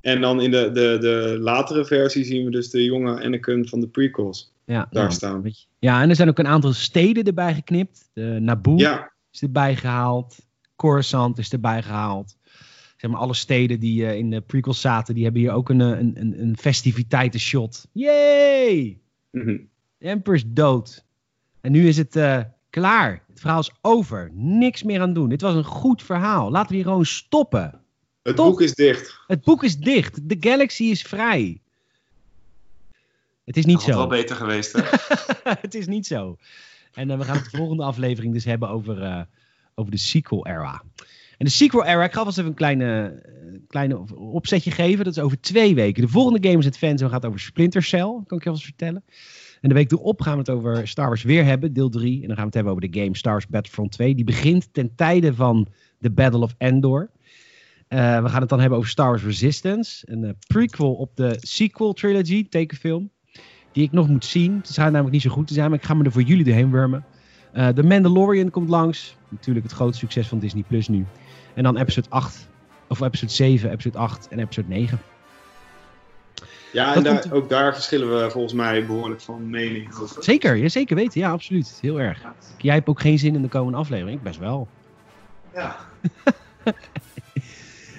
[0.00, 3.80] en dan in de, de, de latere versie zien we dus de jonge Anakin van
[3.80, 5.42] de prequels ja, daar nou, staan.
[5.42, 5.66] weet je.
[5.78, 8.10] ja, en er zijn ook een aantal steden erbij geknipt.
[8.12, 10.36] De Naboo Ja, is erbij gehaald.
[10.76, 12.36] Coruscant is erbij gehaald.
[13.00, 15.80] Zeg maar, alle steden die eh, in de prequels zaten, die hebben hier ook een,
[15.80, 17.86] eh, een, een, een festiviteitenshot.
[17.92, 19.00] Yay!
[19.30, 19.56] mhm.
[19.98, 21.04] De Emperor is dood.
[21.60, 22.40] En nu is het uh,
[22.70, 23.24] klaar.
[23.28, 24.30] Het verhaal is over.
[24.34, 25.28] Niks meer aan doen.
[25.28, 26.50] Dit was een goed verhaal.
[26.50, 27.80] Laten we hier gewoon stoppen.
[28.22, 29.20] Het boek is dicht.
[29.26, 30.28] Het boek is dicht.
[30.28, 31.60] De Galaxy is vrij.
[33.44, 33.90] Het is niet Dat zo.
[33.90, 34.82] had wel beter geweest, hè?
[35.60, 36.36] het is niet zo.
[36.92, 39.22] En uh, we gaan het de volgende aflevering dus hebben over, uh,
[39.74, 40.82] over de sequel era.
[41.40, 43.22] En de sequel era, ik ga vast even een kleine,
[43.68, 45.04] kleine opzetje geven.
[45.04, 46.02] Dat is over twee weken.
[46.02, 49.04] De volgende Games Advance gaat over Splinter Cell, kan ik je alvast vertellen.
[49.60, 52.20] En de week erop gaan we het over Star Wars weer hebben, deel 3.
[52.20, 54.14] En dan gaan we het hebben over de game Star Wars Battlefront 2.
[54.14, 55.68] Die begint ten tijde van
[55.98, 57.10] de Battle of Endor.
[57.88, 60.06] Uh, we gaan het dan hebben over Star Wars Resistance.
[60.10, 63.10] Een uh, prequel op de sequel trilogy, tekenfilm.
[63.72, 64.56] Die ik nog moet zien.
[64.56, 66.44] Het schijnt namelijk niet zo goed te zijn, maar ik ga me er voor jullie
[66.44, 67.04] doorheen wurmen.
[67.54, 69.16] Uh, The Mandalorian komt langs.
[69.28, 71.06] Natuurlijk het grote succes van Disney Plus nu.
[71.54, 72.48] En dan episode 8,
[72.88, 75.00] of episode 7, episode 8 en episode 9.
[76.72, 80.22] Ja, en daar, ook daar verschillen we volgens mij behoorlijk van mening over.
[80.22, 81.20] Zeker, ja, zeker weten.
[81.20, 81.78] Ja, absoluut.
[81.80, 82.22] Heel erg.
[82.58, 84.16] Jij hebt ook geen zin in de komende aflevering.
[84.16, 84.68] Ik best wel.
[85.54, 85.76] Ja.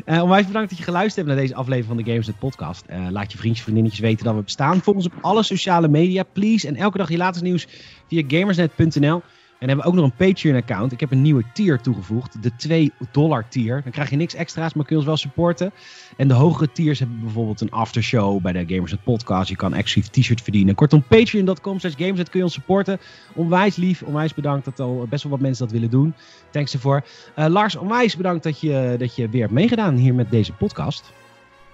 [0.06, 2.86] Uh, onwijs bedankt dat je geluisterd hebt naar deze aflevering van de Gamersnet podcast.
[2.90, 4.82] Uh, laat je vriendjes, vriendinnetjes weten dat we bestaan.
[4.82, 6.68] Volg ons op alle sociale media, please.
[6.68, 7.68] En elke dag je laatste nieuws
[8.08, 9.22] via gamersnet.nl.
[9.62, 10.92] En hebben we ook nog een Patreon-account.
[10.92, 12.44] Ik heb een nieuwe tier toegevoegd.
[12.44, 13.82] De 2 dollar tier.
[13.84, 15.72] Dan krijg je niks extra's, maar kun je ons wel supporten.
[16.18, 19.50] En de hogere tiers hebben bijvoorbeeld een aftershow bij de Gamersnet podcast.
[19.50, 20.76] Je kan exclusief t-shirt verdienen.
[20.76, 23.00] Kortom, patreon.com slash gamersnet kun je ons supporten.
[23.34, 26.14] Onwijs lief, onwijs bedankt dat al best wel wat mensen dat willen doen.
[26.52, 27.04] Thanks ervoor.
[27.38, 31.12] Uh, Lars, onwijs bedankt dat je, dat je weer hebt meegedaan hier met deze podcast.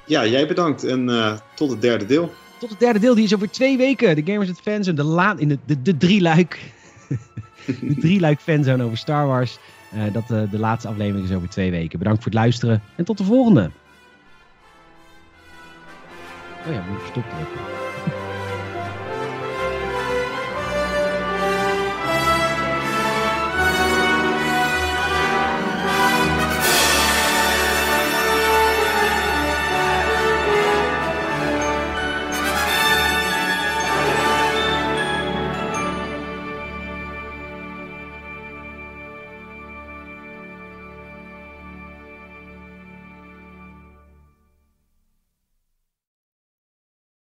[0.05, 0.83] Ja, jij bedankt.
[0.83, 2.33] En uh, tot het derde deel.
[2.59, 4.15] Tot het derde deel, die is over twee weken.
[4.15, 6.59] De Gamersnet fans en de, la in de, de, de drie luik.
[7.67, 9.57] de drie luik fanzone over Star Wars.
[9.93, 11.99] Uh, dat uh, de laatste aflevering is over twee weken.
[11.99, 13.71] Bedankt voor het luisteren en tot de volgende.
[16.67, 17.86] Oh ja, moet ik.